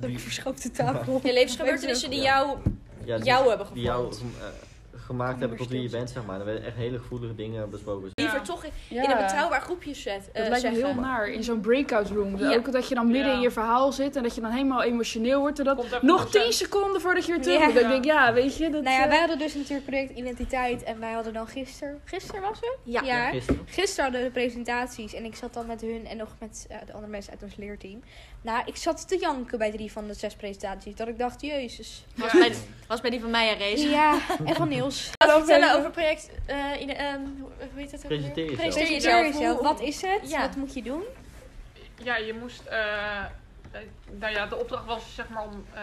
Zo'n 0.00 0.18
verschoopte 0.18 0.70
tafel. 0.70 1.20
Je 1.22 1.32
levensgebeurtenissen 1.32 2.10
die 2.10 2.20
jou, 2.22 2.58
ja, 3.04 3.16
die- 3.16 3.24
jou 3.26 3.48
hebben 3.48 3.66
die 3.72 3.82
jou 3.82 4.12
gevormd. 4.12 4.34
Gem- 5.06 5.16
gemaakt 5.16 5.40
hebben 5.40 5.58
tot 5.58 5.68
wie 5.68 5.82
je 5.82 5.88
bent, 5.90 6.10
zeg 6.10 6.24
maar. 6.24 6.38
Er 6.38 6.44
werden 6.44 6.64
echt 6.64 6.76
hele 6.76 6.98
gevoelige 6.98 7.34
dingen 7.34 7.70
besproken. 7.70 8.10
Liever 8.14 8.42
toch 8.42 8.64
in, 8.64 8.70
Ja. 8.88 9.02
in 9.04 9.10
een 9.10 9.16
betrouwbaar 9.16 9.60
groepje 9.60 9.94
zet, 9.94 10.30
eh, 10.32 10.40
Dat 10.42 10.48
lijkt 10.48 10.64
me 10.64 10.70
heel 10.86 10.94
naar 10.94 11.28
in 11.28 11.42
zo'n 11.44 11.60
breakout 11.60 12.08
room. 12.08 12.38
Ja. 12.38 12.54
Ook 12.56 12.72
dat 12.72 12.88
je 12.88 12.94
dan 12.94 13.06
midden 13.06 13.26
Ja. 13.30 13.34
in 13.34 13.40
je 13.40 13.50
verhaal 13.50 13.92
zit 13.92 14.16
en 14.16 14.22
dat 14.22 14.34
je 14.34 14.40
dan 14.40 14.50
helemaal 14.50 14.82
emotioneel 14.82 15.40
wordt. 15.40 15.58
En 15.58 15.64
dat 15.64 16.02
nog 16.02 16.22
docent. 16.24 16.44
10 16.44 16.52
seconden 16.52 17.00
voordat 17.00 17.26
je 17.26 17.32
weer 17.32 17.42
terug. 17.42 17.60
Dan 17.64 17.72
denk 17.72 17.92
ik, 17.92 18.04
ja, 18.04 18.32
weet 18.32 18.56
je. 18.56 18.70
Dat, 18.70 18.82
Nou 18.82 18.96
ja, 18.96 19.02
eh, 19.02 19.08
wij 19.08 19.18
hadden 19.18 19.38
dus 19.38 19.54
natuurlijk 19.54 19.86
project 19.86 20.10
identiteit 20.18 20.82
en 20.82 21.00
wij 21.00 21.12
hadden 21.12 21.32
dan 21.32 21.46
gisteren, 21.46 22.00
gisteren 22.04 22.40
was 22.42 22.58
het? 22.60 22.76
Ja. 22.84 23.02
Ja. 23.02 23.30
Gisteren. 23.30 23.60
Gisteren 23.66 24.02
hadden 24.04 24.20
we 24.22 24.26
de 24.26 24.32
presentaties 24.32 25.14
en 25.14 25.24
ik 25.24 25.34
zat 25.34 25.54
dan 25.54 25.66
met 25.66 25.80
hun 25.80 26.06
en 26.06 26.16
nog 26.16 26.28
met 26.40 26.66
eh, 26.68 26.76
de 26.86 26.92
andere 26.92 27.10
mensen 27.10 27.32
uit 27.32 27.42
ons 27.42 27.56
leerteam. 27.56 28.02
Nou, 28.42 28.62
ik 28.66 28.76
zat 28.76 29.08
te 29.08 29.18
janken 29.18 29.58
bij 29.58 29.70
drie 29.70 29.92
van 29.92 30.06
de 30.06 30.14
zes 30.14 30.34
presentaties. 30.36 30.94
Dat 30.96 31.08
ik 31.08 31.18
dacht, 31.18 31.40
jezus. 31.40 32.04
Was, 32.14 32.32
bij, 32.32 32.54
was 32.86 33.00
bij 33.00 33.10
die 33.10 33.20
van 33.20 33.30
mij 33.30 33.52
en 33.52 33.58
Race. 33.58 33.88
Ja, 33.88 34.18
en 34.44 34.54
van 34.54 34.68
Niels. 34.68 35.10
Laten 35.18 35.40
we 35.40 35.44
vertellen 35.46 35.78
over 35.78 35.90
project... 35.90 36.30
eh, 36.46 36.80
in, 36.80 36.94
ehm, 36.96 37.20
hoe 37.38 37.50
heet 37.74 37.90
dat 37.90 38.00
ook? 38.02 38.06
Presenteer 38.08 38.44
jezelf. 38.50 38.60
Presenteer 38.60 39.24
jezelf. 39.24 39.60
Wat 39.60 39.80
is 39.80 40.00
het? 40.02 40.30
Ja. 40.30 40.40
Wat 40.40 40.56
moet 40.56 40.74
je 40.74 40.82
doen? 40.82 41.02
Ja, 42.02 42.16
je 42.16 42.34
moest. 42.34 42.60
eh, 42.66 43.16
eh, 43.18 43.80
nou 44.18 44.32
ja, 44.32 44.46
de 44.46 44.56
opdracht 44.56 44.84
was 44.86 45.14
zeg 45.14 45.28
maar 45.28 45.42
om 45.44 45.64
eh, 45.74 45.82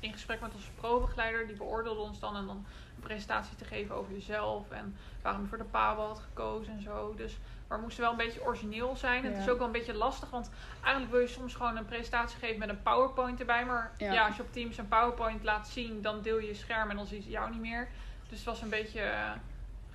in 0.00 0.12
gesprek 0.12 0.40
met 0.40 0.54
onze 0.54 0.68
pro-begeleider, 0.80 1.46
die 1.46 1.56
beoordeelde 1.56 2.00
ons 2.00 2.18
dan 2.20 2.36
en 2.36 2.46
dan 2.46 2.56
een 2.56 2.66
presentatie 3.04 3.56
te 3.56 3.64
geven 3.64 3.94
over 3.94 4.12
jezelf 4.12 4.70
en 4.70 4.96
waarom 5.22 5.42
je 5.42 5.48
voor 5.48 5.58
de 5.58 5.64
PABO 5.64 6.06
had 6.06 6.18
gekozen 6.18 6.72
en 6.72 6.82
zo. 6.82 7.14
Dus, 7.16 7.38
maar 7.68 7.78
we 7.78 7.84
moesten 7.84 8.02
wel 8.02 8.10
een 8.12 8.16
beetje 8.16 8.44
origineel 8.44 8.96
zijn. 8.96 9.24
Het 9.24 9.36
is 9.36 9.48
ook 9.48 9.58
wel 9.58 9.66
een 9.66 9.72
beetje 9.72 9.94
lastig, 9.94 10.30
want 10.30 10.50
eigenlijk 10.82 11.12
wil 11.12 11.20
je 11.22 11.28
soms 11.28 11.54
gewoon 11.54 11.76
een 11.76 11.84
presentatie 11.84 12.38
geven 12.38 12.58
met 12.58 12.68
een 12.68 12.82
PowerPoint 12.82 13.40
erbij. 13.40 13.64
Maar 13.64 13.92
Ja. 13.98 14.12
ja, 14.12 14.26
als 14.26 14.36
je 14.36 14.42
op 14.42 14.52
Teams 14.52 14.78
een 14.78 14.88
PowerPoint 14.88 15.44
laat 15.44 15.68
zien, 15.68 16.02
dan 16.02 16.22
deel 16.22 16.38
je 16.38 16.46
je 16.46 16.54
scherm 16.54 16.90
en 16.90 16.96
dan 16.96 17.06
zie 17.06 17.22
je 17.24 17.30
jou 17.30 17.50
niet 17.50 17.60
meer. 17.60 17.88
Dus 18.28 18.38
het 18.38 18.46
was 18.46 18.62
een 18.62 18.68
beetje 18.68 19.00
eh, 19.00 19.30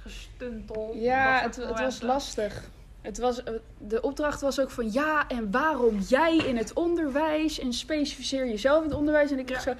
gestuntel. 0.01 0.91
Ja, 0.95 1.39
het, 1.41 1.55
het 1.55 1.79
was 1.79 2.01
lastig. 2.01 2.63
Het 3.01 3.17
was, 3.17 3.43
eh, 3.43 3.53
de 3.77 4.01
opdracht 4.01 4.41
was 4.41 4.59
ook 4.59 4.69
van 4.69 4.91
ja, 4.91 5.27
en 5.27 5.51
waarom 5.51 5.97
jij 5.99 6.37
in 6.37 6.57
het 6.57 6.73
onderwijs 6.73 7.59
en 7.59 7.73
specificeer 7.73 8.47
jezelf 8.47 8.83
in 8.83 8.89
het 8.89 8.97
onderwijs. 8.97 9.31
En 9.31 9.39
ik 9.39 9.45
kreeg 9.45 9.61
zo, 9.61 9.73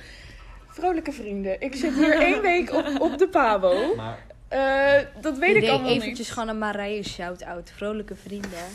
vrolijke 0.70 1.12
vrienden, 1.12 1.62
ik 1.62 1.76
zit 1.76 1.94
hier 1.94 2.18
één 2.22 2.42
week 2.52 2.74
op, 2.74 3.02
op 3.02 3.18
de 3.18 3.28
Pabo. 3.28 3.96
Maar 3.96 4.28
Eh, 4.48 4.94
dat 5.22 5.38
weet 5.38 5.56
ik 5.64 5.70
allemaal 5.70 5.90
eventjes 5.90 6.18
niet. 6.18 6.32
gewoon 6.32 6.48
een 6.50 6.58
Marije 6.58 7.04
shout-out. 7.04 7.72
Vrolijke 7.76 8.16
vrienden. 8.16 8.66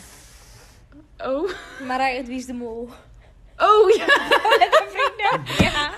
Oh, 1.17 1.49
Marije, 1.87 2.17
het 2.17 2.27
wie 2.27 2.37
is 2.37 2.45
de 2.45 2.53
mol? 2.53 2.89
oh 3.57 3.89
ja, 3.95 4.05
Ja. 5.57 5.89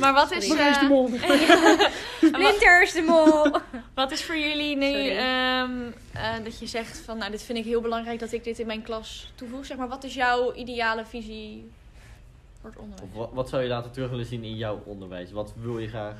Maar 0.00 0.12
wat 0.12 0.30
is, 0.32 0.46
maar 0.46 0.68
is 0.70 0.78
de 0.78 0.84
eh, 0.84 0.88
mol. 0.90 1.10
Winter 2.44 2.82
is 2.82 2.92
de 2.92 3.02
mol. 3.02 3.56
wat 3.94 4.10
is 4.10 4.24
voor 4.24 4.36
jullie 4.36 4.76
nu 4.76 5.08
ehm, 5.10 5.70
eh, 6.12 6.34
dat 6.44 6.58
je 6.58 6.66
zegt 6.66 6.98
van 7.04 7.18
nou 7.18 7.30
dit 7.30 7.42
vind 7.42 7.58
ik 7.58 7.64
heel 7.64 7.80
belangrijk 7.80 8.18
dat 8.20 8.32
ik 8.32 8.44
dit 8.44 8.58
in 8.58 8.66
mijn 8.66 8.82
klas 8.82 9.32
toevoeg. 9.34 9.66
Zeg 9.66 9.76
maar 9.76 9.88
wat 9.88 10.04
is 10.04 10.14
jouw 10.14 10.54
ideale 10.54 11.04
visie 11.04 11.70
voor 12.72 12.82
het 12.82 12.92
onderwijs? 12.92 13.10
of 13.10 13.18
wat, 13.18 13.32
wat 13.32 13.48
zou 13.48 13.62
je 13.62 13.68
laten 13.68 13.90
terug 13.90 14.10
willen 14.10 14.26
zien 14.26 14.44
in 14.44 14.56
jouw 14.56 14.82
onderwijs? 14.84 15.32
Wat 15.32 15.52
wil 15.56 15.78
je 15.78 15.88
graag 15.88 16.16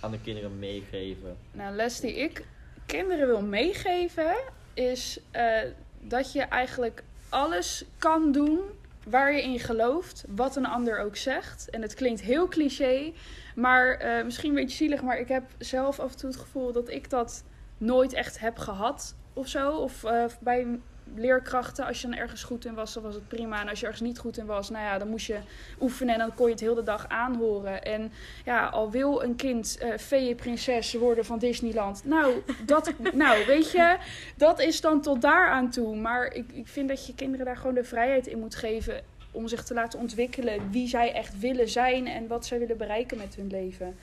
aan 0.00 0.10
de 0.10 0.20
kinderen 0.20 0.58
meegeven? 0.58 1.36
Nou, 1.52 1.74
les 1.74 2.00
die 2.00 2.14
ik 2.14 2.44
kinderen 2.86 3.26
wil 3.26 3.42
meegeven 3.42 4.36
is 4.74 5.20
eh, 5.30 5.60
dat 6.00 6.32
je 6.32 6.42
eigenlijk 6.42 7.02
alles 7.28 7.84
kan 7.98 8.32
doen 8.32 8.60
waar 9.04 9.32
je 9.32 9.42
in 9.42 9.58
gelooft, 9.58 10.24
wat 10.28 10.56
een 10.56 10.66
ander 10.66 10.98
ook 10.98 11.16
zegt. 11.16 11.70
En 11.70 11.82
het 11.82 11.94
klinkt 11.94 12.20
heel 12.20 12.48
cliché, 12.48 13.12
maar 13.54 13.94
eh, 13.94 14.24
misschien 14.24 14.48
een 14.48 14.54
beetje 14.54 14.76
zielig, 14.76 15.02
maar 15.02 15.18
ik 15.18 15.28
heb 15.28 15.44
zelf 15.58 16.00
af 16.00 16.12
en 16.12 16.18
toe 16.18 16.30
het 16.30 16.38
gevoel 16.38 16.72
dat 16.72 16.90
ik 16.90 17.10
dat 17.10 17.44
nooit 17.78 18.12
echt 18.12 18.40
heb 18.40 18.58
gehad 18.58 19.14
of 19.32 19.48
zo. 19.48 19.76
Of 19.76 20.04
eh, 20.04 20.24
bij 20.40 20.78
leerkrachten, 21.14 21.86
als 21.86 22.00
je 22.00 22.08
dan 22.08 22.18
ergens 22.18 22.42
goed 22.42 22.64
in 22.64 22.74
was, 22.74 22.94
dan 22.94 23.02
was 23.02 23.14
het 23.14 23.28
prima. 23.28 23.60
En 23.60 23.68
als 23.68 23.80
je 23.80 23.86
ergens 23.86 24.08
niet 24.08 24.18
goed 24.18 24.38
in 24.38 24.46
was, 24.46 24.70
nou 24.70 24.84
ja, 24.84 24.98
dan 24.98 25.08
moest 25.08 25.26
je 25.26 25.38
oefenen 25.80 26.14
en 26.14 26.20
dan 26.20 26.34
kon 26.34 26.46
je 26.46 26.52
het 26.52 26.60
heel 26.60 26.74
de 26.74 26.82
dag 26.82 27.08
aanhoren. 27.08 27.82
En 27.82 28.12
ja, 28.44 28.66
al 28.66 28.90
wil 28.90 29.22
een 29.22 29.36
kind 29.36 29.78
eh 29.78 29.98
feeënprinses 29.98 30.94
worden 30.94 31.24
van 31.24 31.38
Disneyland. 31.38 32.04
Nou, 32.04 32.42
dat, 32.66 32.92
nou, 33.12 33.46
weet 33.46 33.70
je, 33.70 33.96
dat 34.36 34.60
is 34.60 34.80
dan 34.80 35.00
tot 35.02 35.20
daar 35.20 35.48
aan 35.48 35.70
toe. 35.70 35.96
Maar 35.96 36.32
ik, 36.32 36.52
ik 36.52 36.68
vind 36.68 36.88
dat 36.88 37.06
je 37.06 37.14
kinderen 37.14 37.46
daar 37.46 37.56
gewoon 37.56 37.74
de 37.74 37.84
vrijheid 37.84 38.26
in 38.26 38.38
moet 38.38 38.54
geven 38.54 39.02
om 39.30 39.48
zich 39.48 39.64
te 39.64 39.74
laten 39.74 39.98
ontwikkelen 39.98 40.70
wie 40.70 40.88
zij 40.88 41.12
echt 41.12 41.38
willen 41.38 41.68
zijn 41.68 42.06
en 42.06 42.26
wat 42.26 42.46
zij 42.46 42.58
willen 42.58 42.76
bereiken 42.76 43.18
met 43.18 43.34
hun 43.34 43.46
leven. 43.46 43.96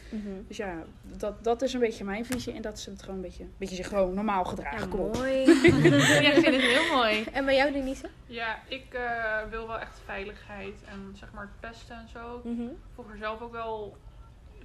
Dus 0.47 0.57
ja, 0.57 0.83
dat, 1.01 1.43
dat 1.43 1.61
is 1.61 1.73
een 1.73 1.79
beetje 1.79 2.03
mijn 2.03 2.25
visie 2.25 2.53
en 2.53 2.61
dat 2.61 2.79
ze 2.79 2.89
het 2.89 2.99
gewoon 3.01 3.15
een 3.15 3.21
beetje, 3.21 3.43
een 3.43 3.53
beetje 3.57 3.75
zich 3.75 3.87
gewoon 3.87 4.13
normaal 4.13 4.43
gedragen. 4.45 4.79
Ja, 4.79 4.85
Kom 4.87 4.99
op. 4.99 5.13
mooi. 5.17 5.37
ja, 6.23 6.31
ik 6.31 6.43
vind 6.43 6.55
het 6.55 6.61
heel 6.61 6.95
mooi. 6.95 7.23
En 7.31 7.45
bij 7.45 7.55
jou, 7.55 7.71
Denise? 7.71 8.09
Ja, 8.25 8.59
ik 8.67 8.93
eh, 8.93 9.49
wil 9.49 9.67
wel 9.67 9.79
echt 9.79 9.99
veiligheid 10.05 10.75
en 10.85 11.15
zeg 11.19 11.31
maar 11.33 11.43
het 11.43 11.59
pesten 11.71 11.95
en 11.95 12.09
zo. 12.09 12.41
Mhm. 12.43 12.67
Vroeger 12.93 13.17
zelf 13.17 13.41
ook 13.41 13.51
wel 13.51 13.97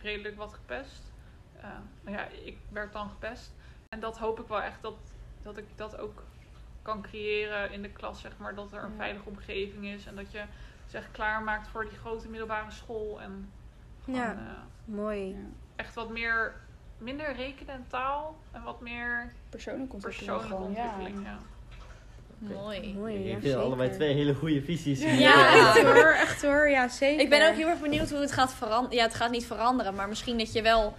redelijk 0.02 0.36
wat 0.36 0.52
gepest. 0.52 1.02
Eh, 1.60 1.68
maar 2.02 2.12
ja, 2.12 2.26
ik 2.44 2.56
werd 2.68 2.92
dan 2.92 3.08
gepest. 3.08 3.52
En 3.88 4.00
dat 4.00 4.18
hoop 4.18 4.40
ik 4.40 4.46
wel 4.46 4.62
echt 4.62 4.82
dat, 4.82 4.96
dat 5.42 5.56
ik 5.56 5.64
dat 5.76 5.98
ook 5.98 6.22
kan 6.82 7.02
creëren 7.02 7.72
in 7.72 7.82
de 7.82 7.88
klas, 7.90 8.20
zeg 8.20 8.32
maar. 8.36 8.54
Dat 8.54 8.72
er 8.72 8.82
een 8.82 8.90
Ja. 8.90 8.96
veilige 8.96 9.28
omgeving 9.28 9.86
is 9.86 10.06
en 10.06 10.14
dat 10.16 10.32
je 10.32 10.42
zich 10.86 11.08
klaarmaakt 11.12 11.68
voor 11.68 11.88
die 11.88 11.98
grote 11.98 12.28
middelbare 12.28 12.70
school. 12.70 13.20
En 13.20 13.50
gewoon, 14.04 14.20
Ja. 14.20 14.30
eh, 14.32 14.38
Mooi. 14.94 15.28
Ja, 15.28 15.34
echt 15.76 15.94
wat 15.94 16.10
meer, 16.10 16.54
minder 16.98 17.34
rekenen 17.34 17.74
en 17.74 17.84
taal 17.88 18.36
en 18.52 18.62
wat 18.62 18.80
meer 18.80 19.32
persoonlijke 19.48 19.92
ontwikkeling 19.94 20.38
persoonlijke 20.38 21.20
ja. 21.22 21.30
Ja. 21.30 21.38
Mooi. 22.38 22.94
Mooi, 22.94 23.14
ik 23.18 23.24
ja, 23.24 23.30
vind 23.30 23.42
zeker. 23.44 23.58
allebei 23.60 23.90
twee 23.90 24.14
hele 24.14 24.34
goede 24.34 24.62
visies. 24.62 25.04
hier. 25.04 25.14
Ja. 25.14 25.54
echt 25.54 25.82
hoor, 25.82 26.12
echt 26.12 26.42
hoor. 26.42 26.68
Ja, 26.68 26.88
zeker. 26.88 27.20
Ik 27.24 27.30
ben 27.30 27.48
ook 27.48 27.54
heel 27.54 27.68
erg 27.68 27.80
benieuwd 27.80 28.10
hoe 28.10 28.20
het 28.20 28.32
gaat 28.32 28.54
veranderen. 28.54 28.96
Ja, 28.96 29.02
het 29.04 29.14
gaat 29.14 29.30
niet 29.30 29.46
veranderen, 29.46 29.94
maar 29.94 30.08
misschien 30.08 30.38
dat 30.38 30.52
je 30.52 30.62
wel, 30.62 30.96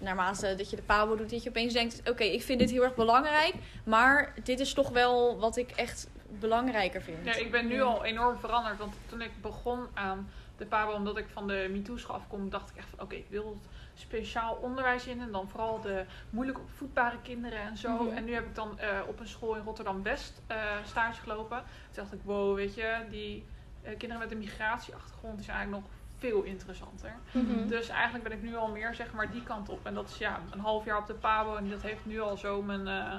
naarmate 0.00 0.54
dat 0.54 0.70
je 0.70 0.76
de 0.76 0.82
pabo 0.82 1.16
doet, 1.16 1.30
dat 1.30 1.42
je 1.42 1.48
opeens 1.48 1.72
denkt: 1.72 2.10
oké, 2.10 2.24
ik 2.24 2.42
vind 2.42 2.58
dit 2.58 2.70
heel 2.70 2.82
erg 2.82 2.94
belangrijk, 2.94 3.54
maar 3.84 4.34
dit 4.42 4.60
is 4.60 4.72
toch 4.72 4.88
wel 4.88 5.38
wat 5.38 5.56
ik 5.56 5.70
echt 5.70 6.08
belangrijker 6.38 7.02
vind. 7.02 7.24
Ja, 7.24 7.34
ik 7.34 7.50
ben 7.50 7.66
nu 7.66 7.80
al 7.80 8.04
enorm 8.04 8.38
veranderd. 8.38 8.78
Want 8.78 8.94
toen 9.06 9.20
ik 9.20 9.30
begon 9.40 9.86
aan 9.94 10.30
de 10.56 10.66
PABO, 10.66 10.92
omdat 10.92 11.16
ik 11.16 11.26
van 11.32 11.46
de 11.46 11.68
MeToo-school 11.70 12.16
afkom, 12.16 12.50
dacht 12.50 12.70
ik 12.70 12.76
echt 12.76 12.88
van 12.88 13.00
oké, 13.00 13.14
ik 13.14 13.26
wil 13.28 13.60
speciaal 13.94 14.54
onderwijs 14.54 15.06
in. 15.06 15.20
En 15.20 15.32
dan 15.32 15.48
vooral 15.48 15.80
de 15.80 16.04
moeilijk 16.30 16.58
opvoedbare 16.58 17.16
kinderen 17.22 17.60
en 17.60 17.76
zo. 17.76 18.04
Mhm. 18.04 18.16
En 18.16 18.24
nu 18.24 18.34
heb 18.34 18.46
ik 18.46 18.54
dan 18.54 18.78
eh, 18.78 18.88
op 19.06 19.20
een 19.20 19.28
school 19.28 19.54
in 19.56 19.62
Rotterdam-West 19.64 20.42
eh, 20.46 20.56
stage 20.84 21.20
gelopen. 21.20 21.58
Toen 21.58 22.02
dacht 22.02 22.12
ik, 22.12 22.20
wow, 22.22 22.54
weet 22.54 22.74
je, 22.74 22.96
die 23.10 23.44
eh, 23.82 23.96
kinderen 23.98 24.18
met 24.18 24.32
een 24.32 24.38
migratieachtergrond 24.38 25.40
is 25.40 25.48
eigenlijk 25.48 25.82
nog 25.82 25.92
veel 26.20 26.42
interessanter. 26.42 27.14
Mhm. 27.32 27.68
Dus 27.68 27.88
eigenlijk 27.88 28.28
ben 28.28 28.38
ik 28.38 28.42
nu 28.42 28.56
al 28.56 28.68
meer 28.68 28.94
zeg 28.94 29.12
maar 29.12 29.30
die 29.30 29.42
kant 29.42 29.68
op. 29.68 29.86
En 29.86 29.94
dat 29.94 30.08
is 30.08 30.18
ja, 30.18 30.40
een 30.50 30.60
half 30.60 30.84
jaar 30.84 30.98
op 30.98 31.06
de 31.06 31.14
PABO. 31.14 31.56
En 31.56 31.70
dat 31.70 31.82
heeft 31.82 32.06
nu 32.06 32.20
al 32.20 32.36
zo 32.36 32.62
mijn, 32.62 32.88
eh, 32.88 33.18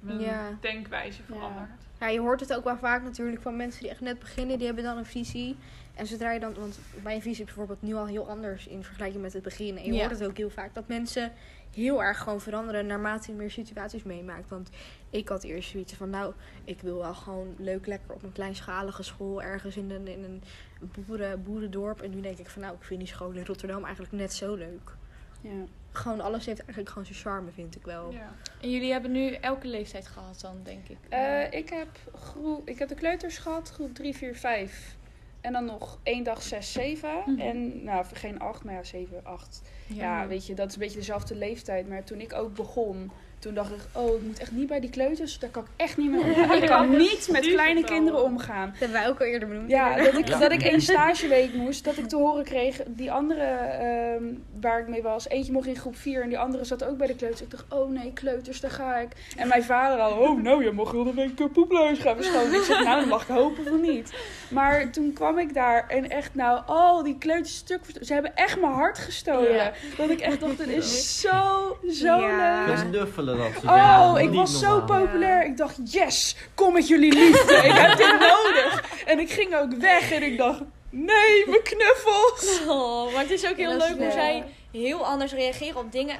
mijn 0.00 0.20
Ja. 0.20 0.58
denkwijze 0.60 1.22
veranderd. 1.22 1.68
Ja, 2.00 2.08
je 2.08 2.20
hoort 2.20 2.40
het 2.40 2.54
ook 2.54 2.64
wel 2.64 2.76
vaak 2.78 3.02
natuurlijk 3.02 3.42
van 3.42 3.56
mensen 3.56 3.80
die 3.82 3.90
echt 3.90 4.00
net 4.00 4.18
beginnen. 4.18 4.56
Die 4.56 4.66
hebben 4.66 4.84
dan 4.84 4.96
een 4.98 5.04
visie. 5.06 5.56
En 5.94 6.06
zodra 6.06 6.32
je 6.32 6.40
dan, 6.40 6.54
want 6.54 6.78
mijn 7.02 7.22
visie 7.22 7.38
is 7.40 7.44
bijvoorbeeld 7.44 7.82
nu 7.82 7.94
al 7.94 8.06
heel 8.06 8.28
anders 8.28 8.66
in 8.66 8.84
vergelijking 8.84 9.22
met 9.22 9.32
het 9.32 9.42
begin. 9.42 9.76
En 9.78 9.84
je 9.84 9.92
Ja. 9.92 9.98
hoort 9.98 10.18
het 10.18 10.28
ook 10.28 10.36
heel 10.36 10.50
vaak 10.50 10.74
dat 10.74 10.88
mensen 10.88 11.32
heel 11.74 12.02
erg 12.02 12.18
gewoon 12.18 12.40
veranderen 12.40 12.86
naarmate 12.86 13.30
je 13.30 13.36
meer 13.36 13.50
situaties 13.50 14.02
meemaakt. 14.02 14.48
Want 14.48 14.70
ik 15.10 15.28
had 15.28 15.42
eerst 15.44 15.70
zoiets 15.70 15.92
van, 15.94 16.10
nou, 16.10 16.32
ik 16.64 16.80
wil 16.80 16.98
wel 16.98 17.14
gewoon 17.14 17.54
leuk 17.58 17.86
lekker 17.86 18.14
op 18.14 18.22
een 18.22 18.32
kleinschalige 18.32 19.02
school 19.02 19.42
ergens 19.42 19.76
in 19.76 19.90
een, 19.90 20.06
in 20.06 20.24
een 20.24 20.42
boeren, 21.06 21.42
boerendorp. 21.42 22.00
En 22.02 22.10
nu 22.10 22.20
denk 22.20 22.38
ik 22.38 22.48
van, 22.48 22.62
nou, 22.62 22.74
ik 22.74 22.82
vind 22.84 22.98
die 23.00 23.08
school 23.08 23.30
in 23.30 23.44
Rotterdam 23.44 23.84
eigenlijk 23.84 24.12
net 24.12 24.32
zo 24.34 24.54
leuk. 24.54 24.92
Ja. 25.40 25.50
Gewoon 25.92 26.20
alles 26.20 26.46
heeft 26.46 26.58
eigenlijk 26.58 26.88
gewoon 26.88 27.04
zijn 27.04 27.18
charme, 27.18 27.50
vind 27.50 27.76
ik 27.76 27.84
wel. 27.84 28.12
Ja. 28.12 28.34
En 28.60 28.70
jullie 28.70 28.92
hebben 28.92 29.12
nu 29.12 29.32
elke 29.32 29.66
leeftijd 29.66 30.06
gehad 30.06 30.40
dan, 30.40 30.60
denk 30.62 30.88
ik. 30.88 30.98
Eh, 31.08 31.52
ik, 31.52 31.68
heb 31.68 31.88
groep, 32.14 32.68
ik 32.68 32.78
heb 32.78 32.88
de 32.88 32.94
kleuters 32.94 33.38
gehad, 33.38 33.70
groep 33.70 33.94
3, 33.94 34.14
4, 34.14 34.34
5. 34.34 34.96
En 35.40 35.52
dan 35.52 35.64
nog 35.64 35.98
één 36.02 36.24
dag 36.24 36.42
6, 36.42 36.72
7. 36.72 37.22
Mhm. 37.26 37.40
En 37.40 37.84
nou, 37.84 38.04
geen 38.12 38.38
8, 38.38 38.64
maar 38.64 38.74
ja, 38.74 38.82
7, 38.82 39.24
8. 39.24 39.62
Ja, 39.86 40.26
weet 40.26 40.46
je, 40.46 40.54
dat 40.54 40.68
is 40.68 40.74
een 40.74 40.80
beetje 40.80 40.98
dezelfde 40.98 41.34
leeftijd. 41.34 41.88
Maar 41.88 42.04
toen 42.04 42.20
ik 42.20 42.32
ook 42.32 42.54
begon, 42.54 43.10
toen 43.38 43.54
dacht 43.54 43.70
ik, 43.70 43.80
oh, 43.92 44.14
ik 44.14 44.22
moet 44.22 44.38
echt 44.38 44.52
niet 44.52 44.66
bij 44.66 44.80
die 44.80 44.90
kleuters. 44.90 45.38
Daar 45.38 45.50
kan 45.50 45.62
ik 45.62 45.68
echt 45.76 45.96
niet 45.96 46.10
mee 46.10 46.20
omgaan. 46.20 46.56
Ik 46.62 46.66
kan 46.68 46.96
niet 46.96 47.28
met 47.30 47.46
kleine 47.46 47.84
kinderen 47.84 48.22
omgaan. 48.22 48.68
Dat 48.70 48.78
hebben 48.78 48.98
wij 49.00 49.08
ook 49.08 49.20
al 49.20 49.26
eerder 49.26 49.48
benoemd. 49.48 49.70
Ja, 49.70 49.96
dat 49.96 50.18
ik, 50.18 50.28
Ja. 50.28 50.38
dat 50.38 50.52
ik 50.52 50.62
één 50.62 50.80
stageweek 50.80 51.54
moest. 51.54 51.84
Dat 51.84 51.96
ik 51.96 52.08
te 52.08 52.16
horen 52.16 52.44
kreeg, 52.44 52.80
die 52.86 53.12
andere 53.12 53.42
ehm, 53.42 54.22
waar 54.60 54.80
ik 54.80 54.88
mee 54.88 55.02
was. 55.02 55.28
Eentje 55.28 55.52
mocht 55.52 55.66
in 55.66 55.76
groep 55.76 55.96
4 55.96 56.22
en 56.22 56.28
die 56.28 56.38
andere 56.38 56.64
zat 56.64 56.84
ook 56.84 56.96
bij 56.96 57.06
de 57.06 57.14
kleuters. 57.16 57.42
Ik 57.42 57.50
dacht, 57.50 57.64
oh 57.68 57.90
nee, 57.90 58.12
kleuters, 58.12 58.60
daar 58.60 58.70
ga 58.70 58.96
ik. 58.96 59.08
En 59.36 59.48
mijn 59.48 59.62
vader 59.64 59.98
al, 59.98 60.12
oh 60.18 60.42
nou, 60.42 60.64
je 60.64 60.70
mag 60.72 60.90
wel 60.90 61.06
een 61.06 61.14
week 61.14 61.38
een 61.38 61.50
poepluis 61.52 61.98
gaan 61.98 62.16
verschonen. 62.16 62.54
Ik 62.54 62.62
zeg, 62.62 62.84
nou, 62.84 63.00
dat 63.00 63.08
mag 63.08 63.22
ik 63.22 63.28
hopen 63.28 63.64
van 63.64 63.80
niet. 63.80 64.12
Maar 64.50 64.90
toen 64.90 65.12
kwam 65.12 65.38
ik 65.38 65.54
daar 65.54 65.88
en 65.88 66.10
echt, 66.10 66.34
nou, 66.34 66.60
al 66.66 67.02
die 67.02 67.18
kleuters 67.18 67.56
stuk 67.56 67.78
voor 67.82 67.90
stuk. 67.90 68.04
Ze 68.06 68.12
hebben 68.12 68.36
echt 68.36 68.60
mijn 68.60 68.72
hart 68.72 68.98
gestolen. 68.98 69.52
Ja. 69.54 69.72
Dat 69.96 70.10
ik 70.10 70.20
echt 70.20 70.40
dacht, 70.40 70.58
dit 70.58 70.68
is 70.68 71.20
zo, 71.20 71.76
zo 71.90 72.06
Ja. 72.20 72.64
leuk. 72.66 72.76
Dat 73.36 73.64
Oh, 73.64 74.14
ik 74.20 74.30
was 74.30 74.58
zo 74.58 74.80
populair. 74.80 75.44
Ik 75.44 75.56
dacht, 75.56 75.92
yes, 75.92 76.36
kom 76.54 76.72
met 76.72 76.88
jullie 76.88 77.12
liefde. 77.12 77.54
Ik 77.54 77.72
heb 77.72 77.96
dit 77.96 78.18
nodig. 78.32 78.84
En 79.06 79.18
ik 79.18 79.30
ging 79.30 79.54
ook 79.56 79.72
weg 79.74 80.12
en 80.12 80.22
ik 80.22 80.36
dacht, 80.38 80.60
nee, 80.90 81.44
mijn 81.46 81.62
knuffels. 81.62 82.60
Oh, 82.68 83.12
maar 83.12 83.22
het 83.22 83.30
is 83.30 83.46
ook 83.50 83.56
heel 83.56 83.76
leuk 83.76 83.96
hoe 83.98 84.10
zij 84.10 84.44
heel 84.72 85.06
anders 85.06 85.32
reageren 85.32 85.76
op 85.80 85.92
dingen. 85.92 86.16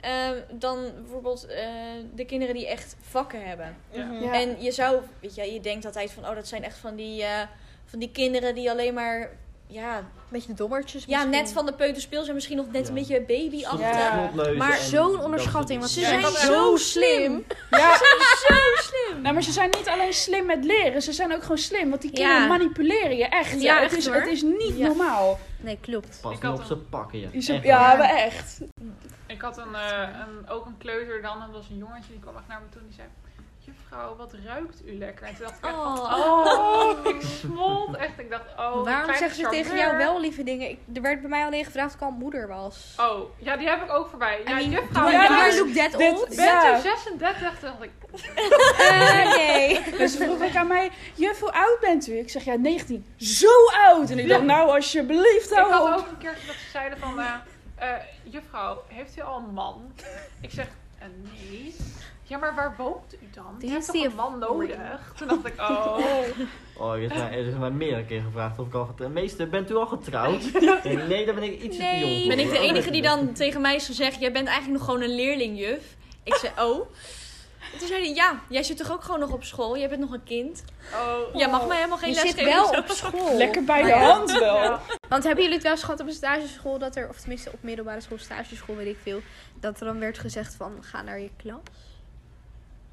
ehm, 0.00 0.34
dan 0.52 0.78
bijvoorbeeld 1.00 1.46
eh, 1.46 1.68
de 2.14 2.24
kinderen 2.24 2.54
die 2.54 2.68
echt 2.68 2.96
vakken 3.00 3.46
hebben. 3.46 3.76
Ja. 3.90 4.10
Ja. 4.20 4.32
En 4.32 4.56
je 4.62 4.72
zou, 4.72 5.00
weet 5.20 5.34
je, 5.34 5.52
je 5.52 5.60
denkt 5.60 5.84
altijd 5.86 6.12
van, 6.12 6.28
oh, 6.28 6.34
dat 6.34 6.48
zijn 6.48 6.64
echt 6.64 6.76
van 6.78 6.94
die, 6.96 7.22
eh, 7.22 7.40
van 7.84 7.98
die 7.98 8.10
kinderen 8.10 8.54
die 8.54 8.70
alleen 8.70 8.94
maar, 8.94 9.30
ja, 9.68 10.02
beetje 10.28 10.54
dommertjes 10.54 11.04
ja 11.04 11.10
misschien. 11.24 11.30
net 11.44 11.52
van 11.52 11.66
de 11.66 11.72
peuterspeel 11.72 12.22
zijn, 12.22 12.34
misschien 12.34 12.56
nog 12.56 12.66
net 12.70 12.82
Ja. 12.82 12.88
een 12.88 12.94
beetje 12.94 13.20
babyachtig. 13.20 13.80
Ja. 13.80 14.28
Snotneuzen 14.32 14.56
Maar 14.56 14.76
zo'n 14.78 15.20
onderschatting, 15.20 15.78
want 15.80 15.90
ze 15.90 16.00
zijn 16.00 16.20
Ja, 16.20 16.30
zo 16.30 16.76
slim. 16.76 17.44
Ja, 17.70 17.96
Zo 18.48 18.54
slim. 18.74 19.22
nou, 19.22 19.34
maar 19.34 19.42
ze 19.42 19.52
zijn 19.52 19.70
niet 19.70 19.88
alleen 19.88 20.12
slim 20.12 20.46
met 20.46 20.64
leren, 20.64 21.02
ze 21.02 21.12
zijn 21.12 21.34
ook 21.34 21.42
gewoon 21.42 21.58
slim. 21.58 21.90
Want 21.90 22.02
die 22.02 22.10
Ja. 22.10 22.16
kinderen 22.16 22.48
manipuleren 22.48 23.16
je 23.16 23.24
echt. 23.26 23.60
Ja, 23.60 23.74
het, 23.74 23.84
echt, 23.84 23.96
is, 23.96 24.06
hoor. 24.06 24.14
het 24.14 24.26
is 24.26 24.42
niet 24.42 24.76
Ja. 24.78 24.86
normaal. 24.86 25.38
Nee, 25.60 25.78
klopt. 25.80 26.18
Pas 26.22 26.34
op 26.36 26.42
een- 26.42 26.66
ze 26.66 26.76
pakken 26.76 27.20
je. 27.32 27.42
Ze- 27.42 27.52
Echt 27.54 27.64
ja, 27.64 27.94
maar 27.96 28.10
echt. 28.14 28.60
Ik 29.26 29.40
had 29.40 29.58
een, 29.58 29.74
eh, 29.74 30.08
een, 30.28 30.48
ook 30.48 30.66
een 30.66 30.78
kleuter 30.78 31.22
dan, 31.22 31.32
en 31.42 31.46
dat 31.46 31.56
was 31.56 31.68
een 31.70 31.76
jongetje, 31.78 32.10
die 32.12 32.20
kwam 32.20 32.36
echt 32.36 32.48
naar 32.48 32.60
me 32.60 32.68
toe 32.68 32.80
en 32.80 32.86
die 32.86 32.96
zei... 32.96 33.08
Juffrouw, 33.72 34.16
wat 34.16 34.32
ruikt 34.44 34.82
u 34.86 34.98
lekker? 34.98 35.26
En 35.26 35.34
toen 35.34 35.44
dacht 35.46 35.58
ik 35.58 35.64
echt 35.64 35.74
van, 35.74 35.98
Oh. 35.98 36.96
oh, 37.04 37.06
ik 37.14 37.20
smolt 37.22 37.96
echt. 37.96 38.18
Ik 38.18 38.30
dacht, 38.30 38.44
oh, 38.58 38.84
Waarom 38.84 39.14
zeggen 39.14 39.36
ze 39.36 39.48
tegen 39.48 39.76
jou 39.76 39.96
wel 39.96 40.20
lieve 40.20 40.42
dingen? 40.42 40.68
Ik, 40.70 40.78
er 40.94 41.02
werd 41.02 41.20
bij 41.20 41.30
mij 41.30 41.44
alleen 41.44 41.64
gevraagd 41.64 41.88
of 41.88 41.94
ik 41.94 42.02
al 42.02 42.10
moeder 42.10 42.48
was. 42.48 42.94
Oh, 43.00 43.30
ja, 43.38 43.56
die 43.56 43.68
heb 43.68 43.82
ik 43.82 43.92
ook 43.92 44.08
voorbij. 44.08 44.40
Ja, 44.44 44.50
I 44.50 44.54
mean, 44.54 44.70
juffrouw, 44.70 45.08
ja, 45.08 45.28
maar- 45.30 45.54
look 45.56 45.68
that 45.68 45.92
dit- 45.98 46.12
old? 46.12 46.28
bent 46.28 46.78
u 46.78 46.80
36? 46.80 47.58
Toen 47.58 47.68
dacht 47.68 47.82
ik, 47.82 47.90
Eh, 48.78 49.36
nee. 49.36 49.82
Dus 49.98 50.12
ze 50.16 50.18
vroeg 50.24 50.42
ook 50.42 50.54
aan 50.54 50.66
mij, 50.66 50.90
juf, 51.14 51.40
hoe 51.40 51.52
oud 51.52 51.80
bent 51.80 52.08
u? 52.08 52.18
Ik 52.18 52.30
zeg, 52.30 52.44
ja, 52.44 52.54
19. 52.54 53.06
Zo 53.16 53.48
oud! 53.86 54.10
En 54.10 54.18
ik 54.18 54.28
dacht, 54.28 54.42
nou, 54.42 54.68
alsjeblieft, 54.70 55.50
ik 55.50 55.56
had 55.58 55.70
hou 55.70 55.92
ook 55.92 56.06
een 56.08 56.18
keertje 56.18 56.46
dat 56.46 56.54
ze 56.56 56.70
zeiden 56.72 56.98
van... 56.98 57.20
eh, 57.20 57.34
eh, 57.76 58.02
juffrouw, 58.22 58.82
heeft 58.88 59.16
u 59.18 59.20
al 59.22 59.36
een 59.36 59.54
man? 59.54 59.92
Ik 60.40 60.50
zeg, 60.50 60.66
eh, 60.98 61.06
nee. 61.40 61.74
Ja, 62.28 62.38
maar 62.38 62.54
waar 62.54 62.74
woont 62.78 63.14
u 63.14 63.28
dan? 63.34 63.44
Die 63.50 63.58
Die 63.58 63.70
heeft 63.70 63.86
toch 63.86 63.94
die 63.94 64.06
een 64.06 64.14
man 64.14 64.38
nodig? 64.38 65.12
Toen 65.16 65.28
dacht 65.28 65.46
ik, 65.46 65.60
oh... 65.60 65.98
Oh, 66.80 66.92
er 66.92 67.02
is, 67.02 67.12
mij, 67.12 67.30
er 67.32 67.46
is 67.46 67.54
mij 67.54 67.70
meerdere 67.70 68.04
keer 68.04 68.22
gevraagd 68.22 68.58
of 68.58 68.66
ik 68.66 68.74
al 68.74 68.84
getrouwd 68.86 69.12
Meester, 69.12 69.48
bent 69.48 69.70
u 69.70 69.74
al 69.74 69.86
getrouwd? 69.86 70.42
Nee, 71.08 71.26
daar 71.26 71.34
ben 71.34 71.42
ik 71.44 71.62
iets 71.62 71.76
te 71.76 71.82
Nee. 71.82 72.00
jong 72.00 72.18
voor. 72.18 72.28
Ben 72.36 72.38
ik 72.38 72.50
de 72.50 72.58
enige 72.58 72.90
die 72.90 73.02
dan 73.02 73.32
tegen 73.32 73.60
mij 73.60 73.74
is 73.74 73.86
gezegd, 73.86 74.20
jij 74.20 74.32
bent 74.32 74.46
eigenlijk 74.48 74.78
nog 74.78 74.88
gewoon 74.88 75.02
een 75.08 75.14
leerling, 75.14 75.58
juf? 75.58 75.96
Ik 76.22 76.34
zei, 76.34 76.52
oh. 76.58 76.86
En 77.72 77.78
toen 77.78 77.88
zei 77.88 78.00
hij, 78.04 78.14
ja, 78.14 78.40
jij 78.48 78.62
zit 78.62 78.76
toch 78.76 78.92
ook 78.92 79.02
gewoon 79.02 79.20
nog 79.20 79.32
op 79.32 79.44
school? 79.44 79.78
Jij 79.78 79.88
bent 79.88 80.00
nog 80.00 80.12
een 80.12 80.24
kind. 80.24 80.64
oh. 80.94 81.34
Jij 81.34 81.48
mag 81.50 81.66
mij 81.66 81.76
helemaal 81.76 81.98
geen 81.98 82.08
Je 82.08 82.14
les 82.14 82.24
zit 82.24 82.34
geven. 82.34 82.52
wel 82.52 82.68
op 82.70 82.88
school. 82.88 83.36
Lekker 83.36 83.64
bij 83.64 83.82
de 83.82 83.92
hand 83.92 84.38
wel. 84.38 84.56
Ja. 84.62 84.80
Want 85.08 85.22
hebben 85.24 85.40
jullie 85.42 85.54
het 85.58 85.62
wel 85.66 85.72
eens 85.72 85.82
gehad 85.84 86.00
op 86.00 86.06
een 86.06 86.12
stageschool 86.12 86.78
dat 86.78 86.96
er, 86.96 87.08
of 87.08 87.16
tenminste 87.20 87.50
op 87.52 87.58
middelbare 87.62 88.00
school, 88.00 88.18
stageschool, 88.18 88.76
weet 88.76 88.86
ik 88.86 88.98
veel, 89.02 89.20
dat 89.60 89.80
er 89.80 89.86
dan 89.86 89.98
werd 89.98 90.18
gezegd 90.18 90.54
van 90.54 90.72
ga 90.80 91.02
naar 91.02 91.20
je 91.20 91.30
klas? 91.36 91.58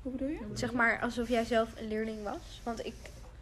Hoe 0.06 0.13
bedoel 0.13 0.28
je? 0.30 0.39
Zeg 0.54 0.72
maar 0.72 1.00
alsof 1.02 1.30
jij 1.30 1.44
zelf 1.44 1.70
een 1.76 1.88
leerling 1.88 2.24
was. 2.24 2.62
Want 2.63 2.86
ik. 2.86 2.94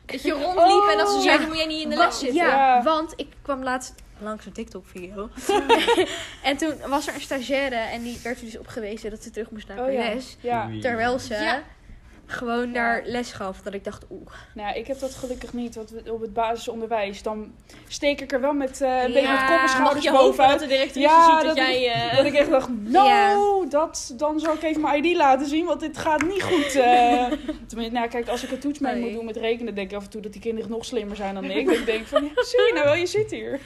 Dat 0.05 0.21
je 0.21 0.31
rondliep 0.55 0.89
en 0.91 0.97
dat 0.97 1.09
ze 1.09 1.15
Oh. 1.15 1.21
zeiden, 1.21 1.47
moet 1.47 1.57
jij 1.57 1.65
niet 1.65 1.83
in 1.83 1.89
de 1.89 1.95
les 1.95 2.19
zitten? 2.19 2.35
Ja, 2.37 2.47
Ja. 2.47 2.83
want 2.83 3.13
ik 3.15 3.27
kwam 3.41 3.63
laatst 3.63 3.93
langs 4.19 4.45
een 4.45 4.51
TikTok-video. 4.51 5.29
en 6.43 6.57
toen 6.57 6.73
was 6.87 7.07
er 7.07 7.13
een 7.13 7.21
stagiaire 7.21 7.75
en 7.75 8.01
die 8.03 8.19
werd 8.23 8.37
er 8.39 8.45
dus 8.45 8.57
op 8.57 8.67
gewezen 8.67 9.09
dat 9.09 9.23
ze 9.23 9.29
terug 9.29 9.49
moest 9.49 9.67
naar 9.67 9.79
Oh 9.79 9.85
de 9.85 9.91
ja. 9.91 9.99
les. 10.13 10.37
Ja. 10.39 10.69
Terwijl 10.81 11.19
ze 11.19 11.33
Ja. 11.33 11.63
Gewoon 12.25 12.67
Ja. 12.67 12.73
daar 12.73 13.01
les 13.05 13.31
gaf. 13.31 13.61
Dat 13.61 13.73
ik 13.73 13.83
dacht, 13.83 14.03
oeh. 14.09 14.27
Nou, 14.53 14.75
ik 14.77 14.87
heb 14.87 14.99
dat 14.99 15.13
gelukkig 15.15 15.53
niet. 15.53 15.75
Want 15.75 15.93
op 16.09 16.21
het 16.21 16.33
basisonderwijs, 16.33 17.21
dan 17.21 17.51
steek 17.87 18.21
ik 18.21 18.31
er 18.31 18.41
wel 18.41 18.53
met 18.53 18.81
eh, 18.81 18.87
een 18.89 18.95
Ja. 18.95 19.07
beetje 19.13 19.21
met 19.31 19.39
kop 19.39 19.49
en 19.49 19.61
Mag 19.61 19.69
schouders 19.69 20.03
je 20.03 20.09
hopen 20.11 20.25
dat 20.27 20.35
bovenuit. 20.37 20.59
de 20.59 20.67
directrice 20.67 20.99
Ja, 20.99 21.23
ziet 21.25 21.47
dat, 21.47 21.55
dat 21.55 21.65
jij... 21.65 21.91
eh, 21.91 22.17
Dat 22.17 22.25
ik 22.25 22.33
echt 22.33 22.49
dacht, 22.49 22.69
nou, 22.99 23.69
dat, 23.69 24.13
dan 24.17 24.39
zal 24.39 24.53
ik 24.53 24.63
even 24.63 24.81
mijn 24.81 25.03
ID 25.05 25.15
laten 25.15 25.47
zien, 25.47 25.65
want 25.65 25.79
dit 25.79 25.97
gaat 25.97 26.21
niet 26.23 26.43
goed. 26.43 26.75
eh. 26.75 27.25
Tenminste, 27.67 27.93
nou 27.93 28.07
kijk, 28.07 28.27
als 28.27 28.43
ik 28.43 28.51
een 28.51 28.59
toets 28.59 28.79
mee 28.79 28.95
moet 28.95 29.13
doen 29.13 29.25
met 29.25 29.37
rekenen, 29.37 29.75
denk 29.75 29.91
ik 29.91 29.97
af 29.97 30.03
en 30.03 30.09
toe 30.09 30.21
dat 30.21 30.31
die 30.31 30.41
kinderen 30.41 30.69
nog 30.69 30.85
slimmer 30.85 31.15
zijn 31.15 31.33
dan 31.33 31.43
ik. 31.43 31.69
Ik 31.71 31.85
denk 31.85 32.05
van, 32.07 32.23
ja, 32.23 32.43
zie 32.43 32.59
je 32.61 32.71
nou 32.73 32.85
wel, 32.85 32.95
je 32.95 33.05
zit 33.07 33.31
hier. 33.31 33.59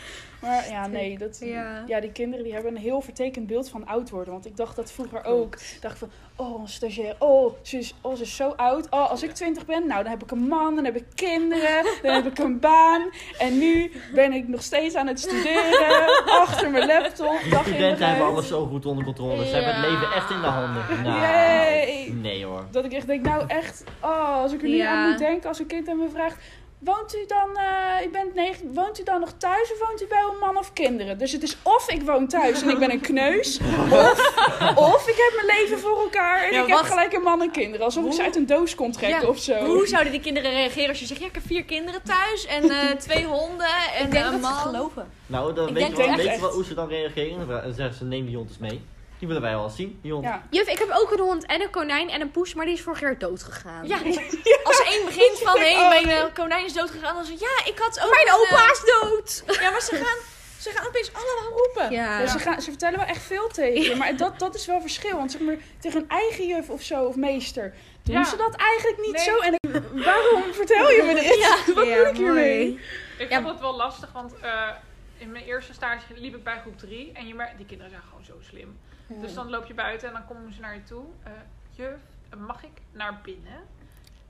Maar 0.47 0.69
ja, 0.69 0.87
nee, 0.87 1.17
dat, 1.17 1.39
Ja. 1.43 1.83
ja, 1.87 1.99
die 1.99 2.11
kinderen 2.11 2.43
die 2.43 2.53
hebben 2.53 2.75
een 2.75 2.81
heel 2.81 3.01
vertekend 3.01 3.47
beeld 3.47 3.69
van 3.69 3.85
oud 3.87 4.09
worden. 4.09 4.33
Want 4.33 4.45
ik 4.45 4.57
dacht 4.57 4.75
dat 4.75 4.91
vroeger 4.91 5.23
ook. 5.25 5.55
Ik 5.55 5.77
dacht 5.81 5.97
van, 5.97 6.09
oh, 6.35 6.61
een 6.61 6.67
stagiair, 6.67 7.15
oh 7.19 7.53
ze, 7.61 7.77
is, 7.77 7.93
oh, 8.01 8.15
ze 8.15 8.21
is 8.21 8.35
zo 8.35 8.49
oud. 8.49 8.87
Oh, 8.89 9.09
als 9.09 9.23
ik 9.23 9.31
twintig 9.31 9.65
ben, 9.65 9.87
nou, 9.87 10.01
dan 10.03 10.11
heb 10.11 10.23
ik 10.23 10.31
een 10.31 10.47
man, 10.47 10.75
dan 10.75 10.85
heb 10.85 10.95
ik 10.95 11.05
kinderen, 11.15 11.85
dan 12.03 12.13
heb 12.13 12.25
ik 12.25 12.37
een 12.39 12.59
baan. 12.59 13.09
En 13.37 13.57
nu 13.57 13.91
ben 14.13 14.33
ik 14.33 14.47
nog 14.47 14.61
steeds 14.61 14.95
aan 14.95 15.07
het 15.07 15.19
studeren, 15.19 16.07
achter 16.41 16.71
mijn 16.71 16.85
laptop, 16.87 17.39
De 17.49 17.59
studenten 17.61 18.07
hebben 18.07 18.25
uit. 18.25 18.33
alles 18.33 18.47
zo 18.47 18.65
goed 18.65 18.85
onder 18.85 19.03
controle. 19.03 19.45
Ze 19.45 19.53
hebben 19.55 19.75
het 19.75 19.89
leven 19.91 20.11
echt 20.15 20.29
in 20.29 20.41
de 20.41 20.47
handen. 20.47 20.83
Nou, 21.03 21.21
Yay. 21.21 22.09
nee 22.21 22.45
hoor. 22.45 22.65
Dat 22.71 22.85
ik 22.85 22.93
echt 22.93 23.07
denk, 23.07 23.25
nou 23.25 23.43
echt, 23.47 23.83
oh, 24.01 24.35
als 24.41 24.53
ik 24.53 24.61
er 24.61 24.67
nu 24.67 24.75
Ja. 24.75 24.91
aan 24.91 25.09
moet 25.09 25.17
denken, 25.19 25.49
als 25.49 25.59
een 25.59 25.67
kind 25.67 25.89
aan 25.89 25.97
me 25.97 26.09
vraagt... 26.09 26.43
Woont 26.79 27.15
u 27.15 27.25
dan, 27.27 27.57
eh, 27.57 28.05
u 28.05 28.09
bent 28.09 28.33
negen, 28.35 28.73
woont 28.73 28.99
u 28.99 29.03
dan 29.03 29.19
nog 29.19 29.31
thuis 29.37 29.71
of 29.71 29.87
woont 29.87 30.01
u 30.01 30.07
bij 30.07 30.19
een 30.31 30.39
man 30.39 30.57
of 30.57 30.73
kinderen? 30.73 31.17
Dus 31.17 31.31
het 31.31 31.43
is 31.43 31.57
of 31.63 31.89
ik 31.91 32.01
woon 32.01 32.27
thuis 32.27 32.61
en 32.61 32.69
ik 32.69 32.79
ben 32.79 32.91
een 32.91 32.99
kneus, 33.01 33.59
of, 33.91 34.33
of 34.75 35.07
ik 35.07 35.15
heb 35.17 35.45
mijn 35.45 35.59
leven 35.59 35.79
voor 35.79 35.99
elkaar 35.99 36.43
en 36.43 36.53
Ja, 36.53 36.61
ik 36.61 36.67
heb 36.67 36.77
gelijk 36.77 37.13
een 37.13 37.21
man 37.21 37.41
en 37.41 37.51
kinderen. 37.51 37.85
Alsof 37.85 38.05
ik 38.05 38.11
ze 38.13 38.23
uit 38.23 38.35
een 38.35 38.45
doos 38.45 38.75
kon 38.75 38.91
trekken 38.91 39.21
Ja, 39.21 39.27
of 39.27 39.37
zo. 39.39 39.65
Hoe 39.65 39.87
zouden 39.87 40.11
die 40.11 40.21
kinderen 40.21 40.51
reageren 40.51 40.89
als 40.89 40.99
je 40.99 41.05
zegt, 41.05 41.19
ja, 41.19 41.27
ik 41.27 41.33
heb 41.33 41.43
vier 41.45 41.63
kinderen 41.65 42.01
thuis 42.03 42.45
en 42.45 42.69
eh, 42.69 42.89
twee 43.07 43.25
honden 43.25 43.67
en 43.97 44.05
Ik 44.05 44.11
denk 44.11 44.25
een 44.25 44.31
dat 44.31 44.41
ze 44.41 44.47
man. 44.47 44.53
geloven. 44.53 45.07
Nou, 45.25 45.53
dan 45.53 45.67
Ik 45.67 45.73
weet, 45.73 45.87
je 45.87 45.95
wel, 45.95 46.07
het 46.07 46.15
weet 46.15 46.25
je 46.25 46.31
echt. 46.31 46.41
wel 46.41 46.51
hoe 46.51 46.65
ze 46.65 46.73
dan 46.73 46.87
reageren? 46.87 47.47
Dan 47.47 47.73
zeggen 47.73 47.95
ze, 47.95 48.03
neem 48.05 48.25
die 48.25 48.35
hond 48.35 48.49
eens 48.49 48.57
mee. 48.57 48.81
Die 49.19 49.27
willen 49.27 49.41
wij 49.43 49.51
wel 49.55 49.69
zien, 49.69 49.99
die 50.01 50.11
hond. 50.11 50.23
Ja. 50.25 50.43
Juf, 50.49 50.67
ik 50.67 50.77
heb 50.77 50.89
ook 50.93 51.11
een 51.11 51.19
hond 51.19 51.45
en 51.45 51.61
een 51.61 51.69
konijn 51.69 52.09
en 52.09 52.21
een 52.21 52.31
poes, 52.31 52.53
maar 52.53 52.65
die 52.65 52.73
is 52.73 52.81
vorig 52.81 52.99
jaar 52.99 53.17
dood 53.17 53.43
gegaan. 53.43 53.87
Ja, 53.87 53.95
als 54.63 54.79
er 54.79 54.85
één 54.85 55.05
begint 55.05 55.39
van, 55.39 55.59
hé, 55.59 55.73
Oh, 55.79 55.89
mijn 55.89 56.09
eh, 56.09 56.23
konijn 56.33 56.65
is 56.65 56.73
dood 56.73 56.89
gegaan, 56.91 57.15
dan 57.15 57.25
je, 57.25 57.31
ja, 57.39 57.71
ik 57.71 57.79
had 57.79 57.99
ook 58.03 58.09
Mijn 58.11 58.27
een, 58.27 58.33
opa 58.33 58.63
eh, 58.65 58.71
is 58.71 58.81
dood! 59.01 59.43
Ja, 59.61 59.69
maar 59.71 59.81
ze 59.81 59.95
gaan, 59.95 60.17
ze 60.59 60.69
gaan 60.69 60.87
opeens 60.87 61.11
allemaal 61.13 61.57
roepen. 61.59 61.91
Ja. 61.91 62.19
Ja, 62.19 62.27
ze, 62.27 62.39
gaan, 62.39 62.61
ze 62.61 62.69
vertellen 62.69 62.99
wel 62.99 63.07
echt 63.07 63.21
veel 63.23 63.47
tegen 63.47 63.81
je, 63.81 63.95
maar 63.95 64.15
dat, 64.17 64.39
dat 64.39 64.55
is 64.55 64.65
wel 64.65 64.81
verschil. 64.81 65.17
Want 65.17 65.31
zeg 65.31 65.41
maar, 65.41 65.55
tegen 65.79 66.01
een 66.01 66.09
eigen 66.09 66.47
juf 66.47 66.69
of 66.69 66.81
zo, 66.81 67.03
of 67.03 67.15
meester, 67.15 67.73
doen 68.03 68.15
Ja. 68.15 68.23
ze 68.23 68.37
dat 68.37 68.55
eigenlijk 68.55 69.01
niet 69.01 69.15
Nee. 69.15 69.23
zo. 69.23 69.37
En 69.39 69.53
ik, 69.53 69.81
waarom 69.93 70.43
vertel 70.61 70.89
je 70.91 71.03
me 71.03 71.13
dit? 71.13 71.73
Wat 71.75 71.85
Ja, 71.87 71.97
moet 71.97 72.07
ik 72.07 72.15
hiermee? 72.17 72.67
mooi. 72.69 72.79
Ik 73.17 73.29
Ja. 73.29 73.37
vond 73.37 73.49
het 73.51 73.59
wel 73.59 73.75
lastig, 73.75 74.11
want 74.13 74.33
eh, 74.41 74.69
in 75.17 75.31
mijn 75.31 75.43
eerste 75.45 75.73
stage 75.73 76.03
liep 76.15 76.35
ik 76.35 76.43
bij 76.43 76.59
groep 76.61 76.77
3. 76.77 77.11
En 77.13 77.27
je 77.27 77.33
mer- 77.35 77.53
die 77.57 77.65
kinderen 77.65 77.91
zijn 77.91 78.03
gewoon 78.09 78.25
zo 78.25 78.33
slim. 78.49 78.77
Dus 79.07 79.33
dan 79.33 79.49
loop 79.49 79.65
je 79.65 79.73
buiten 79.73 80.07
en 80.07 80.13
dan 80.13 80.25
komen 80.25 80.53
ze 80.53 80.61
naar 80.61 80.75
je 80.75 80.83
toe. 80.83 81.03
Eh 81.23 81.31
juf, 81.69 81.99
mag 82.37 82.63
ik 82.63 82.81
naar 82.91 83.19
binnen? 83.23 83.57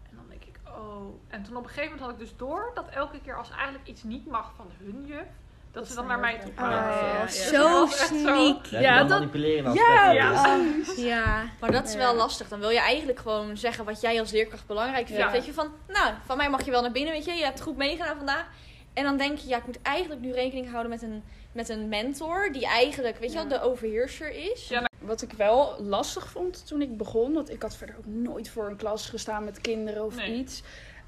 En 0.10 0.16
dan 0.16 0.26
denk 0.30 0.44
ik, 0.44 0.60
oh. 0.68 1.16
En 1.28 1.44
toen 1.44 1.56
op 1.58 1.64
een 1.64 1.70
gegeven 1.70 1.90
moment 1.92 2.02
had 2.02 2.12
ik 2.12 2.20
dus 2.28 2.38
door 2.38 2.72
dat 2.74 2.90
elke 2.90 3.20
keer 3.22 3.36
als 3.38 3.50
eigenlijk 3.52 3.88
iets 3.88 4.04
niet 4.04 4.28
mag 4.28 4.52
van 4.56 4.72
hun 4.78 5.06
juf, 5.06 5.26
dat, 5.72 5.88
ze 5.88 5.96
dan 5.96 6.08
naar 6.08 6.20
mij 6.20 6.40
toe 6.40 6.54
kwamen. 6.54 6.78
Ja, 6.78 7.18
ja. 7.22 7.28
Zo 7.28 7.86
sneaky. 7.90 8.78
Ja, 8.78 8.98
dat- 9.00 9.10
manipuleren 9.10 9.66
als 9.66 9.80
Ja, 9.80 10.12
Ja. 10.12 10.58
precies. 10.76 11.04
Ja. 11.04 11.44
Maar 11.60 11.72
dat 11.72 11.88
is 11.88 11.96
wel 11.96 12.16
lastig. 12.16 12.48
Dan 12.48 12.60
wil 12.60 12.70
je 12.70 12.80
eigenlijk 12.80 13.20
gewoon 13.20 13.58
zeggen 13.58 13.86
wat 13.86 14.02
jij 14.02 14.20
als 14.20 14.32
leerkracht 14.32 14.66
belangrijk 14.68 15.06
vindt. 15.08 15.22
Ja. 15.22 15.32
Weet 15.32 15.46
je, 15.46 15.54
van, 15.54 15.72
nou, 15.88 16.14
van 16.26 16.38
mij 16.38 16.50
mag 16.50 16.66
je 16.66 16.72
wel 16.72 16.82
naar 16.82 16.92
binnen, 16.92 17.14
weet 17.14 17.26
je. 17.26 17.32
Je 17.34 17.44
hebt 17.44 17.62
goed 17.62 17.78
meegedaan 17.78 18.18
vandaag. 18.18 18.46
En 18.94 19.04
dan 19.04 19.18
denk 19.18 19.38
je, 19.38 19.48
ja, 19.48 19.58
ik 19.58 19.66
moet 19.66 19.82
eigenlijk 19.82 20.22
nu 20.22 20.32
rekening 20.32 20.70
houden 20.70 20.90
met 20.90 21.02
een, 21.02 21.24
met 21.58 21.70
een 21.70 21.88
mentor. 21.90 22.50
Die 22.52 22.66
eigenlijk, 22.66 23.18
weet 23.18 23.30
je 23.32 23.36
wel, 23.36 23.48
Ja. 23.50 23.58
de 23.58 23.62
overheerser 23.62 24.52
is. 24.52 24.68
Ja, 24.68 24.86
Wat 25.00 25.22
ik 25.22 25.32
wel 25.34 25.76
lastig 25.84 26.28
vond 26.30 26.68
toen 26.68 26.82
ik 26.82 26.98
begon, 26.98 27.34
want 27.34 27.50
ik 27.52 27.62
had 27.62 27.76
verder 27.76 27.96
ook 27.98 28.06
nooit 28.06 28.50
voor 28.50 28.68
een 28.68 28.76
klas 28.76 29.10
gestaan 29.10 29.44
met 29.44 29.62
kinderen 29.62 30.06
of 30.06 30.16
Nee. 30.16 30.34
iets. 30.36 30.64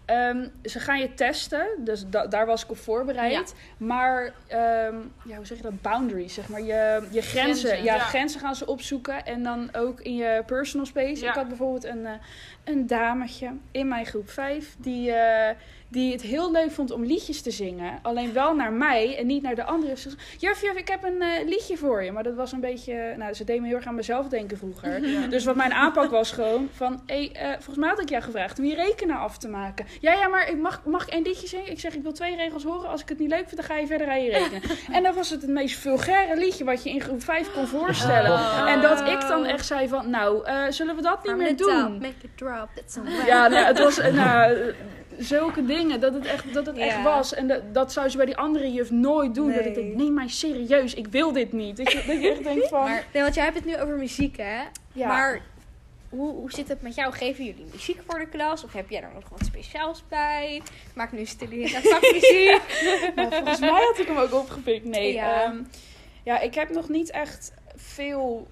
Ehm, 0.05 0.47
ze 0.63 0.79
gaan 0.79 0.99
je 0.99 1.13
testen, 1.13 1.67
dus 1.77 2.03
da- 2.09 2.27
daar 2.27 2.45
was 2.45 2.63
ik 2.63 2.69
op 2.69 2.77
voorbereid. 2.77 3.53
Maar, 3.77 4.33
ehm, 4.47 4.95
ja, 5.25 5.35
hoe 5.35 5.45
zeg 5.45 5.57
je 5.57 5.63
dat? 5.63 5.81
Boundaries, 5.81 6.33
zeg 6.33 6.47
maar. 6.49 6.61
Je, 6.61 7.01
je 7.11 7.21
grenzen, 7.21 7.67
Grenzen, 7.67 7.83
ja, 7.83 7.95
ja. 7.95 7.99
grenzen 7.99 8.39
gaan 8.39 8.55
ze 8.55 8.65
opzoeken. 8.65 9.25
En 9.25 9.43
dan 9.43 9.69
ook 9.75 10.01
in 10.01 10.15
je 10.15 10.43
personal 10.45 10.85
space. 10.85 11.23
Ja. 11.23 11.29
Ik 11.29 11.35
had 11.35 11.47
bijvoorbeeld 11.47 11.83
een, 11.83 12.05
eh, 12.05 12.11
een 12.63 12.87
dametje 12.87 13.51
in 13.71 13.87
mijn 13.87 14.05
groep 14.05 14.29
5 14.29 14.75
die, 14.79 15.11
eh, 15.11 15.55
die 15.89 16.11
het 16.11 16.21
heel 16.21 16.51
leuk 16.51 16.71
vond 16.71 16.91
om 16.91 17.05
liedjes 17.05 17.41
te 17.41 17.51
zingen. 17.51 17.99
Alleen 18.01 18.33
wel 18.33 18.55
naar 18.55 18.73
mij 18.73 19.17
en 19.17 19.27
niet 19.27 19.41
naar 19.41 19.55
de 19.55 19.63
anderen. 19.63 19.97
Ze 19.97 20.09
zei, 20.09 20.21
juf, 20.37 20.61
juf, 20.61 20.73
ik 20.73 20.87
heb 20.87 21.03
een 21.03 21.21
eh, 21.21 21.47
liedje 21.47 21.77
voor 21.77 22.03
je. 22.03 22.11
Maar 22.11 22.23
dat 22.23 22.35
was 22.35 22.51
een 22.51 22.59
beetje, 22.59 23.13
nou, 23.17 23.33
ze 23.33 23.43
deed 23.43 23.61
me 23.61 23.67
heel 23.67 23.75
erg 23.75 23.85
aan 23.85 23.95
mezelf 23.95 24.27
denken 24.27 24.57
vroeger. 24.57 25.01
Dus 25.29 25.45
wat 25.45 25.55
mijn 25.55 25.73
aanpak 25.73 26.11
was 26.11 26.31
gewoon 26.31 26.69
van, 26.73 27.01
hey, 27.05 27.31
eh, 27.33 27.49
volgens 27.51 27.77
mij 27.77 27.89
had 27.89 28.01
ik 28.01 28.09
jou 28.09 28.23
gevraagd 28.23 28.59
om 28.59 28.65
je 28.65 28.75
rekenen 28.75 29.17
af 29.17 29.37
te 29.37 29.47
maken. 29.47 29.85
Ja, 29.99 30.13
ja, 30.13 30.27
maar 30.27 30.49
ik 30.49 30.57
mag, 30.57 30.81
mag 30.85 31.03
ik 31.03 31.13
één 31.13 31.23
liedje 31.23 31.47
zingen? 31.47 31.71
Ik 31.71 31.79
zeg, 31.79 31.95
ik 31.95 32.03
wil 32.03 32.11
twee 32.11 32.35
regels 32.35 32.63
horen. 32.63 32.89
Als 32.89 33.01
ik 33.01 33.09
het 33.09 33.19
niet 33.19 33.29
leuk 33.29 33.47
vind, 33.47 33.55
dan 33.55 33.63
ga 33.63 33.77
je 33.77 33.87
verder 33.87 34.07
aan 34.07 34.23
je 34.23 34.31
rekenen. 34.31 34.61
en 34.95 35.03
dan 35.03 35.13
was 35.13 35.29
het 35.29 35.41
het 35.41 35.51
meest 35.51 35.77
vulgaire 35.77 36.37
liedje 36.37 36.63
wat 36.63 36.83
je 36.83 36.89
in 36.89 37.01
groep 37.01 37.23
5 37.23 37.53
kon 37.53 37.67
voorstellen. 37.67 38.31
Oh. 38.31 38.65
En 38.67 38.81
dat 38.81 38.99
ik 38.99 39.21
dan 39.27 39.45
echt 39.45 39.65
zei 39.65 39.87
van, 39.87 40.09
nou, 40.09 40.45
eh, 40.45 40.63
zullen 40.69 40.95
we 40.95 41.01
dat 41.01 41.23
niet 41.23 41.35
meer 41.35 41.57
doen? 41.57 41.91
Make 41.91 42.13
it 42.21 42.37
drop. 42.37 42.69
That's 42.75 42.97
Ja, 43.25 43.47
nou, 43.47 43.65
het 43.65 43.79
was 43.79 43.97
nou, 43.97 44.57
zulke 45.19 45.65
dingen 45.65 45.99
dat 45.99 46.13
het 46.13 46.25
echt, 46.25 46.53
dat 46.53 46.65
het 46.65 46.77
echt 46.77 47.01
was. 47.03 47.33
En 47.33 47.47
dat, 47.47 47.73
dat 47.73 47.93
zou 47.93 48.09
ze 48.09 48.17
bij 48.17 48.25
die 48.25 48.37
andere 48.37 48.71
juf 48.71 48.91
nooit 48.91 49.35
doen. 49.35 49.53
Dat 49.53 49.65
ik 49.65 49.75
denk, 49.75 49.95
neem 49.95 50.13
mij 50.13 50.27
serieus, 50.27 50.93
ik 50.93 51.07
wil 51.07 51.31
dit 51.31 51.51
niet. 51.53 51.77
Dat 51.77 51.91
je, 51.91 52.03
dat 52.07 52.21
je 52.21 52.29
echt 52.29 52.43
denkt 52.43 52.67
van... 52.67 52.83
Maar, 52.83 53.05
nee, 53.13 53.23
want 53.23 53.35
jij 53.35 53.43
hebt 53.43 53.55
het 53.55 53.65
nu 53.65 53.77
over 53.77 53.97
muziek, 53.97 54.37
hè? 54.37 54.61
ja. 54.93 55.07
Maar 55.07 55.41
hoe, 56.09 56.33
hoe 56.33 56.51
zit 56.51 56.67
het 56.67 56.81
met 56.81 56.95
jou? 56.95 57.13
Geven 57.13 57.45
jullie 57.45 57.65
muziek 57.71 58.01
voor 58.07 58.19
de 58.19 58.27
klas? 58.27 58.63
Of 58.63 58.73
heb 58.73 58.89
jij 58.89 59.01
er 59.01 59.11
nog 59.13 59.29
wat 59.29 59.45
speciaals 59.45 60.03
bij? 60.09 60.61
Maak 60.95 61.11
nu 61.11 61.25
studeren 61.25 61.71
naar 61.71 61.81
vakmuziek. 61.81 62.61
Nou, 63.15 63.29
volgens 63.33 63.59
mij 63.59 63.69
had 63.69 63.99
ik 63.99 64.07
hem 64.07 64.17
ook 64.17 64.33
opgepikt. 64.33 64.85
Nee, 64.85 65.13
Ja. 65.13 65.41
ja. 65.41 65.53
ja, 66.23 66.39
ik 66.39 66.55
heb 66.55 66.69
nog 66.69 66.89
niet 66.89 67.11
echt 67.11 67.53
veel 67.75 68.47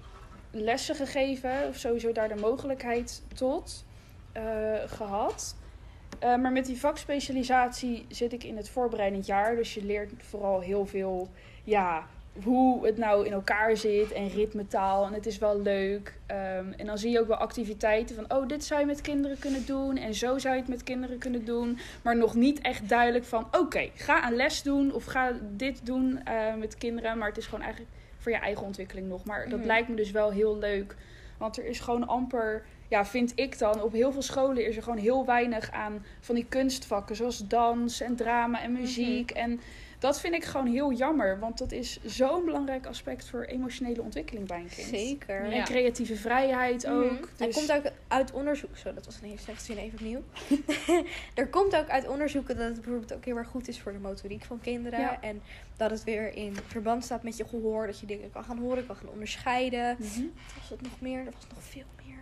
lessen 0.50 0.94
gegeven. 0.94 1.50
Of 1.68 1.76
sowieso 1.76 2.12
daar 2.12 2.28
de 2.28 2.34
mogelijkheid 2.40 3.22
tot 3.34 3.84
eh, 4.32 4.42
gehad. 4.86 5.56
Eh, 6.18 6.36
maar 6.36 6.52
met 6.52 6.66
die 6.66 6.78
vakspecialisatie 6.80 8.06
zit 8.08 8.32
ik 8.32 8.44
in 8.44 8.56
het 8.56 8.68
voorbereidend 8.68 9.26
jaar. 9.26 9.56
Dus 9.56 9.74
je 9.74 9.84
leert 9.84 10.10
vooral 10.18 10.60
heel 10.60 10.86
veel, 10.86 11.28
ja, 11.64 12.06
hoe 12.44 12.86
het 12.86 12.96
nou 12.98 13.26
in 13.26 13.32
elkaar 13.32 13.76
zit 13.76 14.12
en 14.12 14.28
ritmetaal. 14.28 15.06
En 15.06 15.12
het 15.12 15.26
is 15.26 15.38
wel 15.38 15.60
leuk. 15.60 16.14
Ehm, 16.26 16.72
en 16.76 16.86
dan 16.86 16.98
zie 16.98 17.10
je 17.10 17.20
ook 17.20 17.26
wel 17.26 17.36
activiteiten 17.36 18.16
van, 18.16 18.38
oh, 18.38 18.48
dit 18.48 18.64
zou 18.64 18.80
je 18.80 18.86
met 18.86 19.00
kinderen 19.00 19.38
kunnen 19.38 19.66
doen. 19.66 19.96
En 19.96 20.14
zo 20.14 20.38
zou 20.38 20.54
je 20.54 20.60
het 20.60 20.70
met 20.70 20.84
kinderen 20.84 21.18
kunnen 21.18 21.44
doen. 21.44 21.78
Maar 22.02 22.16
nog 22.16 22.34
niet 22.34 22.60
echt 22.60 22.88
duidelijk 22.88 23.24
van, 23.24 23.46
oké, 23.60 23.88
ga 23.94 24.26
een 24.26 24.36
les 24.36 24.62
doen 24.62 24.92
of 24.92 25.04
ga 25.04 25.32
dit 25.56 25.86
doen 25.86 26.20
eh, 26.24 26.54
met 26.54 26.74
kinderen. 26.78 27.18
Maar 27.18 27.28
het 27.28 27.36
is 27.38 27.44
gewoon 27.46 27.64
eigenlijk 27.64 27.92
voor 28.18 28.32
je 28.32 28.38
eigen 28.38 28.64
ontwikkeling 28.66 29.08
nog. 29.08 29.24
Maar 29.24 29.48
dat 29.48 29.58
Mhm. 29.58 29.66
lijkt 29.66 29.88
me 29.88 29.94
dus 29.96 30.10
wel 30.10 30.30
heel 30.30 30.58
leuk. 30.58 30.94
Want 31.38 31.56
er 31.58 31.64
is 31.64 31.80
gewoon 31.80 32.06
amper, 32.06 32.64
ja, 32.88 33.06
vind 33.06 33.32
ik 33.34 33.58
dan, 33.58 33.82
op 33.82 33.92
heel 33.92 34.12
veel 34.12 34.22
scholen 34.22 34.66
is 34.66 34.76
er 34.76 34.82
gewoon 34.82 34.98
heel 34.98 35.24
weinig 35.26 35.70
aan 35.70 36.04
van 36.20 36.34
die 36.34 36.46
kunstvakken. 36.48 37.16
Zoals 37.16 37.46
dans 37.46 38.00
en 38.00 38.16
drama 38.16 38.62
en 38.62 38.72
muziek. 38.72 39.30
En 39.30 39.60
dat 39.98 40.20
vind 40.20 40.34
ik 40.34 40.44
gewoon 40.44 40.66
heel 40.66 40.92
jammer. 40.92 41.38
Want 41.38 41.58
dat 41.58 41.72
is 41.72 41.98
zo'n 42.04 42.44
belangrijk 42.44 42.86
aspect 42.86 43.28
voor 43.28 43.42
emotionele 43.44 44.02
ontwikkeling 44.02 44.46
bij 44.46 44.58
een 44.58 44.68
kind. 44.68 44.86
Zeker. 44.88 45.40
En 45.44 45.50
Ja. 45.50 45.62
creatieve 45.64 46.16
vrijheid 46.16 46.86
ook. 46.86 47.04
Mhm. 47.12 47.22
Er 47.38 47.46
Dus- 47.46 47.54
komt 47.56 47.72
ook 47.72 47.92
uit 48.08 48.32
onderzoek, 48.32 48.76
zo 48.76 48.94
dat 48.94 49.04
was 49.04 49.16
een 49.20 49.24
hele 49.26 49.38
slechte 49.38 49.64
zin, 49.64 49.76
even 49.76 49.98
opnieuw. 49.98 50.22
er 51.34 51.48
komt 51.48 51.76
ook 51.76 51.88
uit 51.88 52.08
onderzoeken 52.08 52.56
dat 52.56 52.64
het 52.64 52.74
bijvoorbeeld 52.74 53.14
ook 53.14 53.24
heel 53.24 53.36
erg 53.36 53.48
goed 53.48 53.68
is 53.68 53.80
voor 53.80 53.92
de 53.92 53.98
motoriek 53.98 54.44
van 54.44 54.60
kinderen. 54.60 55.00
Ja. 55.00 55.20
En 55.22 55.42
dat 55.76 55.90
het 55.90 56.04
weer 56.04 56.34
in 56.34 56.56
verband 56.66 57.04
staat 57.04 57.22
met 57.22 57.36
je 57.36 57.44
gehoor, 57.44 57.86
dat 57.86 58.00
je 58.00 58.06
dingen 58.06 58.30
kan 58.30 58.44
gaan 58.44 58.58
horen, 58.58 58.86
kan 58.86 58.96
gaan 58.96 59.08
onderscheiden. 59.08 59.96
Mhm. 59.98 60.20
Wat 60.22 60.54
was 60.58 60.68
het 60.70 60.82
nog 60.82 61.00
meer? 61.00 61.18
Er 61.18 61.24
was 61.32 61.46
nog 61.54 61.62
veel 61.62 61.82
meer. 62.06 62.16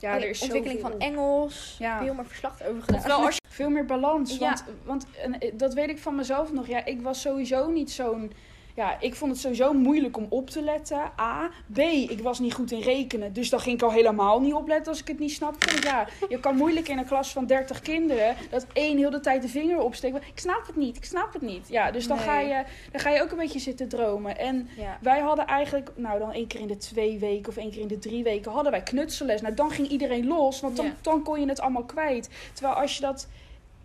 Ja, 0.00 0.14
er 0.14 0.28
is 0.28 0.42
ontwikkeling 0.42 0.80
zoveel. 0.80 0.98
van 0.98 1.08
Engels. 1.08 1.76
Ja. 1.78 2.00
Heel 2.00 2.14
maar 2.14 2.26
verslag 2.26 2.62
over 2.62 2.82
gedaan. 2.82 3.24
Als 3.24 3.34
je 3.34 3.40
veel 3.48 3.70
meer 3.70 3.84
balans. 3.84 4.38
Ja. 4.38 4.38
Want, 4.38 4.64
want 4.84 5.06
en, 5.22 5.38
eh, 5.38 5.52
dat 5.54 5.74
weet 5.74 5.88
ik 5.88 5.98
van 5.98 6.14
mezelf 6.14 6.52
nog. 6.52 6.66
Ja, 6.66 6.84
ik 6.84 7.00
was 7.00 7.20
sowieso 7.20 7.70
niet 7.70 7.90
zo'n. 7.90 8.32
Ja, 8.78 8.96
ik 9.00 9.14
vond 9.14 9.30
het 9.32 9.40
sowieso 9.40 9.72
moeilijk 9.72 10.16
om 10.16 10.26
op 10.28 10.50
te 10.50 10.62
letten. 10.62 11.00
A. 11.20 11.50
B. 11.72 11.78
Ik 11.78 12.20
was 12.22 12.38
niet 12.38 12.54
goed 12.54 12.70
in 12.72 12.80
rekenen. 12.80 13.32
Dus 13.32 13.50
dan 13.50 13.60
ging 13.60 13.76
ik 13.76 13.82
al 13.82 13.90
helemaal 13.92 14.40
niet 14.40 14.52
opletten 14.54 14.92
als 14.92 15.00
ik 15.00 15.08
het 15.08 15.18
niet 15.18 15.32
snapte. 15.32 15.70
Want 15.72 15.84
ja, 15.84 16.06
je 16.28 16.40
kan 16.40 16.56
moeilijk 16.56 16.88
in 16.88 16.98
een 16.98 17.04
klas 17.06 17.32
van 17.32 17.46
30 17.46 17.80
kinderen. 17.80 18.36
dat 18.50 18.66
één 18.72 18.96
heel 18.96 19.10
de 19.10 19.20
tijd 19.20 19.42
de 19.42 19.48
vinger 19.48 19.80
opsteekt. 19.80 20.16
Ik 20.16 20.38
snap 20.38 20.66
het 20.66 20.76
niet, 20.76 20.96
ik 20.96 21.04
snap 21.04 21.32
het 21.32 21.42
niet. 21.42 21.68
Ja, 21.68 21.90
dus 21.90 22.06
dan, 22.06 22.16
Nee. 22.16 22.26
ga 22.26 22.40
je, 22.40 22.64
dan 22.92 23.00
ga 23.00 23.10
je 23.10 23.22
ook 23.22 23.30
een 23.30 23.36
beetje 23.38 23.58
zitten 23.58 23.88
dromen. 23.88 24.38
En 24.38 24.68
Ja. 24.76 24.98
wij 25.00 25.20
hadden 25.20 25.46
eigenlijk, 25.46 25.90
nou 25.96 26.18
dan 26.18 26.32
één 26.32 26.46
keer 26.46 26.60
in 26.60 26.66
de 26.66 26.76
twee 26.76 27.18
weken 27.18 27.48
of 27.48 27.56
één 27.56 27.70
keer 27.70 27.80
in 27.80 27.88
de 27.88 27.98
drie 27.98 28.22
weken, 28.22 28.52
hadden 28.52 28.72
wij 28.72 28.82
knutselles. 28.82 29.40
Nou, 29.40 29.54
dan 29.54 29.70
ging 29.70 29.88
iedereen 29.88 30.26
los, 30.26 30.60
want 30.60 30.76
dan, 30.76 30.86
Ja. 30.86 30.92
dan 31.02 31.22
kon 31.22 31.40
je 31.40 31.46
het 31.48 31.60
allemaal 31.60 31.84
kwijt. 31.84 32.28
Terwijl 32.52 32.74
als 32.76 32.94
je 32.96 33.00
dat 33.02 33.28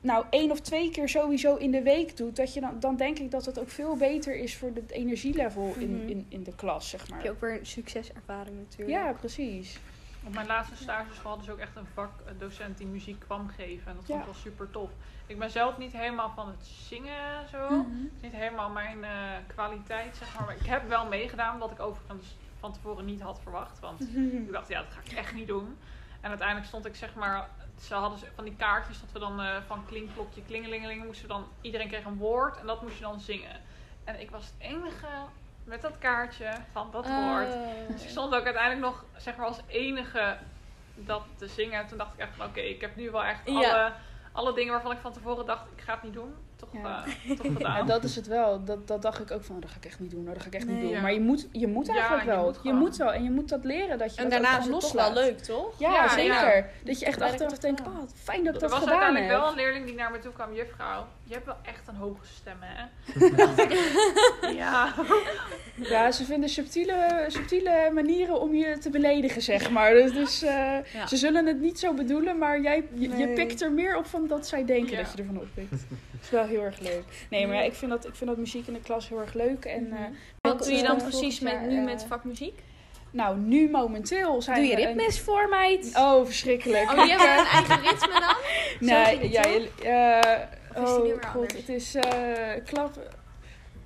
nou 0.03 0.25
één 0.29 0.51
of 0.51 0.59
twee 0.59 0.91
keer 0.91 1.09
sowieso 1.09 1.55
in 1.55 1.71
de 1.71 1.81
week 1.81 2.17
doet, 2.17 2.35
dat 2.35 2.53
je 2.53 2.59
dan, 2.61 2.79
dan 2.79 2.95
denk 2.95 3.19
ik 3.19 3.31
dat 3.31 3.45
het 3.45 3.59
ook 3.59 3.69
veel 3.69 3.95
beter 3.97 4.35
is 4.35 4.57
voor 4.57 4.71
het 4.73 4.91
energielevel 4.91 5.73
in, 5.77 5.95
Mhm. 5.97 6.07
in, 6.09 6.25
in 6.29 6.43
de 6.43 6.55
klas, 6.55 6.89
zeg 6.89 7.07
maar. 7.09 7.17
Heb 7.17 7.25
je 7.27 7.31
ook 7.33 7.41
weer 7.41 7.59
een 7.59 7.65
succeservaring 7.65 8.57
natuurlijk. 8.57 8.89
Ja, 8.89 9.11
precies. 9.13 9.79
Op 10.25 10.33
mijn 10.33 10.47
laatste 10.47 10.75
stageschool 10.75 11.27
hadden 11.27 11.45
ze 11.45 11.51
ook 11.51 11.57
echt 11.57 11.75
een 11.75 11.85
vakdocent 11.93 12.77
die 12.77 12.87
muziek 12.87 13.19
kwam 13.19 13.47
geven. 13.47 13.87
En 13.87 13.95
dat 13.95 14.05
vond 14.05 14.07
Ja. 14.07 14.17
ik 14.19 14.25
wel 14.25 14.33
super 14.33 14.71
tof. 14.71 14.89
Ik 15.27 15.39
ben 15.39 15.51
zelf 15.51 15.77
niet 15.77 15.91
helemaal 15.91 16.31
van 16.35 16.47
het 16.47 16.65
zingen 16.65 17.17
en 17.41 17.49
zo. 17.51 17.69
Mhm. 17.69 17.79
Het 17.79 18.11
is 18.15 18.21
niet 18.21 18.31
helemaal 18.31 18.69
mijn 18.69 19.03
eh, 19.03 19.09
kwaliteit, 19.47 20.15
zeg 20.15 20.35
maar. 20.37 20.45
Maar 20.45 20.55
ik 20.55 20.65
heb 20.65 20.87
wel 20.87 21.07
meegedaan, 21.07 21.57
wat 21.59 21.71
ik 21.71 21.79
overigens 21.79 22.35
van 22.59 22.73
tevoren 22.73 23.05
niet 23.05 23.21
had 23.21 23.39
verwacht. 23.43 23.79
Want 23.79 24.01
ik 24.47 24.51
dacht, 24.51 24.67
ja, 24.67 24.79
dat 24.81 24.91
ga 24.91 24.99
ik 25.11 25.17
echt 25.17 25.33
niet 25.33 25.47
doen. 25.47 25.77
En 26.21 26.29
uiteindelijk 26.29 26.67
stond 26.67 26.85
ik, 26.85 26.95
zeg 26.95 27.15
maar... 27.15 27.49
Ze 27.87 27.93
hadden 27.95 28.19
ze- 28.19 28.31
van 28.35 28.43
die 28.43 28.55
kaartjes 28.55 28.99
dat 29.01 29.11
we 29.11 29.19
dan 29.19 29.41
eh, 29.41 29.55
van 29.67 29.85
klinkklokje, 29.85 30.41
klingelingeling... 30.47 31.05
moesten 31.05 31.27
we 31.27 31.33
dan... 31.33 31.47
Iedereen 31.61 31.87
kreeg 31.87 32.05
een 32.05 32.17
woord 32.17 32.57
en 32.57 32.65
dat 32.67 32.81
moest 32.81 32.95
je 32.97 33.01
dan 33.03 33.19
zingen. 33.19 33.61
En 34.03 34.19
ik 34.21 34.31
was 34.31 34.45
het 34.45 34.53
enige 34.57 35.07
met 35.63 35.81
dat 35.81 35.97
kaartje 35.97 36.51
van 36.71 36.91
dat 36.91 37.07
woord. 37.07 37.47
Dus 37.87 38.03
ik 38.03 38.09
stond 38.09 38.35
ook 38.35 38.43
uiteindelijk 38.45 38.85
nog, 38.85 39.05
zeg 39.17 39.35
maar, 39.35 39.45
als 39.45 39.61
enige 39.67 40.37
dat 40.95 41.23
te 41.35 41.47
zingen. 41.47 41.87
Toen 41.87 41.97
dacht 41.97 42.13
ik 42.13 42.19
echt 42.19 42.35
van, 42.35 42.45
oké, 42.45 42.59
ik 42.59 42.81
heb 42.81 42.95
nu 42.95 43.11
wel 43.11 43.23
echt 43.23 43.41
Ja. 43.45 43.53
alle, 43.53 43.93
alle 44.31 44.53
dingen 44.53 44.73
waarvan 44.73 44.91
ik 44.91 44.97
van 44.99 45.13
tevoren 45.13 45.45
dacht, 45.45 45.65
ik 45.75 45.81
ga 45.81 45.93
het 45.93 46.03
niet 46.03 46.13
doen. 46.13 46.35
Toch, 46.71 46.81
Ja. 46.83 47.03
toch 47.27 47.37
gedaan. 47.57 47.77
Ja, 47.77 47.83
dat 47.83 48.03
is 48.03 48.15
het 48.15 48.27
wel. 48.27 48.63
Dat, 48.63 48.87
dat 48.87 49.01
dacht 49.01 49.19
ik 49.19 49.31
ook 49.31 49.43
van, 49.43 49.59
dat 49.59 49.69
ga 49.69 49.75
ik 49.77 49.85
echt 49.85 49.99
niet 49.99 50.11
doen. 50.11 50.21
nou, 50.23 50.33
Dat 50.33 50.41
ga 50.43 50.47
ik 50.49 50.55
echt 50.55 50.67
niet 50.67 50.81
doen. 50.81 50.89
Ja. 50.89 51.01
Maar 51.01 51.13
je 51.13 51.19
moet, 51.19 51.47
je 51.51 51.67
moet 51.67 51.85
Ja, 51.85 51.93
eigenlijk 51.93 52.23
je 52.23 52.29
wel. 52.29 52.43
moet 52.45 52.59
je 52.63 52.73
moet 52.73 52.97
wel. 52.97 53.13
En 53.13 53.23
je 53.23 53.31
moet 53.31 53.49
dat 53.49 53.63
leren 53.63 53.97
dat 53.97 54.15
je 54.15 54.21
En 54.21 54.29
dat 54.29 54.41
daarna 54.41 54.57
is 54.59 54.65
het 54.65 54.79
toch 54.79 54.91
wel 54.91 55.03
loslaat. 55.03 55.25
leuk, 55.25 55.37
toch? 55.39 55.79
Ja, 55.79 55.91
Ja, 55.93 56.07
zeker. 56.09 56.55
ja. 56.57 56.65
Dat 56.83 56.99
je 56.99 57.05
echt 57.05 57.21
achteraf 57.21 57.57
denkt, 57.57 57.81
oh, 57.81 57.97
fijn 58.23 58.43
dat 58.43 58.55
ik 58.55 58.61
er 58.61 58.67
dat 58.67 58.69
was 58.71 58.79
gedaan 58.79 58.89
uiteindelijk 59.01 59.31
heb. 59.31 59.39
wel 59.41 59.49
een 59.49 59.55
leerling 59.55 59.85
die 59.85 59.95
naar 59.95 60.11
me 60.11 60.19
toe 60.19 60.31
kwam, 60.31 60.53
juffrouw, 60.53 61.05
je 61.23 61.33
hebt 61.33 61.45
wel 61.45 61.57
echt 61.63 61.87
een 61.87 61.95
hoge 61.95 62.25
stem, 62.25 62.57
hè? 62.59 62.83
ja. 64.63 64.93
Ja, 65.75 66.11
ze 66.11 66.25
vinden 66.25 66.49
subtiele, 66.49 67.25
subtiele 67.27 67.89
manieren 67.93 68.41
om 68.41 68.55
je 68.55 68.77
te 68.77 68.89
beledigen, 68.89 69.41
zeg 69.41 69.69
maar. 69.69 69.93
Dus, 69.93 70.13
dus 70.13 70.41
eh, 70.41 70.77
Ja. 70.93 71.07
ze 71.07 71.17
zullen 71.17 71.45
het 71.45 71.59
niet 71.61 71.79
zo 71.79 71.93
bedoelen, 71.93 72.37
maar 72.37 72.61
jij, 72.61 72.87
je, 72.93 73.17
je 73.17 73.27
pikt 73.27 73.61
er 73.61 73.71
meer 73.71 73.97
op 73.97 74.05
van 74.05 74.27
dat 74.27 74.47
zij 74.47 74.65
denken 74.65 74.91
Ja. 74.97 75.01
dat 75.03 75.11
je 75.11 75.17
ervan 75.17 75.37
oppikt. 75.37 75.69
Dat 75.71 76.21
is 76.21 76.29
wel 76.29 76.45
heel 76.53 76.63
erg 76.63 76.79
leuk. 76.79 77.03
Nee, 77.29 77.47
maar 77.47 77.55
ja, 77.55 77.61
ik 77.61 77.73
vind 77.73 77.91
dat, 77.91 78.07
ik 78.07 78.15
vind 78.15 78.29
dat 78.29 78.39
muziek 78.39 78.67
in 78.67 78.73
de 78.73 78.79
klas 78.79 79.09
heel 79.09 79.19
erg 79.19 79.33
leuk. 79.33 79.65
En, 79.65 79.83
Mhm. 79.87 79.93
eh, 79.93 80.07
Wat 80.41 80.63
doe 80.63 80.73
je 80.73 80.83
dan 80.83 80.97
precies 80.97 81.39
met, 81.39 81.53
jaar, 81.53 81.61
nu 81.67 81.77
eh, 81.77 81.83
met 81.83 82.05
vakmuziek? 82.07 82.59
Nou, 83.11 83.37
nu 83.37 83.69
momenteel 83.69 84.41
zijn 84.41 84.57
Doe 84.57 84.65
je 84.65 84.79
een- 84.79 84.85
ritmes 84.85 85.19
voor, 85.19 85.49
meid? 85.49 85.91
Oh, 85.95 86.25
verschrikkelijk. 86.25 86.91
Oh, 86.91 87.01
die 87.03 87.09
hebben 87.11 87.29
een 87.39 87.45
eigen 87.45 87.81
ritme 87.81 88.19
dan? 88.19 88.35
Nee, 88.79 89.29
ja, 89.31 89.41
je, 89.47 89.69
eh, 90.75 90.83
oh 90.83 90.89
god, 90.89 91.25
anders? 91.35 91.53
het 91.53 91.69
is 91.69 91.95
klap. 92.65 92.97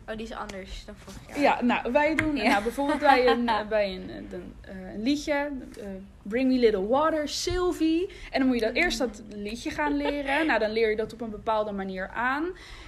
Oh, 0.09 0.17
die 0.17 0.25
is 0.25 0.31
anders 0.33 0.83
dan 0.85 0.95
vorig 1.03 1.19
jaar. 1.27 1.41
Ja, 1.41 1.61
nou, 1.63 1.91
wij 1.91 2.15
doen 2.15 2.35
Ja. 2.35 2.43
nou, 2.49 2.63
bijvoorbeeld 2.63 2.99
bij 3.11 3.27
een, 3.27 3.47
eh, 3.49 3.67
bij 3.69 3.93
een, 3.95 4.09
een, 4.09 4.27
een, 4.31 4.53
eh, 4.61 4.71
liedje, 5.03 5.33
eh, 5.79 5.85
Bring 6.21 6.49
Me 6.51 6.57
Little 6.59 6.87
Water, 6.87 7.29
Sylvie. 7.29 8.09
En 8.31 8.39
dan 8.39 8.47
moet 8.47 8.59
je 8.59 8.65
dat 8.65 8.75
eerst 8.75 8.97
dat 8.97 9.21
liedje 9.29 9.69
gaan 9.69 9.97
leren. 10.03 10.45
Nou, 10.45 10.59
dan 10.59 10.71
leer 10.71 10.89
je 10.89 10.95
dat 10.95 11.13
op 11.13 11.21
een 11.21 11.29
bepaalde 11.29 11.71
manier 11.71 12.09
aan. 12.13 12.45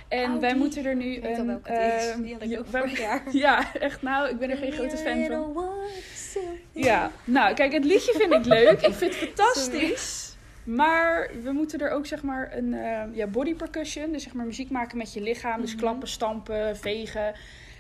En 0.08 0.34
Oh, 0.34 0.40
wij 0.40 0.50
die. 0.50 0.58
moeten 0.60 0.86
er 0.86 0.96
nu 0.96 1.14
Ik 1.16 1.38
een... 1.38 1.48
welke 1.48 1.72
het 1.72 2.02
is. 2.04 2.10
eh, 2.10 2.18
Die 2.18 2.34
had 2.34 2.42
ik 2.44 2.50
ja, 2.50 2.58
ook 2.60 2.66
vorig 2.70 3.00
jaar. 3.00 3.24
Ja, 3.46 3.74
echt 3.74 4.02
nou, 4.02 4.30
ik 4.30 4.40
ben 4.40 4.50
er 4.50 4.58
geen 4.58 4.72
grote 4.72 4.98
fan 4.98 5.12
van. 5.12 5.20
Little 5.20 5.54
water, 5.54 5.90
Sylvie. 6.16 6.60
Ja, 6.72 7.12
nou 7.24 7.54
kijk, 7.54 7.74
het 7.74 7.86
liedje 7.86 8.14
vind 8.18 8.34
ik 8.34 8.46
leuk. 8.46 8.82
Ik 8.82 8.94
vind 8.94 9.20
het 9.20 9.30
fantastisch. 9.30 10.29
Maar 10.76 11.30
we 11.44 11.52
moeten 11.52 11.80
er 11.80 11.92
ook 11.92 12.06
zeg 12.06 12.22
maar 12.24 12.50
een 12.58 12.74
eh, 12.74 13.02
ja, 13.12 13.28
body 13.28 13.56
percussion, 13.56 14.12
dus 14.12 14.24
zeg 14.24 14.34
maar 14.34 14.46
muziek 14.46 14.70
maken 14.70 14.98
met 14.98 15.14
je 15.14 15.22
lichaam. 15.22 15.62
Dus 15.62 15.72
Mhm. 15.72 15.80
klappen, 15.80 16.08
stampen, 16.08 16.78
vegen. 16.78 17.34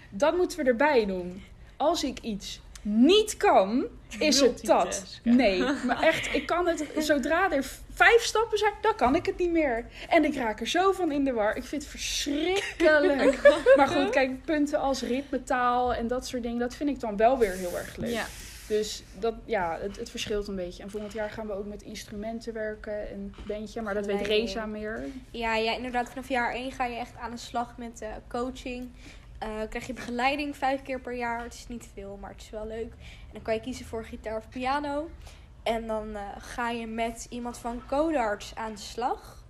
Dat 0.09 0.37
moeten 0.37 0.57
we 0.57 0.63
erbij 0.63 1.05
doen. 1.05 1.43
Als 1.77 2.03
ik 2.03 2.19
iets 2.19 2.61
niet 2.81 3.37
kan, 3.37 3.85
is 4.19 4.39
het 4.39 4.65
dat. 4.65 5.19
Nee, 5.23 5.59
maar 5.85 6.01
echt, 6.01 6.33
ik 6.33 6.45
kan 6.45 6.67
het, 6.67 6.85
zodra 6.97 7.51
er 7.51 7.65
vijf 7.93 8.21
stappen 8.21 8.57
zijn, 8.57 8.73
dan 8.81 8.95
kan 8.95 9.15
ik 9.15 9.25
het 9.25 9.37
niet 9.37 9.51
meer. 9.51 9.85
En 10.09 10.25
ik 10.25 10.35
raak 10.35 10.59
er 10.59 10.67
zo 10.67 10.91
van 10.91 11.11
in 11.11 11.23
de 11.23 11.33
war. 11.33 11.55
Ik 11.55 11.63
vind 11.63 11.81
het 11.81 11.91
verschrikkelijk. 11.91 13.39
maar 13.77 13.87
goed, 13.87 14.09
kijk, 14.09 14.45
punten 14.45 14.79
als 14.79 15.01
ritmetaal 15.01 15.93
en 15.93 16.07
dat 16.07 16.27
soort 16.27 16.43
dingen, 16.43 16.59
dat 16.59 16.75
vind 16.75 16.89
ik 16.89 16.99
dan 16.99 17.17
wel 17.17 17.37
weer 17.37 17.51
heel 17.53 17.77
erg 17.77 17.95
leuk. 17.95 18.11
Ja. 18.13 18.25
Dus 18.69 19.03
dat, 19.19 19.35
ja, 19.45 19.77
het, 19.81 19.97
het 19.97 20.09
verschilt 20.09 20.47
een 20.47 20.55
beetje. 20.55 20.83
En 20.83 20.89
volgend 20.89 21.13
jaar 21.13 21.29
gaan 21.29 21.47
we 21.47 21.53
ook 21.53 21.65
met 21.65 21.81
instrumenten 21.81 22.53
werken 22.53 23.09
en 23.09 23.35
bandje, 23.47 23.81
maar 23.81 23.93
dat 23.93 24.05
weet. 24.05 24.27
Reza 24.27 24.65
meer. 24.65 25.03
Ja, 25.31 25.55
ja, 25.55 25.75
inderdaad. 25.75 26.09
Vanaf 26.09 26.29
jaar 26.29 26.53
1 26.53 26.71
ga 26.71 26.85
je 26.85 26.95
echt 26.95 27.15
aan 27.15 27.31
de 27.31 27.37
slag 27.37 27.77
met 27.77 28.01
eh, 28.01 28.09
coaching. 28.27 28.89
Eh, 29.39 29.49
krijg 29.69 29.87
je 29.87 29.93
begeleiding 29.93 30.57
vijf 30.57 30.81
keer 30.81 31.01
per 31.01 31.15
jaar. 31.15 31.43
Het 31.43 31.53
is 31.53 31.67
niet 31.67 31.89
veel, 31.93 32.17
maar 32.21 32.31
het 32.31 32.41
is 32.41 32.49
wel 32.49 32.67
leuk. 32.67 32.91
En 32.91 33.33
dan 33.33 33.41
kan 33.41 33.53
je 33.53 33.59
kiezen 33.59 33.85
voor 33.85 34.05
gitaar 34.05 34.37
of 34.37 34.49
piano. 34.49 35.09
En 35.63 35.87
dan 35.87 36.15
eh, 36.15 36.21
ga 36.37 36.69
je 36.69 36.87
met 36.87 37.27
iemand 37.29 37.57
van 37.57 37.81
Codarts 37.87 38.55
aan 38.55 38.71
de 38.71 38.79
slag. 38.79 39.43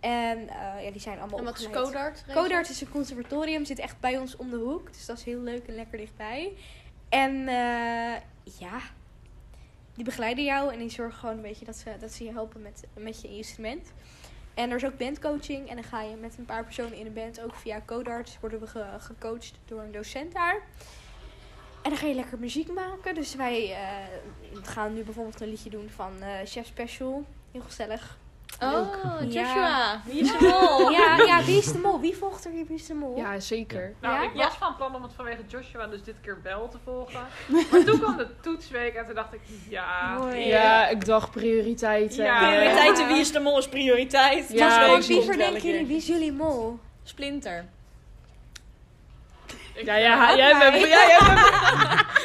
En 0.00 0.48
eh, 0.48 0.84
ja, 0.84 0.90
die 0.90 1.00
zijn 1.00 1.18
allemaal 1.18 1.38
En 1.38 1.44
wat 1.44 1.58
is 1.58 1.66
opgeleid. 1.66 1.86
Codart? 1.86 2.24
Codart 2.32 2.68
is 2.68 2.80
een 2.80 2.90
conservatorium, 2.90 3.64
zit 3.64 3.78
echt 3.78 4.00
bij 4.00 4.18
ons 4.18 4.36
om 4.36 4.50
de 4.50 4.56
hoek. 4.56 4.92
Dus 4.92 5.06
dat 5.06 5.18
is 5.18 5.24
heel 5.24 5.40
leuk 5.40 5.66
en 5.66 5.74
lekker 5.74 5.98
dichtbij. 5.98 6.52
En 7.08 7.48
eh, 7.48 8.20
ja, 8.42 8.80
die 9.94 10.04
begeleiden 10.04 10.44
jou 10.44 10.72
en 10.72 10.78
die 10.78 10.90
zorgen 10.90 11.18
gewoon 11.18 11.36
een 11.36 11.42
beetje 11.42 11.64
dat 11.64 11.76
ze, 11.76 11.96
dat 12.00 12.12
ze 12.12 12.24
je 12.24 12.32
helpen 12.32 12.62
met, 12.62 12.84
met 12.98 13.20
je 13.22 13.28
instrument. 13.28 13.92
En 14.54 14.70
er 14.70 14.76
is 14.76 14.84
ook 14.84 14.98
bandcoaching 14.98 15.68
en 15.68 15.74
dan 15.74 15.84
ga 15.84 16.02
je 16.02 16.16
met 16.16 16.38
een 16.38 16.44
paar 16.44 16.64
personen 16.64 16.94
in 16.94 17.06
een 17.06 17.12
band, 17.12 17.40
ook 17.40 17.54
via 17.54 17.82
Codart, 17.86 18.38
worden 18.40 18.60
we 18.60 18.66
ge- 18.66 18.96
gecoacht 18.98 19.52
door 19.64 19.80
een 19.82 19.92
docent 19.92 20.32
daar. 20.32 20.54
En 21.82 21.90
dan 21.90 21.96
ga 21.98 22.06
je 22.06 22.14
lekker 22.14 22.38
muziek 22.38 22.72
maken. 22.72 23.14
Dus 23.14 23.34
wij 23.34 23.72
eh, 23.72 23.88
gaan 24.62 24.94
nu 24.94 25.02
bijvoorbeeld 25.02 25.40
een 25.40 25.48
liedje 25.48 25.70
doen 25.70 25.90
van 25.90 26.20
eh, 26.22 26.32
Chef 26.44 26.66
Special. 26.66 27.24
Heel 27.52 27.60
gezellig. 27.62 28.18
Oh, 28.62 28.86
Ja. 29.28 29.42
Joshua. 29.42 30.00
Wie 30.04 30.20
is 30.20 30.32
de 30.32 30.38
mol? 30.40 30.90
Ja, 30.98 31.16
ja, 31.16 31.44
wie 31.44 31.56
is 31.58 31.72
de 31.72 31.78
mol? 31.78 32.00
Wie 32.00 32.16
volgt 32.16 32.44
er 32.44 32.50
hier? 32.50 32.66
Wie 32.66 32.76
is 32.76 32.86
de 32.86 32.94
mol? 32.94 33.16
Ja, 33.16 33.40
zeker. 33.40 33.94
Nou, 34.00 34.14
Ja? 34.14 34.22
ik 34.22 34.30
was 34.34 34.54
van 34.54 34.76
plan 34.76 34.94
om 34.94 35.02
het 35.02 35.12
vanwege 35.16 35.42
Joshua 35.48 35.86
dus 35.86 36.02
dit 36.02 36.14
keer 36.22 36.38
wel 36.42 36.68
te 36.68 36.78
volgen. 36.84 37.20
Maar 37.70 37.84
toen 37.84 37.98
kwam 38.00 38.16
de 38.16 38.26
toetsweek 38.40 38.94
en 38.94 39.04
toen 39.06 39.14
dacht 39.14 39.32
ik, 39.34 39.40
ja. 39.68 40.14
Mooi. 40.18 40.46
Ja, 40.46 40.88
ik 40.88 41.04
dacht 41.04 41.30
prioriteiten. 41.30 42.24
Ja. 42.24 42.38
Prioriteiten, 42.48 43.06
wie 43.06 43.18
is 43.20 43.32
de 43.32 43.40
mol 43.40 43.58
is 43.58 43.68
prioriteit. 43.68 44.48
Ja, 44.52 44.94
het 44.94 45.04
verdenken 45.24 45.60
jullie? 45.62 45.86
Wie 45.86 45.96
is 45.96 46.06
jullie 46.06 46.32
mol? 46.32 46.78
Splinter. 47.02 47.64
Ik, 49.80 49.86
Ja, 49.86 49.96
ja, 49.96 50.36
jij 50.36 50.58
bent, 50.58 50.80
ja, 50.80 51.06
jij 51.06 51.18
bent, 51.26 51.38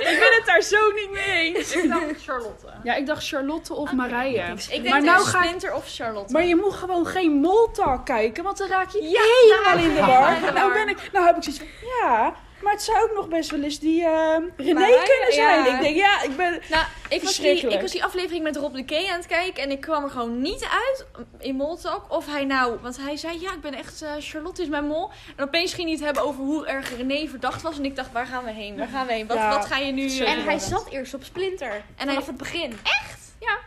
ik 0.12 0.18
ben 0.20 0.32
het 0.38 0.43
daar 0.45 0.62
zo 0.62 0.91
niet 0.91 1.12
mee 1.12 1.56
eens. 1.56 1.72
ik 1.76 1.89
dacht 1.89 2.03
Charlotte. 2.26 2.68
Ja, 2.84 2.93
ik 2.95 3.06
dacht 3.06 3.28
Charlotte 3.28 3.74
of 3.74 3.91
Marije. 3.91 4.43
Ik 4.70 4.70
denk 4.70 4.88
maar 4.89 5.03
nou 5.03 5.26
ga 5.26 5.41
Splinter 5.43 5.74
of 5.74 5.84
Charlotte. 5.88 6.34
maar 6.34 6.43
je 6.45 6.56
moet 6.56 6.74
gewoon 6.74 7.06
geen 7.08 7.32
moltalk 7.32 8.06
kijken, 8.06 8.43
want 8.43 8.58
dan 8.58 8.68
raak 8.68 8.89
je 8.89 9.03
Ja, 9.03 9.22
helemaal 9.22 9.89
in 9.89 9.95
de 9.95 10.01
war. 10.06 10.36
de 10.36 10.41
Nou, 10.41 10.53
war. 10.53 10.74
ben 10.74 10.89
ik, 10.89 11.10
nou 11.12 11.26
heb 11.26 11.36
ik 11.38 11.43
zoiets 11.43 11.62
van, 11.62 11.89
ja, 12.01 12.34
maar 12.66 12.74
het 12.74 12.84
zou 12.84 13.09
ook 13.09 13.16
nog 13.16 13.28
best 13.28 13.51
wel 13.51 13.61
eens 13.63 13.80
die 13.80 14.01
eh, 14.03 14.38
René 14.57 14.86
kunnen 14.86 15.32
zijn. 15.34 15.63
ja. 15.66 15.76
Ik 15.76 15.82
denk, 15.82 15.95
ja, 15.95 16.22
ik 16.24 16.36
ben... 16.38 16.61
Nou, 16.70 16.84
ik 17.09 17.09
was, 17.09 17.09
die, 17.09 17.20
Verschrikkelijk. 17.20 17.76
ik 17.76 17.82
was 17.82 17.91
die 17.91 18.03
aflevering 18.03 18.43
met 18.43 18.55
Rob 18.55 18.74
de 18.76 18.84
K 18.86 18.91
aan 18.91 19.18
het 19.18 19.26
kijken 19.28 19.63
en 19.63 19.72
ik 19.72 19.82
kwam 19.82 20.03
er 20.03 20.09
gewoon 20.09 20.41
niet 20.41 20.63
uit 20.72 21.05
in 21.39 21.55
Moltalk 21.55 22.05
of 22.11 22.26
hij 22.26 22.45
nou, 22.45 22.78
want 22.82 22.97
hij 22.97 23.18
zei 23.18 23.41
ja, 23.41 23.53
ik 23.53 23.61
ben 23.61 23.74
echt, 23.74 24.01
eh, 24.01 24.11
Charlotte 24.20 24.61
is 24.61 24.68
mijn 24.68 24.86
mol. 24.86 25.09
En 25.36 25.43
opeens 25.43 25.74
ging 25.74 25.88
hij 25.88 25.95
het 25.95 26.05
hebben 26.05 26.24
over 26.24 26.43
hoe 26.43 26.68
erg 26.68 26.97
René 26.97 27.28
verdacht 27.28 27.61
was 27.61 27.78
en 27.78 27.86
ik 27.86 27.95
dacht, 27.95 28.11
waar 28.11 28.26
gaan 28.28 28.43
we 28.43 28.51
heen? 28.51 28.78
Waar 28.78 28.88
gaan 28.88 29.07
we 29.07 29.13
heen? 29.13 29.28
Wat, 29.28 29.38
Ja. 29.38 29.49
wat 29.57 29.66
ga 29.66 29.78
je 29.78 29.91
nu... 29.91 30.05
Eh, 30.20 30.32
En 30.32 30.43
hij 30.43 30.59
zat 30.59 30.88
eerst 30.89 31.13
op 31.13 31.24
Splinter. 31.24 31.72
En 31.72 31.84
En 31.95 32.05
hij- 32.05 32.07
vanaf 32.07 32.26
het 32.28 32.38
begin. 32.38 32.72
Echt? 32.84 33.20
Ja. 33.39 33.57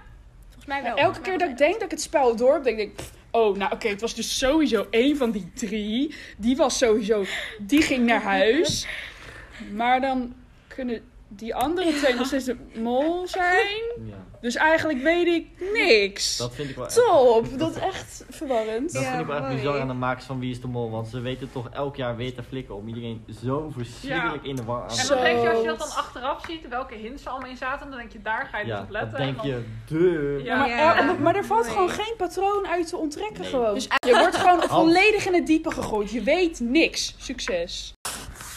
Volgens 0.47 0.67
mij 0.67 0.83
wel. 0.83 0.97
Elke 0.97 1.21
keer 1.21 1.39
dat 1.39 1.49
ik 1.49 1.57
denk 1.59 1.73
dat 1.75 1.83
ik 1.83 1.91
het 1.91 2.01
spel 2.03 2.37
door 2.37 2.53
heb, 2.53 2.65
denk 2.65 2.79
ik... 2.79 2.95
pff, 2.97 3.11
Oh, 3.31 3.57
nou 3.57 3.73
oké, 3.73 3.89
het 3.89 4.01
was 4.01 4.15
dus 4.15 4.39
sowieso 4.39 4.87
één 4.91 5.17
van 5.17 5.31
die 5.31 5.51
drie. 5.55 6.15
Die 6.37 6.57
was 6.57 6.79
sowieso... 6.79 7.25
Die 7.61 7.83
ging 7.83 8.07
naar 8.07 8.23
huis. 8.23 8.87
Maar 9.73 10.01
dan 10.01 10.35
kunnen 10.67 11.03
die 11.29 11.55
andere 11.55 11.93
twee 11.93 12.15
nog 12.15 12.27
steeds 12.27 12.45
de 12.45 12.57
mol 12.75 13.27
zijn. 13.27 13.83
Ja, 14.07 14.27
Dus 14.41 14.55
eigenlijk 14.55 15.03
weet 15.03 15.27
ik 15.27 15.47
niks. 15.73 16.37
dat 16.37 16.55
vind 16.55 16.69
ik 16.71 16.77
wel 16.77 16.85
echt. 16.85 16.95
Top! 16.95 17.59
Dat 17.59 17.71
is 17.71 17.83
echt 17.83 18.25
verwarrend. 18.31 18.93
Dat 18.93 19.03
Ja, 19.03 19.09
vind 19.09 19.21
ik 19.21 19.27
wel 19.27 19.37
echt 19.37 19.45
mooi. 19.47 19.57
bizar 19.57 19.81
aan 19.81 19.89
de 19.89 19.95
makers 19.95 20.25
van 20.25 20.39
Wie 20.41 20.51
is 20.51 20.61
de 20.61 20.67
Mol. 20.67 20.91
Want 20.91 21.09
ze 21.09 21.21
weten 21.21 21.53
toch 21.53 21.69
elk 21.73 21.97
jaar 21.97 22.17
weer 22.17 22.35
te 22.35 22.43
flikken 22.43 22.75
om 22.75 22.89
iedereen 22.89 23.25
zo 23.43 23.71
verschrikkelijk 23.77 24.45
in 24.45 24.57
de 24.57 24.65
war 24.65 24.83
aan 24.83 24.89
En 24.89 24.95
te 24.97 25.05
Zo. 25.05 25.15
dan 25.15 25.25
denk 25.25 25.43
je, 25.43 25.51
als 25.51 25.61
je 25.61 25.67
dat 25.67 25.79
dan 25.79 25.89
achteraf 25.97 26.45
ziet, 26.47 26.69
welke 26.69 26.95
hints 26.95 27.25
er 27.25 27.31
allemaal 27.31 27.51
in 27.51 27.57
zaten, 27.57 27.89
dan 27.91 27.99
denk 27.99 28.13
je, 28.13 28.23
daar 28.23 28.49
ga 28.53 28.59
je 28.59 28.65
dus 28.65 28.75
Ja, 28.75 28.81
op 28.83 28.91
letten. 28.91 29.11
dan 29.11 29.21
denk 29.21 29.39
En 29.39 29.49
je, 29.49 29.65
de. 29.87 30.41
Ja. 30.45 30.57
Maar, 30.59 30.69
Ja. 30.69 30.99
er, 31.09 31.21
maar 31.21 31.37
er 31.37 31.45
valt 31.45 31.65
Nee. 31.65 31.73
gewoon 31.73 31.91
geen 31.91 32.15
patroon 32.17 32.67
uit 32.67 32.89
te 32.89 32.97
onttrekken 32.97 33.41
Nee. 33.41 33.51
gewoon. 33.51 33.75
Dus 33.75 33.85
je 34.07 34.19
wordt 34.19 34.37
gewoon 34.37 34.63
volledig 34.63 35.27
in 35.27 35.35
het 35.35 35.47
diepe 35.47 35.71
gegooid. 35.71 36.11
Je 36.11 36.23
weet 36.23 36.61
niks. 36.61 37.15
Succes. 37.19 37.93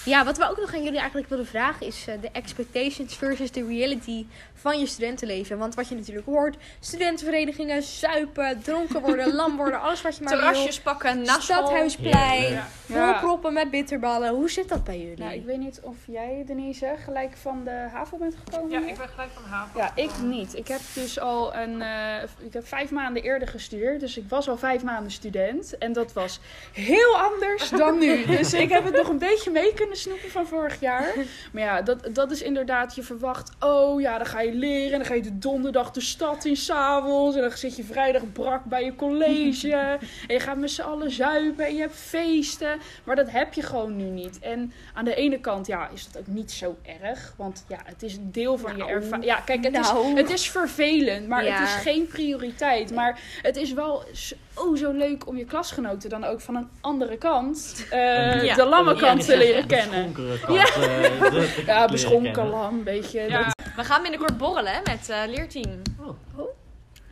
Ja, 0.06 0.26
wat 0.26 0.38
we 0.38 0.50
ook 0.50 0.58
nog 0.60 0.74
aan 0.74 0.84
jullie 0.84 1.00
eigenlijk 1.00 1.30
willen 1.30 1.46
vragen 1.46 1.86
is 1.86 2.06
eh, 2.08 2.16
de 2.22 2.30
expectations 2.32 3.16
versus 3.16 3.52
de 3.52 3.66
reality 3.68 4.26
van 4.54 4.80
je 4.80 4.86
studentenleven. 4.86 5.58
Want 5.58 5.76
wat 5.76 5.88
je 5.90 5.96
natuurlijk 5.96 6.26
hoort, 6.26 6.56
studentenverenigingen, 6.80 7.84
zuipen, 7.84 8.62
dronken 8.62 9.02
worden, 9.02 9.34
lam 9.42 9.58
worden, 9.58 9.82
alles 9.82 10.02
wat 10.02 10.16
je 10.18 10.24
maar 10.24 10.34
terrasjes 10.34 10.80
pakken, 10.80 11.16
wil. 11.16 11.26
na 11.26 11.40
school. 11.40 11.42
Stadhuisplein, 11.66 12.52
Ja. 12.52 12.68
Ja. 12.86 13.20
volproppen 13.20 13.54
met 13.54 13.70
bitterballen. 13.72 14.30
Hoe 14.34 14.50
zit 14.50 14.70
dat 14.70 14.84
bij 14.84 15.00
jullie? 15.00 15.18
Nou, 15.18 15.34
ik 15.34 15.46
weet 15.46 15.58
niet 15.58 15.80
of 15.84 15.96
jij, 16.08 16.44
Denise, 16.48 16.96
gelijk 17.06 17.38
van 17.38 17.64
de 17.64 17.88
HAVO 17.94 18.18
bent 18.18 18.36
gekomen. 18.46 18.72
Ja, 18.82 18.88
ik 18.88 18.98
ben 18.98 19.08
gelijk 19.10 19.30
van 19.34 19.44
Haven. 19.44 19.80
Ja, 19.80 19.92
ik 19.96 20.12
niet. 20.24 20.56
Ik 20.58 20.68
heb 20.68 20.80
dus 20.94 21.20
al 21.20 21.56
een. 21.56 21.82
eh, 21.82 22.24
ik 22.46 22.54
heb 22.54 22.68
vijf 22.68 22.92
maanden 22.92 23.24
eerder 23.24 23.48
gestudeerd. 23.48 24.00
Dus 24.00 24.18
ik 24.18 24.26
was 24.30 24.50
al 24.50 24.58
vijf 24.58 24.84
maanden 24.84 25.12
student. 25.12 25.78
En 25.78 25.94
dat 25.94 26.14
was 26.14 26.40
heel 26.74 27.18
anders 27.18 27.70
dan 27.70 27.98
nu. 28.00 28.26
Dus 28.26 28.54
ik 28.54 28.70
heb 28.70 28.84
het 28.86 28.96
nog 28.96 29.08
een 29.08 29.18
beetje 29.18 29.52
mee 29.52 29.74
kunnen 29.74 29.91
snoepen 29.96 30.30
van 30.30 30.48
vorig 30.48 30.80
jaar. 30.80 31.14
Maar 31.54 31.64
ja, 31.64 31.82
dat, 31.82 32.10
dat 32.14 32.32
is 32.32 32.42
inderdaad. 32.42 32.96
Je 32.96 33.04
verwacht. 33.04 33.52
Oh 33.60 34.02
ja, 34.02 34.18
dan 34.18 34.26
ga 34.28 34.42
je 34.42 34.54
leren. 34.54 34.92
En 34.92 34.98
dan 35.00 35.08
ga 35.08 35.14
je 35.14 35.22
de 35.22 35.38
donderdag 35.38 35.92
de 35.92 36.02
stad 36.02 36.46
in 36.46 36.56
s'avonds. 36.58 37.36
En 37.36 37.42
dan 37.42 37.52
zit 37.52 37.76
je 37.76 37.84
vrijdag 37.84 38.22
brak 38.34 38.64
bij 38.66 38.84
je 38.84 38.96
college. 38.96 39.70
En 40.28 40.34
je 40.34 40.40
gaat 40.40 40.58
met 40.58 40.72
z'n 40.72 40.82
allen 40.82 41.12
zuipen. 41.12 41.66
En 41.66 41.74
je 41.76 41.82
hebt 41.82 41.96
feesten. 41.96 42.80
Maar 43.04 43.16
dat 43.16 43.30
heb 43.32 43.54
je 43.54 43.62
gewoon 43.62 43.96
nu 43.98 44.04
niet. 44.04 44.40
En 44.40 44.74
aan 44.94 45.06
de 45.06 45.16
ene 45.16 45.40
kant, 45.40 45.68
ja, 45.68 45.90
is 45.94 46.08
dat 46.12 46.22
ook 46.22 46.28
niet 46.28 46.52
zo 46.52 46.78
erg. 47.02 47.34
Want 47.38 47.66
ja, 47.68 47.78
het 47.86 48.04
is 48.04 48.16
een 48.16 48.32
deel 48.32 48.58
van 48.58 48.72
je 48.72 48.78
Nou. 48.78 48.90
ervaring. 48.92 49.26
Ja, 49.26 49.36
kijk, 49.36 49.64
het 49.64 49.74
is 49.78 49.92
Nou. 49.92 50.16
het 50.16 50.30
is 50.30 50.50
vervelend, 50.50 51.28
maar 51.28 51.44
Ja. 51.46 51.60
het 51.60 51.68
is 51.68 51.74
geen 51.74 52.08
prioriteit. 52.08 52.94
Maar 52.94 53.20
het 53.42 53.56
is 53.56 53.74
wel 53.74 54.04
zo, 54.14 54.76
zo 54.76 54.92
leuk 54.92 55.28
om 55.28 55.38
je 55.38 55.46
klasgenoten 55.46 56.10
dan 56.10 56.24
ook 56.24 56.42
van 56.42 56.56
een 56.56 56.70
andere 56.82 57.18
kant, 57.18 57.86
eh, 57.90 58.44
Ja. 58.44 58.56
de 58.56 58.66
lamme 58.66 58.96
kant 58.96 59.26
te 59.26 59.38
leren 59.38 59.68
De 59.68 59.68
kennen. 59.90 60.14
schonkere 60.14 60.40
kant, 60.40 60.60
eh, 60.60 61.54
te 61.56 61.64
Ja, 61.66 61.88
beschonken 61.88 62.48
lam, 62.48 62.84
weet 62.84 63.12
je. 63.12 63.22
Ja, 63.22 63.44
dat- 63.44 63.74
We 63.76 63.84
gaan 63.84 64.02
binnenkort 64.02 64.38
borrelen 64.38 64.74
hè, 64.74 64.80
met 64.84 65.10
eh 65.10 65.22
leerteam. 65.28 65.82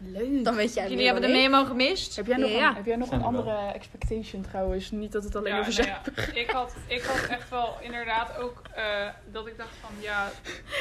Leuk. 0.01 0.43
Dan 0.43 0.55
weet 0.55 0.73
jij 0.73 0.89
Jullie 0.89 1.05
hebben 1.05 1.21
de 1.23 1.27
memo 1.27 1.65
gemist. 1.65 2.15
Heb 2.15 2.25
jij 2.27 2.37
nog, 2.37 2.49
Ja. 2.49 2.69
een, 2.69 2.75
heb 2.75 2.85
jij 2.85 2.95
nog 2.95 3.07
een 3.07 3.13
er 3.13 3.19
wel. 3.19 3.27
andere 3.27 3.71
expectation 3.73 4.41
trouwens? 4.41 4.91
Niet 4.91 5.11
dat 5.11 5.23
het 5.23 5.35
alleen 5.35 5.53
Ja, 5.53 5.59
over 5.59 5.73
nou 5.73 5.83
zijn. 6.13 6.25
ja, 6.33 6.33
ik, 6.41 6.49
had, 6.49 6.73
ik 6.87 7.01
had 7.01 7.25
echt 7.29 7.49
wel 7.49 7.77
inderdaad 7.81 8.37
ook 8.37 8.61
eh, 8.75 8.83
dat 9.31 9.47
ik 9.47 9.57
dacht 9.57 9.75
van 9.81 9.89
ja, 9.99 10.27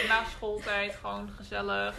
na 0.09 0.23
schooltijd 0.37 0.95
gewoon 1.01 1.29
gezellig. 1.37 1.97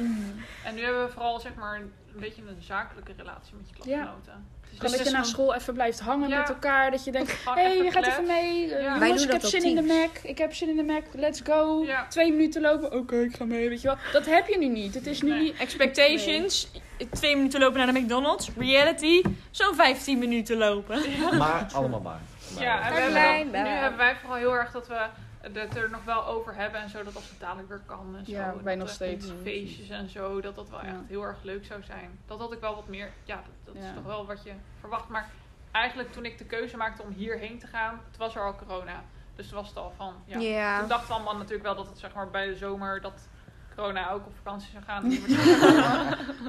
En 0.64 0.76
nu 0.76 0.82
hebben 0.84 1.06
we 1.06 1.12
vooral 1.12 1.40
zeg 1.40 1.56
maar 1.56 1.76
een 1.76 1.92
beetje 2.20 2.42
een 2.42 2.62
zakelijke 2.62 3.12
relatie 3.18 3.56
met 3.56 3.70
je 3.70 3.76
klasgenoten. 3.76 4.48
Dus 4.70 4.92
dat 4.92 5.00
je 5.00 5.06
is 5.06 5.12
na 5.12 5.24
school 5.24 5.54
even 5.56 5.74
blijft 5.74 6.00
hangen 6.00 6.30
Ja. 6.30 6.40
met 6.40 6.50
elkaar. 6.50 6.92
Dat 6.92 7.04
je 7.04 7.12
denkt, 7.12 7.32
hé, 7.46 7.52
hey, 7.52 7.72
even 7.72 7.86
je 7.86 7.92
gaat 7.92 8.08
even 8.08 8.26
mee. 8.28 8.66
Uh, 8.66 8.70
Ja. 8.72 8.78
jongens, 8.80 9.00
Wij 9.00 9.10
doen 9.14 9.22
ik 9.24 9.32
heb 9.32 9.42
zin 9.42 9.64
in 9.64 9.76
de. 9.76 9.82
Mac. 9.82 10.10
Ik 10.24 10.38
heb 10.38 10.54
zin 10.54 10.70
in 10.70 10.76
de 10.76 10.84
Mac. 10.84 11.04
Let's 11.14 11.42
go. 11.44 11.84
Ja. 11.86 12.06
Twee 12.08 12.32
minuten 12.32 12.62
lopen. 12.62 12.94
Oké, 12.94 13.16
ik 13.22 13.36
ga 13.36 13.46
mee. 13.46 13.70
Weet 13.70 13.82
je 13.82 13.88
wel. 13.88 13.98
Dat 14.12 14.26
heb 14.26 14.48
je 14.48 14.58
nu 14.58 14.68
niet. 14.68 14.94
Het 14.94 15.06
is 15.08 15.22
nu 15.22 15.30
Nee. 15.30 15.40
niet... 15.42 15.58
Expectations, 15.58 16.72
twee 17.14 17.36
minuten 17.36 17.60
lopen 17.60 17.78
naar 17.78 17.94
de 17.94 18.00
McDonald's. 18.00 18.50
Reality, 18.58 19.22
zo'n 19.52 19.76
15 19.76 20.20
minuten 20.20 20.58
lopen. 20.58 21.02
Maar 21.38 21.68
allemaal. 21.74 22.00
Maar, 22.02 22.20
Ja, 22.60 22.82
en 22.88 22.94
we 22.94 23.00
hebben 23.20 23.52
nu 23.64 23.68
hebben 23.70 23.98
wij 23.98 24.16
vooral 24.22 24.38
heel 24.38 24.54
erg 24.56 24.72
dat 24.72 24.88
we 24.88 25.06
het 25.42 25.76
er 25.76 25.90
nog 25.90 26.04
wel 26.04 26.26
over 26.26 26.56
hebben 26.56 26.82
en 26.82 26.90
zo, 26.90 27.04
dat 27.04 27.16
als 27.16 27.30
het 27.30 27.40
dadelijk 27.40 27.68
weer 27.70 27.82
kan 27.86 28.16
en 28.18 28.26
zo. 28.26 28.32
Ja, 28.32 28.52
dat 28.52 28.62
wij 28.62 28.76
nog 28.76 28.90
steeds. 28.90 29.28
Feestjes 29.42 29.90
en 29.90 30.10
zo, 30.10 30.42
dat 30.42 30.56
dat 30.56 30.70
wel 30.70 30.80
Ja. 30.80 30.86
echt 30.88 30.98
heel 31.08 31.24
erg 31.24 31.38
leuk 31.42 31.66
zou 31.66 31.84
zijn. 31.84 32.20
Dat 32.26 32.40
had 32.40 32.52
ik 32.54 32.60
wel 32.60 32.76
wat 32.76 32.88
meer, 32.88 33.10
ja, 33.24 33.36
dat, 33.36 33.74
dat 33.74 33.84
Ja. 33.84 33.90
is 33.90 33.96
toch 33.96 34.04
wel 34.06 34.26
wat 34.26 34.44
je 34.44 34.52
verwacht. 34.80 35.08
Maar 35.08 35.30
eigenlijk 35.72 36.12
toen 36.12 36.26
ik 36.26 36.38
de 36.38 36.46
keuze 36.46 36.78
maakte 36.78 37.02
om 37.02 37.12
hierheen 37.12 37.60
te 37.60 37.68
gaan, 37.68 37.90
toen 38.12 38.20
was 38.20 38.36
er 38.36 38.42
al 38.42 38.56
corona. 38.56 39.04
Dus 39.36 39.48
toen 39.48 39.58
was 39.58 39.68
het 39.68 39.78
al 39.78 39.94
van, 39.98 40.14
ja. 40.26 40.40
Ja. 40.40 40.80
Toen 40.80 40.88
dachten 40.88 41.08
we 41.08 41.14
allemaal 41.14 41.36
natuurlijk 41.38 41.64
wel 41.64 41.76
dat 41.76 41.88
het 41.88 42.00
zeg 42.00 42.14
maar 42.14 42.30
bij 42.30 42.46
de 42.48 42.56
zomer, 42.56 43.02
dat 43.02 43.28
corona 43.76 44.10
ook 44.12 44.26
op 44.26 44.34
vakantie 44.44 44.70
zou 44.72 44.84
gaan. 44.84 45.08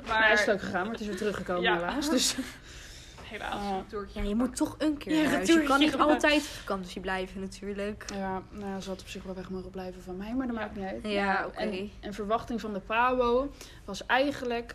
Maar 0.06 0.18
maar 0.18 0.32
is 0.32 0.40
het 0.40 0.50
ook 0.50 0.60
gegaan, 0.60 0.82
maar 0.82 0.92
het 0.92 1.00
is 1.00 1.06
weer 1.06 1.16
teruggekomen 1.16 1.62
Ja. 1.62 1.74
helaas. 1.74 2.10
Dus 2.10 2.34
helaas. 3.30 3.62
Ja, 4.12 4.22
je 4.22 4.34
moet 4.34 4.56
toch 4.56 4.74
een 4.78 4.96
keer 4.96 5.14
Ja, 5.16 5.22
naar 5.22 5.32
huis. 5.32 5.48
Je 5.48 5.62
kan 5.62 5.78
niet 5.78 5.96
altijd 5.96 6.34
op 6.36 6.40
vakantie 6.42 7.00
blijven 7.00 7.40
natuurlijk. 7.40 8.04
Ja, 8.14 8.42
nou, 8.50 8.80
ze 8.80 8.88
had 8.88 9.00
op 9.00 9.08
zich 9.08 9.22
wel 9.22 9.34
weg 9.34 9.50
mogen 9.50 9.70
blijven 9.70 10.02
van 10.02 10.16
mij, 10.16 10.34
maar 10.34 10.46
dat 10.46 10.56
Ja. 10.56 10.62
maakt 10.62 10.76
niet 10.76 10.84
uit. 10.84 11.00
Ja, 11.02 11.44
oké. 11.46 11.58
En, 11.58 11.90
en 12.00 12.14
verwachting 12.14 12.60
van 12.60 12.72
de 12.72 12.80
PABO 12.80 13.50
was 13.84 14.06
eigenlijk... 14.06 14.74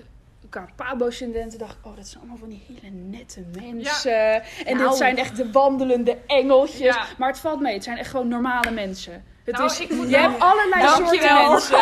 Qua 0.50 0.68
PABO-studenten 0.76 1.60
dacht 1.60 1.76
ik, 1.78 1.86
oh, 1.86 1.96
dat 1.96 2.08
zijn 2.08 2.20
allemaal 2.20 2.38
van 2.38 2.50
die 2.50 2.64
hele 2.68 2.94
nette 2.96 3.44
mensen. 3.62 4.42
En 4.66 4.78
Nou. 4.78 4.88
dit 4.90 4.98
zijn 4.98 5.18
echt 5.18 5.36
de 5.38 5.52
wandelende 5.52 6.18
engeltjes. 6.28 6.98
Maar 7.18 7.30
het 7.30 7.40
valt 7.40 7.60
mee, 7.60 7.74
het 7.74 7.84
zijn 7.84 7.98
echt 7.98 8.10
gewoon 8.10 8.28
normale 8.28 8.72
mensen. 8.72 9.24
Het 9.46 9.56
Nou, 9.56 9.70
is, 9.70 9.80
ik 9.80 9.90
moet 9.90 10.06
je 10.10 10.12
wel- 10.18 10.30
hebt 10.30 10.42
allerlei 10.42 10.88
soorten 10.88 11.34
mensen. 11.50 11.78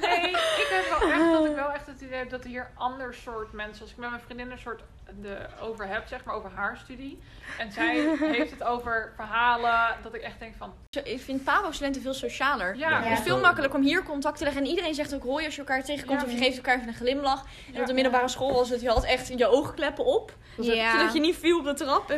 Nee, 0.00 0.30
ik 0.30 0.66
heb 0.70 0.98
wel 1.00 1.10
echt 1.10 1.32
dat 1.32 1.44
ik 1.46 1.54
wel 1.54 1.70
echt 1.72 1.86
het 1.86 2.00
idee 2.00 2.18
heb 2.18 2.30
dat 2.30 2.42
er 2.42 2.48
hier 2.48 2.70
ander 2.74 3.14
soort 3.14 3.52
mensen, 3.52 3.82
als 3.82 3.90
ik 3.90 3.96
met 3.96 4.10
mijn 4.10 4.22
vriendin 4.22 4.50
een 4.50 4.58
soort 4.58 4.82
de, 5.22 5.36
over 5.60 5.86
heb, 5.88 6.02
zeg 6.08 6.24
maar 6.24 6.34
over 6.34 6.50
haar 6.54 6.76
studie. 6.84 7.22
En 7.58 7.72
zij 7.72 7.96
heeft 8.36 8.50
het 8.50 8.62
over 8.64 9.12
verhalen 9.16 9.96
dat 10.02 10.14
ik 10.14 10.20
echt 10.22 10.38
denk 10.38 10.54
van, 10.58 10.72
Ik 11.04 11.20
vind 11.20 11.44
PABO-studenten 11.44 12.02
veel 12.02 12.14
socialer. 12.14 12.76
ja, 12.76 13.02
Het 13.02 13.18
is 13.18 13.24
veel 13.24 13.40
makkelijker 13.40 13.78
om 13.78 13.84
hier 13.84 14.02
contact 14.02 14.38
te 14.38 14.44
leggen. 14.44 14.62
En 14.62 14.68
iedereen 14.68 14.94
zegt 14.94 15.14
ook 15.14 15.22
hoi 15.22 15.44
als 15.44 15.54
je 15.54 15.60
elkaar 15.60 15.84
tegenkomt. 15.84 16.20
Ja. 16.20 16.26
Of 16.26 16.32
je 16.32 16.38
geeft 16.38 16.56
elkaar 16.56 16.76
even 16.76 16.88
een 16.88 16.94
glimlach. 16.94 17.42
En 17.66 17.72
Ja. 17.74 17.80
op 17.80 17.86
de 17.86 17.92
middelbare 17.92 18.28
school 18.28 18.52
was 18.52 18.68
het, 18.68 18.80
je 18.80 18.88
had 18.88 19.04
echt 19.04 19.28
je 19.38 19.46
oogkleppen 19.46 20.04
op. 20.04 20.32
Ja. 20.56 20.90
Zodat 20.98 21.12
je 21.14 21.20
niet 21.20 21.36
viel 21.36 21.58
op 21.58 21.64
de 21.64 21.74
trap. 21.74 22.12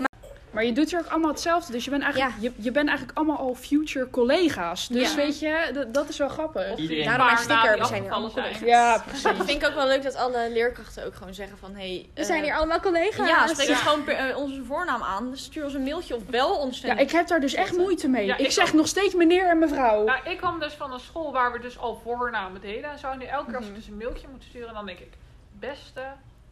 Maar 0.52 0.64
je 0.64 0.72
doet 0.72 0.90
hier 0.90 0.98
ook 0.98 1.06
allemaal 1.06 1.30
hetzelfde. 1.30 1.72
Dus 1.72 1.84
je 1.84 1.90
bent 1.90 2.02
eigenlijk, 2.02 2.34
je, 2.40 2.52
je 2.56 2.70
bent 2.70 2.88
eigenlijk 2.88 3.18
allemaal 3.18 3.36
al 3.38 3.54
future 3.54 4.10
collega's. 4.10 4.88
Dus 4.88 5.10
Ja. 5.10 5.16
weet 5.16 5.38
je, 5.40 5.70
dat- 5.74 5.94
dat 5.94 6.08
is 6.08 6.16
wel 6.18 6.28
grappig. 6.28 6.70
of 6.70 6.78
Iedereen- 6.78 7.04
Daarom 7.04 7.26
mijn 7.26 7.38
sticker, 7.38 7.78
we 7.78 7.84
zijn 7.86 8.02
hier 8.02 8.12
allemaal 8.12 8.30
zijn. 8.30 8.64
Ja, 8.64 8.92
dat 8.94 9.04
precies. 9.04 9.22
vind 9.44 9.62
ik 9.62 9.66
ook 9.68 9.74
wel 9.74 9.86
leuk 9.86 10.02
dat 10.02 10.16
alle 10.16 10.50
leerkrachten 10.52 11.04
ook 11.06 11.14
gewoon 11.14 11.34
zeggen 11.34 11.58
van... 11.58 11.74
Hey, 11.74 12.08
We 12.14 12.24
zijn 12.24 12.38
eh, 12.38 12.44
hier 12.44 12.54
allemaal 12.56 12.80
collega's. 12.80 13.28
Ja, 13.28 13.46
spreek 13.46 13.66
Ja. 13.66 13.72
ons 13.72 13.82
gewoon 13.82 14.04
per- 14.04 14.16
eh, 14.16 14.36
onze 14.36 14.62
voornaam 14.64 15.02
aan. 15.02 15.30
Dus 15.30 15.44
stuur 15.44 15.64
ons 15.64 15.74
een 15.74 15.82
mailtje 15.82 16.16
of 16.16 16.24
bel 16.26 16.56
ons. 16.56 16.80
Ja, 16.80 16.96
ik 16.96 17.10
heb 17.10 17.26
daar 17.26 17.40
dus 17.40 17.54
echt 17.54 17.76
moeite 17.76 18.08
mee. 18.08 18.26
Ja, 18.26 18.36
ik, 18.36 18.46
ik 18.46 18.52
zeg 18.52 18.66
ook. 18.68 18.72
nog 18.72 18.86
steeds 18.86 19.14
meneer 19.14 19.48
en 19.48 19.58
mevrouw. 19.58 20.04
Nou, 20.04 20.18
ik 20.30 20.36
kwam 20.36 20.60
dus 20.60 20.72
van 20.72 20.92
een 20.92 21.00
school 21.00 21.32
waar 21.32 21.52
we 21.52 21.58
dus 21.58 21.78
al 21.78 22.00
voornamen 22.04 22.60
deden 22.60 22.90
en 22.90 22.98
zo. 22.98 23.08
En 23.10 23.18
nu 23.18 23.24
elke 23.24 23.44
keer 23.46 23.56
als 23.56 23.64
Mhm. 23.64 23.74
ik 23.74 23.80
dus 23.80 23.88
een 23.90 23.96
mailtje 23.96 24.26
moet 24.32 24.42
sturen, 24.48 24.74
dan 24.74 24.86
denk 24.86 24.98
ik, 24.98 25.12
beste 25.58 26.02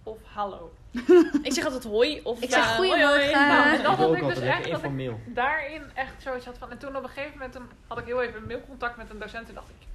of 0.02 0.16
hallo. 0.34 0.72
Ik 1.42 1.52
zeg 1.52 1.64
altijd 1.64 1.84
hoi 1.84 2.20
of 2.22 2.40
Ik 2.40 2.50
zeg 2.50 2.64
eh, 2.64 2.74
goeiemorgen. 2.76 3.08
hoi. 3.08 3.30
Nou, 3.32 3.68
en 3.76 3.82
dat 3.82 3.96
had 3.96 4.06
ook 4.06 4.14
ik 4.16 4.20
dus 4.20 4.28
altijd 4.34 4.46
echt, 4.46 4.70
dat 4.70 4.84
ik 4.84 5.10
daarin 5.34 5.82
echt 5.94 6.12
zoiets 6.22 6.44
had 6.46 6.58
van... 6.58 6.70
En 6.70 6.78
toen 6.78 6.96
op 6.96 7.02
een 7.02 7.08
gegeven 7.08 7.32
moment 7.32 7.52
toen 7.52 7.68
had 7.86 7.98
ik 7.98 8.04
heel 8.04 8.22
even 8.22 8.46
mailcontact 8.46 8.96
met 8.96 9.10
een 9.10 9.18
docent 9.18 9.48
en 9.48 9.54
dacht 9.54 9.68
ik... 9.68 9.86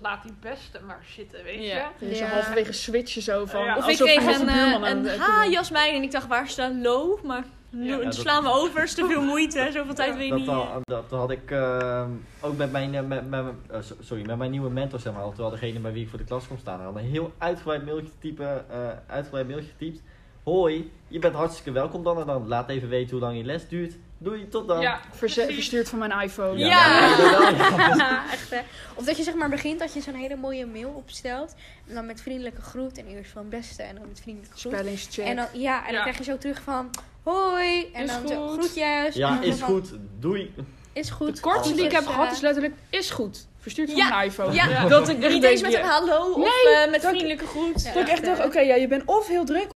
Laat 0.00 0.22
die 0.22 0.34
beste 0.40 0.80
maar 0.86 1.00
zitten, 1.14 1.44
weet 1.44 1.64
Ja. 1.64 1.92
je. 1.98 2.04
Er 2.06 2.10
is 2.12 2.18
Ja. 2.18 2.24
een 2.24 2.30
halverwege 2.30 2.72
switchen 2.72 3.22
zo 3.22 3.46
van. 3.46 3.64
Ja. 3.64 3.76
Of 3.76 3.88
ik 3.88 3.96
kreeg 3.96 4.24
een, 4.40 4.48
eh, 4.48 4.72
een 4.90 5.04
het 5.06 5.18
ha. 5.18 5.46
Jasmijn 5.46 5.94
en 5.94 6.02
ik 6.02 6.10
dacht 6.10 6.26
waar 6.26 6.48
staat 6.48 6.72
lo? 6.74 7.20
Maar 7.24 7.44
Ja, 7.72 7.82
ja, 7.84 7.94
dan 7.96 8.04
dat- 8.04 8.14
slaan 8.14 8.42
we 8.42 8.50
over, 8.50 8.82
is 8.82 8.94
te 8.94 9.06
veel 9.06 9.22
moeite, 9.22 9.68
zoveel 9.72 9.94
tijd 9.94 10.14
weet 10.16 10.24
je 10.24 10.30
Dat, 10.30 10.38
niet. 10.38 10.48
al- 10.48 10.80
dat 10.84 11.04
had 11.10 11.30
ik 11.30 11.50
ehm, 11.50 12.10
ook 12.40 12.56
met 12.56 12.72
mijn, 12.72 12.94
eh, 12.94 13.02
met, 13.02 13.28
met, 13.30 13.44
eh, 13.70 13.80
so- 13.82 13.94
sorry, 14.00 14.26
met 14.26 14.36
mijn 14.38 14.50
nieuwe 14.50 14.70
mentor, 14.70 15.00
zeg 15.00 15.12
maar. 15.12 15.24
Terwijl 15.28 15.50
degene 15.50 15.78
bij 15.78 15.92
wie 15.92 16.02
ik 16.02 16.08
voor 16.08 16.18
de 16.18 16.24
klas 16.24 16.46
kom 16.48 16.58
staan, 16.58 16.80
had 16.80 16.96
een 16.96 17.04
heel 17.04 17.32
uitgebreid 17.38 17.84
mailtje, 17.84 18.12
typen, 18.18 18.64
eh, 18.70 18.76
uitgebreid 19.06 19.48
mailtje 19.48 19.70
getypt. 19.78 20.00
Hoi, 20.44 20.92
je 21.08 21.18
bent 21.18 21.34
hartstikke 21.34 21.70
welkom 21.72 22.02
dan 22.04 22.20
en 22.20 22.26
dan. 22.26 22.48
Laat 22.48 22.68
even 22.68 22.88
weten 22.88 23.10
hoe 23.10 23.20
lang 23.20 23.36
je 23.36 23.44
les 23.44 23.68
duurt. 23.68 23.94
Doei, 24.18 24.48
tot 24.48 24.68
dan. 24.68 24.80
Ja, 24.80 25.00
Verze- 25.10 25.34
precies. 25.40 25.54
verstuurd 25.54 25.88
van 25.88 25.98
mijn 25.98 26.20
iPhone. 26.20 26.58
Ja. 26.58 26.66
ja, 26.66 27.50
ja, 27.50 27.94
ja. 27.96 28.24
echt 28.32 28.50
hè. 28.50 28.60
Of 28.94 29.04
dat 29.04 29.16
je 29.16 29.22
zeg 29.22 29.34
maar 29.34 29.48
begint 29.48 29.78
dat 29.78 29.94
je 29.94 30.00
zo'n 30.00 30.14
hele 30.14 30.36
mooie 30.36 30.66
mail 30.66 30.88
opstelt. 30.88 31.54
En 31.88 31.94
dan 31.94 32.06
met 32.06 32.20
vriendelijke 32.22 32.60
groet 32.62 32.98
en 32.98 33.06
eerst 33.06 33.30
van 33.30 33.48
beste 33.48 33.82
en 33.82 33.94
dan 33.94 34.08
met 34.08 34.20
vriendelijke 34.20 34.56
groet. 34.58 34.72
Spellingscheck. 34.72 35.24
En 35.26 35.36
dan, 35.36 35.46
ja, 35.52 35.78
en 35.78 35.84
dan 35.84 35.94
Ja. 35.94 36.00
krijg 36.00 36.18
je 36.18 36.24
zo 36.24 36.38
terug 36.38 36.62
van 36.62 36.90
hoi. 37.22 37.90
En 37.92 38.02
Is 38.04 38.10
dan 38.12 38.28
zo 38.28 38.46
goed. 38.48 38.58
groetjes. 38.58 39.14
Ja, 39.14 39.40
is 39.40 39.58
van, 39.58 39.68
goed. 39.68 39.90
Doei. 40.18 40.54
Is 40.92 41.10
goed. 41.10 41.26
Het 41.28 41.40
kortste 41.40 41.74
die 41.74 41.84
ik 41.84 41.92
heb 41.92 42.00
Dus, 42.04 42.10
gehad 42.12 42.26
eh, 42.26 42.32
is 42.32 42.40
letterlijk 42.40 42.74
is 42.90 43.10
goed. 43.10 43.46
Verstuurd 43.58 43.88
van 43.90 43.98
Ja. 43.98 44.08
mijn 44.08 44.28
iPhone. 44.28 44.52
Ja. 44.54 44.88
Dat 44.88 45.08
ik 45.08 45.18
Niet 45.28 45.30
denk, 45.30 45.44
eens 45.44 45.60
met 45.62 45.74
een 45.74 45.82
hallo 45.84 46.32
of 46.32 46.46
eh, 46.46 46.90
met 46.90 47.02
dat- 47.02 47.10
vriendelijke 47.10 47.46
groet. 47.46 47.82
Ja. 47.82 47.92
Dat 47.92 48.02
ik 48.02 48.08
echt 48.08 48.24
dacht, 48.24 48.44
oké, 48.44 48.60
ja, 48.60 48.74
je 48.74 48.88
bent 48.88 49.02
of 49.04 49.26
heel 49.28 49.44
druk. 49.44 49.68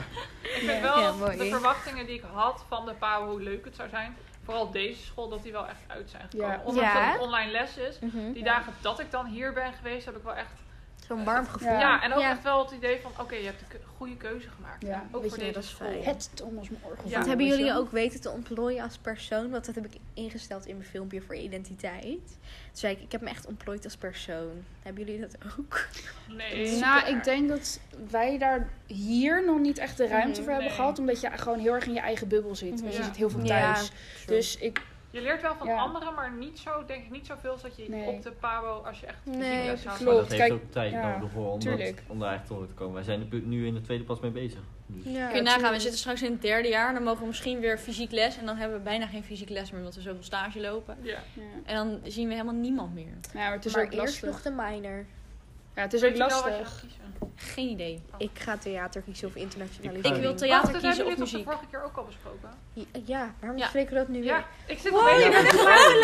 Ik 0.43 0.51
vind 0.67 0.81
wel 0.83 0.99
Ja, 1.01 1.07
dat 1.07 1.19
mooi. 1.19 1.37
de 1.37 1.45
verwachtingen 1.45 2.07
die 2.07 2.15
ik 2.15 2.23
had 2.33 2.65
van 2.69 2.85
de 2.87 2.93
PAO, 2.93 3.29
hoe 3.29 3.41
leuk 3.43 3.65
het 3.65 3.75
zou 3.77 3.89
zijn. 3.89 4.17
Vooral 4.45 4.71
deze 4.71 5.05
school, 5.05 5.29
dat 5.29 5.43
die 5.43 5.53
wel 5.53 5.67
echt 5.67 5.81
uit 5.87 6.11
zijn 6.11 6.23
gekomen. 6.31 6.55
Ja. 6.57 6.63
Ondanks 6.65 6.93
Ja. 6.93 7.05
dat 7.05 7.13
het 7.13 7.23
online 7.23 7.51
les 7.51 7.77
is. 7.89 7.99
mhm. 8.01 8.33
Die 8.33 8.43
dagen 8.45 8.73
dat 8.81 9.01
ik 9.01 9.11
dan 9.11 9.27
hier 9.27 9.53
ben 9.53 9.73
geweest, 9.73 10.05
heb 10.05 10.17
ik 10.17 10.23
wel 10.23 10.35
echt... 10.35 10.51
Zo'n 11.07 11.25
warm 11.25 11.47
gevoel. 11.47 11.69
Ja. 11.69 11.79
Ja, 11.81 12.03
en 12.03 12.13
ook 12.13 12.21
Ja. 12.21 12.31
echt 12.31 12.43
wel 12.43 12.63
het 12.65 12.71
idee 12.71 13.01
van, 13.03 13.11
oké, 13.21 13.35
je 13.35 13.45
hebt 13.45 13.61
een 13.73 13.79
goede 13.97 14.17
keuze 14.17 14.49
gemaakt. 14.49 14.83
Ja, 14.87 15.05
ook 15.11 15.23
weet 15.23 15.35
voor 15.35 15.45
je, 15.45 15.53
deze 15.53 15.69
school. 15.69 16.03
Het 16.03 16.31
Thomas 16.35 16.69
Morgen. 16.71 17.05
Ja. 17.09 17.15
Want 17.15 17.27
hebben 17.27 17.47
jullie 17.47 17.73
ook 17.75 17.91
weten 17.91 18.21
te 18.21 18.31
ontplooien 18.31 18.83
als 18.83 18.99
persoon? 18.99 19.51
Want 19.51 19.65
dat 19.65 19.75
heb 19.75 19.85
ik 19.85 19.93
ingesteld 20.15 20.67
in 20.67 20.77
mijn 20.77 20.89
filmpje 20.89 21.21
voor 21.21 21.37
identiteit. 21.37 22.27
Toen 22.27 22.73
zei 22.73 22.95
ik, 22.95 23.01
ik 23.03 23.13
heb 23.13 23.21
me 23.21 23.29
echt 23.29 23.47
ontplooid 23.47 23.85
als 23.85 23.97
persoon. 23.97 24.65
Hebben 24.83 25.05
jullie 25.05 25.21
dat 25.21 25.37
ook? 25.59 25.87
Nee. 26.29 26.79
Nou, 26.81 27.07
ik 27.09 27.25
denk 27.25 27.49
dat 27.49 27.81
wij 28.11 28.39
daar 28.39 28.69
hier 28.87 29.45
nog 29.45 29.59
niet 29.59 29.79
echt 29.79 29.97
de 29.97 30.07
ruimte 30.07 30.29
Mhm. 30.31 30.43
voor 30.43 30.51
hebben 30.51 30.69
Nee. 30.69 30.77
gehad. 30.77 30.99
Omdat 30.99 31.21
je 31.21 31.31
gewoon 31.35 31.59
heel 31.59 31.75
erg 31.75 31.87
in 31.87 31.93
je 31.95 32.01
eigen 32.01 32.29
bubbel 32.29 32.55
zit. 32.55 32.81
En 32.83 32.91
je 32.91 32.97
Ja. 32.97 33.03
zit 33.05 33.17
heel 33.17 33.31
veel 33.31 33.45
Ja. 33.45 33.47
thuis. 33.75 33.91
Dus 34.27 34.57
ik, 34.59 34.81
Je 35.15 35.21
leert 35.21 35.43
wel 35.43 35.55
van 35.55 35.67
Ja. 35.67 35.77
anderen, 35.77 36.15
maar 36.15 36.33
niet 36.33 36.59
zo, 36.59 36.85
denk 36.87 37.05
ik, 37.05 37.11
niet 37.11 37.27
zoveel 37.27 37.51
als 37.51 37.63
dat 37.63 37.77
je 37.77 37.85
Nee. 37.89 38.07
op 38.07 38.23
de 38.23 38.31
PABO, 38.31 38.83
als 38.87 39.01
je 39.01 39.07
echt 39.07 39.19
Nee, 39.25 39.37
fysiek 39.71 39.85
les. 39.85 39.85
Maar 39.85 40.15
dat 40.15 40.27
heeft 40.29 40.41
Kijk, 40.41 40.53
ook 40.53 40.71
tijd 40.73 40.93
ja, 40.93 41.13
nodig 41.15 41.31
voor 41.31 41.45
om, 41.47 41.51
dat, 41.53 41.61
tuurlijk. 41.61 42.03
om 42.07 42.19
daar 42.19 42.35
echt 42.35 42.47
tot 42.47 42.69
te 42.69 42.75
komen. 42.75 42.95
Wij 42.95 43.03
zijn 43.03 43.21
er 43.33 43.41
nu 43.41 43.67
in 43.67 43.75
de 43.75 43.81
tweede 43.81 44.05
pas 44.05 44.21
mee 44.21 44.31
bezig. 44.31 44.61
Dus. 44.87 45.13
Ja, 45.13 45.27
Kun 45.27 45.37
je 45.37 45.43
nagaan, 45.43 45.73
we 45.73 45.81
zitten 45.81 45.99
straks 45.99 46.23
in 46.23 46.33
het 46.33 46.43
derde 46.43 46.69
jaar. 46.69 46.95
Dan 46.95 47.03
mogen 47.03 47.21
we 47.21 47.27
misschien 47.27 47.61
weer 47.61 47.79
fysiek 47.79 48.11
les. 48.11 48.39
En 48.39 48.47
dan 48.47 48.57
hebben 48.57 48.77
we 48.79 48.83
bijna 48.85 49.07
geen 49.07 49.25
fysiek 49.25 49.49
les 49.49 49.71
meer, 49.71 49.79
omdat 49.81 49.95
we 49.95 50.01
zoveel 50.01 50.23
stage 50.23 50.61
lopen. 50.61 50.97
Ja. 51.03 51.19
ja. 51.35 51.43
En 51.65 51.75
dan 51.75 52.01
zien 52.05 52.27
we 52.29 52.33
helemaal 52.33 52.55
niemand 52.55 52.95
meer. 52.95 53.05
Nou, 53.33 53.45
maar 53.45 53.53
het 53.53 53.65
is 53.65 53.75
maar 53.75 53.85
ook 53.85 53.93
eerst 53.93 54.23
lastig. 54.23 54.29
nog 54.31 54.43
de 54.43 54.51
minor. 54.51 55.05
Ja, 55.77 55.83
het 55.83 55.93
is 55.93 56.05
ook 56.05 56.11
je 56.13 56.19
lastig. 56.19 56.85
Geen 57.37 57.69
idee. 57.69 58.03
Ik 58.19 58.31
ga 58.35 58.57
theater 58.59 59.03
kiezen 59.03 59.29
of 59.29 59.35
internationalisering. 59.35 60.07
Ik 60.07 60.15
Ik 60.15 60.21
wil 60.21 60.35
theater 60.35 60.61
Wacht, 60.61 60.73
dat 60.73 60.81
kiezen 60.83 61.07
hebben 61.07 61.25
of 61.25 61.33
muziek. 61.33 61.39
de 61.39 61.45
vorige 61.53 61.67
keer 61.71 61.83
ook 61.85 61.97
al 61.97 62.05
besproken? 62.05 62.49
Ja, 63.05 63.35
waarom 63.41 63.59
Ja. 63.59 63.65
bespreken 63.65 63.93
we 63.93 63.99
dat 63.99 64.09
nu 64.09 64.19
weer? 64.21 64.29
Ja, 64.29 64.45
ik 64.67 64.79
zit 64.79 64.93
Wow, 64.93 65.09
je 65.21 65.31
bent 65.31 65.35
echt 65.47 65.59
trouwe 65.59 65.99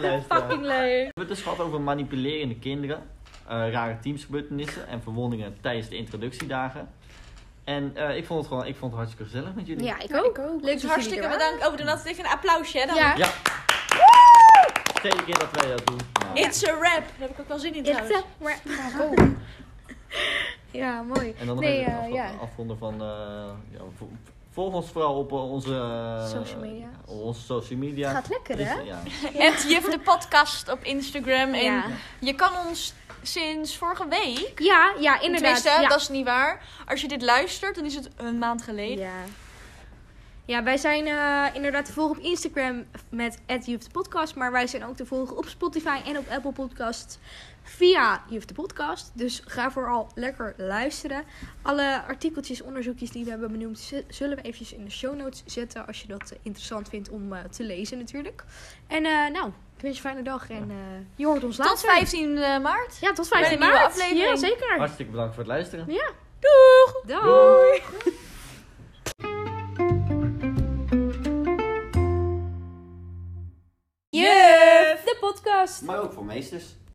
luisteraar. 0.00 0.40
Fucking 0.40 0.62
leuk. 0.62 0.80
We 0.80 1.04
hebben 1.04 1.24
het 1.24 1.28
dus 1.28 1.42
gehad 1.42 1.60
over 1.60 1.80
manipulerende 1.80 2.58
kinderen, 2.58 3.02
eh, 3.48 3.70
rare 3.70 3.98
teamsgebeurtenissen 4.00 4.86
en 4.88 5.02
verwondingen 5.02 5.56
tijdens 5.60 5.88
de 5.88 5.96
introductiedagen. 5.96 6.88
En 7.64 7.92
eh, 7.96 8.16
ik 8.16 8.26
vond 8.26 8.38
het 8.40 8.48
gewoon 8.48 8.66
ik 8.66 8.76
vond 8.76 8.92
het 8.92 9.00
hartstikke 9.00 9.30
gezellig 9.32 9.54
met 9.54 9.66
jullie. 9.66 9.84
Ja, 9.84 9.98
ik 10.00 10.08
Ja, 10.10 10.18
ook. 10.18 10.38
ik 10.38 10.44
ook. 10.44 10.62
Leuk 10.62 10.72
Dus 10.72 10.82
dat 10.82 10.90
hartstikke 10.90 11.28
bedankt. 11.28 11.64
Oh, 11.66 11.70
we 11.70 11.76
doen 11.76 11.88
altijd 11.88 12.06
even 12.08 12.24
een 12.24 12.30
applausje, 12.30 12.78
hè? 12.78 12.86
Dan. 12.86 12.96
Ja. 12.96 13.16
Ja. 13.16 13.28
Tweede 15.00 15.24
keer 15.24 15.38
dat 15.38 15.50
wij 15.50 15.70
dat 15.70 15.86
doen. 15.86 15.98
It's 16.34 16.66
a 16.68 16.72
rap. 16.72 16.80
Daar 16.82 17.02
heb 17.18 17.30
ik 17.30 17.40
ook 17.40 17.48
wel 17.48 17.58
zin 17.58 17.74
in 17.74 17.84
It's 17.84 17.90
trouwens. 17.90 18.16
a 18.22 18.24
wrap. 18.38 19.28
Ja, 20.70 21.02
mooi. 21.02 21.34
En 21.38 21.46
dan 21.46 21.54
nog 21.54 21.64
Nee, 21.64 21.78
even 21.80 21.92
eh, 21.92 21.98
af, 21.98 22.08
ja. 22.12 22.30
afronden 22.40 22.78
van... 22.78 22.92
eh, 22.92 23.48
ja, 23.70 23.78
vo- 23.96 24.08
volg 24.52 24.74
ons 24.74 24.90
vooral 24.90 25.14
op 25.18 25.30
eh, 25.32 25.50
onze... 25.50 25.68
Social 26.30 26.60
media. 26.60 26.86
onze 27.06 27.40
social 27.40 27.78
media. 27.78 28.08
Het 28.08 28.16
gaat 28.16 28.28
lekker, 28.28 28.56
Dus, 28.56 28.66
hè? 28.68 28.80
ja. 28.80 29.02
Het 29.48 29.62
Juf 29.68 29.84
de 29.90 29.98
podcast 29.98 30.70
op 30.70 30.82
Instagram. 30.82 31.54
En 31.54 31.62
Ja. 31.62 31.84
je 32.18 32.34
kan 32.34 32.50
ons 32.68 32.92
sinds 33.22 33.76
vorige 33.76 34.08
week... 34.08 34.52
Ja, 34.58 34.92
ja, 34.98 35.20
inderdaad. 35.20 35.62
Tenminste, 35.62 35.82
ja. 35.82 35.88
dat 35.88 36.00
is 36.00 36.08
niet 36.08 36.24
waar. 36.24 36.62
Als 36.88 37.00
je 37.00 37.08
dit 37.08 37.22
luistert, 37.22 37.74
dan 37.74 37.84
is 37.84 37.94
het 37.94 38.08
een 38.16 38.38
maand 38.38 38.62
geleden. 38.62 39.04
Ja. 39.04 39.12
Ja, 40.50 40.62
wij 40.62 40.76
zijn 40.76 41.06
eh, 41.06 41.54
inderdaad 41.54 41.84
te 41.84 41.92
volgen 41.92 42.16
op 42.16 42.22
Instagram 42.22 42.84
met 43.10 43.38
@youthpodcast, 43.64 44.34
maar 44.34 44.52
wij 44.52 44.66
zijn 44.66 44.84
ook 44.84 44.96
te 44.96 45.06
volgen 45.06 45.36
op 45.36 45.46
Spotify 45.46 45.98
en 46.06 46.18
op 46.18 46.28
Apple 46.28 46.52
Podcasts 46.52 47.18
via 47.62 48.22
Youth 48.28 48.48
de 48.48 48.54
Podcast. 48.54 49.10
Dus 49.14 49.42
ga 49.46 49.70
vooral 49.70 50.10
lekker 50.14 50.54
luisteren. 50.56 51.24
Alle 51.62 52.02
artikeltjes, 52.08 52.62
onderzoekjes 52.62 53.10
die 53.10 53.24
we 53.24 53.30
hebben 53.30 53.50
benoemd, 53.50 53.92
zullen 54.08 54.36
we 54.36 54.42
eventjes 54.42 54.72
in 54.72 54.84
de 54.84 54.90
show 54.90 55.16
notes 55.16 55.42
zetten 55.46 55.86
als 55.86 56.00
je 56.00 56.06
dat 56.06 56.30
eh, 56.30 56.38
interessant 56.42 56.88
vindt 56.88 57.08
om 57.10 57.32
eh, 57.32 57.44
te 57.44 57.64
lezen 57.64 57.98
natuurlijk. 57.98 58.44
En 58.86 59.04
eh, 59.04 59.12
nou, 59.12 59.46
ik 59.76 59.82
wens 59.82 59.98
je 59.98 60.04
een 60.04 60.10
fijne 60.10 60.22
dag 60.22 60.50
en 60.50 60.70
eh, 60.70 60.76
je 61.16 61.26
hoort 61.26 61.44
ons 61.44 61.56
Tot 61.56 61.66
later. 61.66 61.88
15 61.90 62.32
maart. 62.62 62.98
Ja, 63.00 63.12
tot 63.12 63.28
Bij 63.28 63.38
15 63.38 63.52
een 63.52 63.58
nieuwe 63.58 63.74
maart. 63.74 63.86
aflevering. 63.86 64.24
Ja, 64.28 64.36
zeker. 64.36 64.78
Hartstikke 64.78 65.10
bedankt 65.10 65.34
voor 65.34 65.42
het 65.42 65.52
luisteren. 65.52 65.86
Doeg! 66.40 67.02
Doei. 67.06 67.82
podcast. 75.32 75.82
Maar 75.82 76.02
ook 76.02 76.12
voor 76.12 76.24
meesters. 76.24 76.64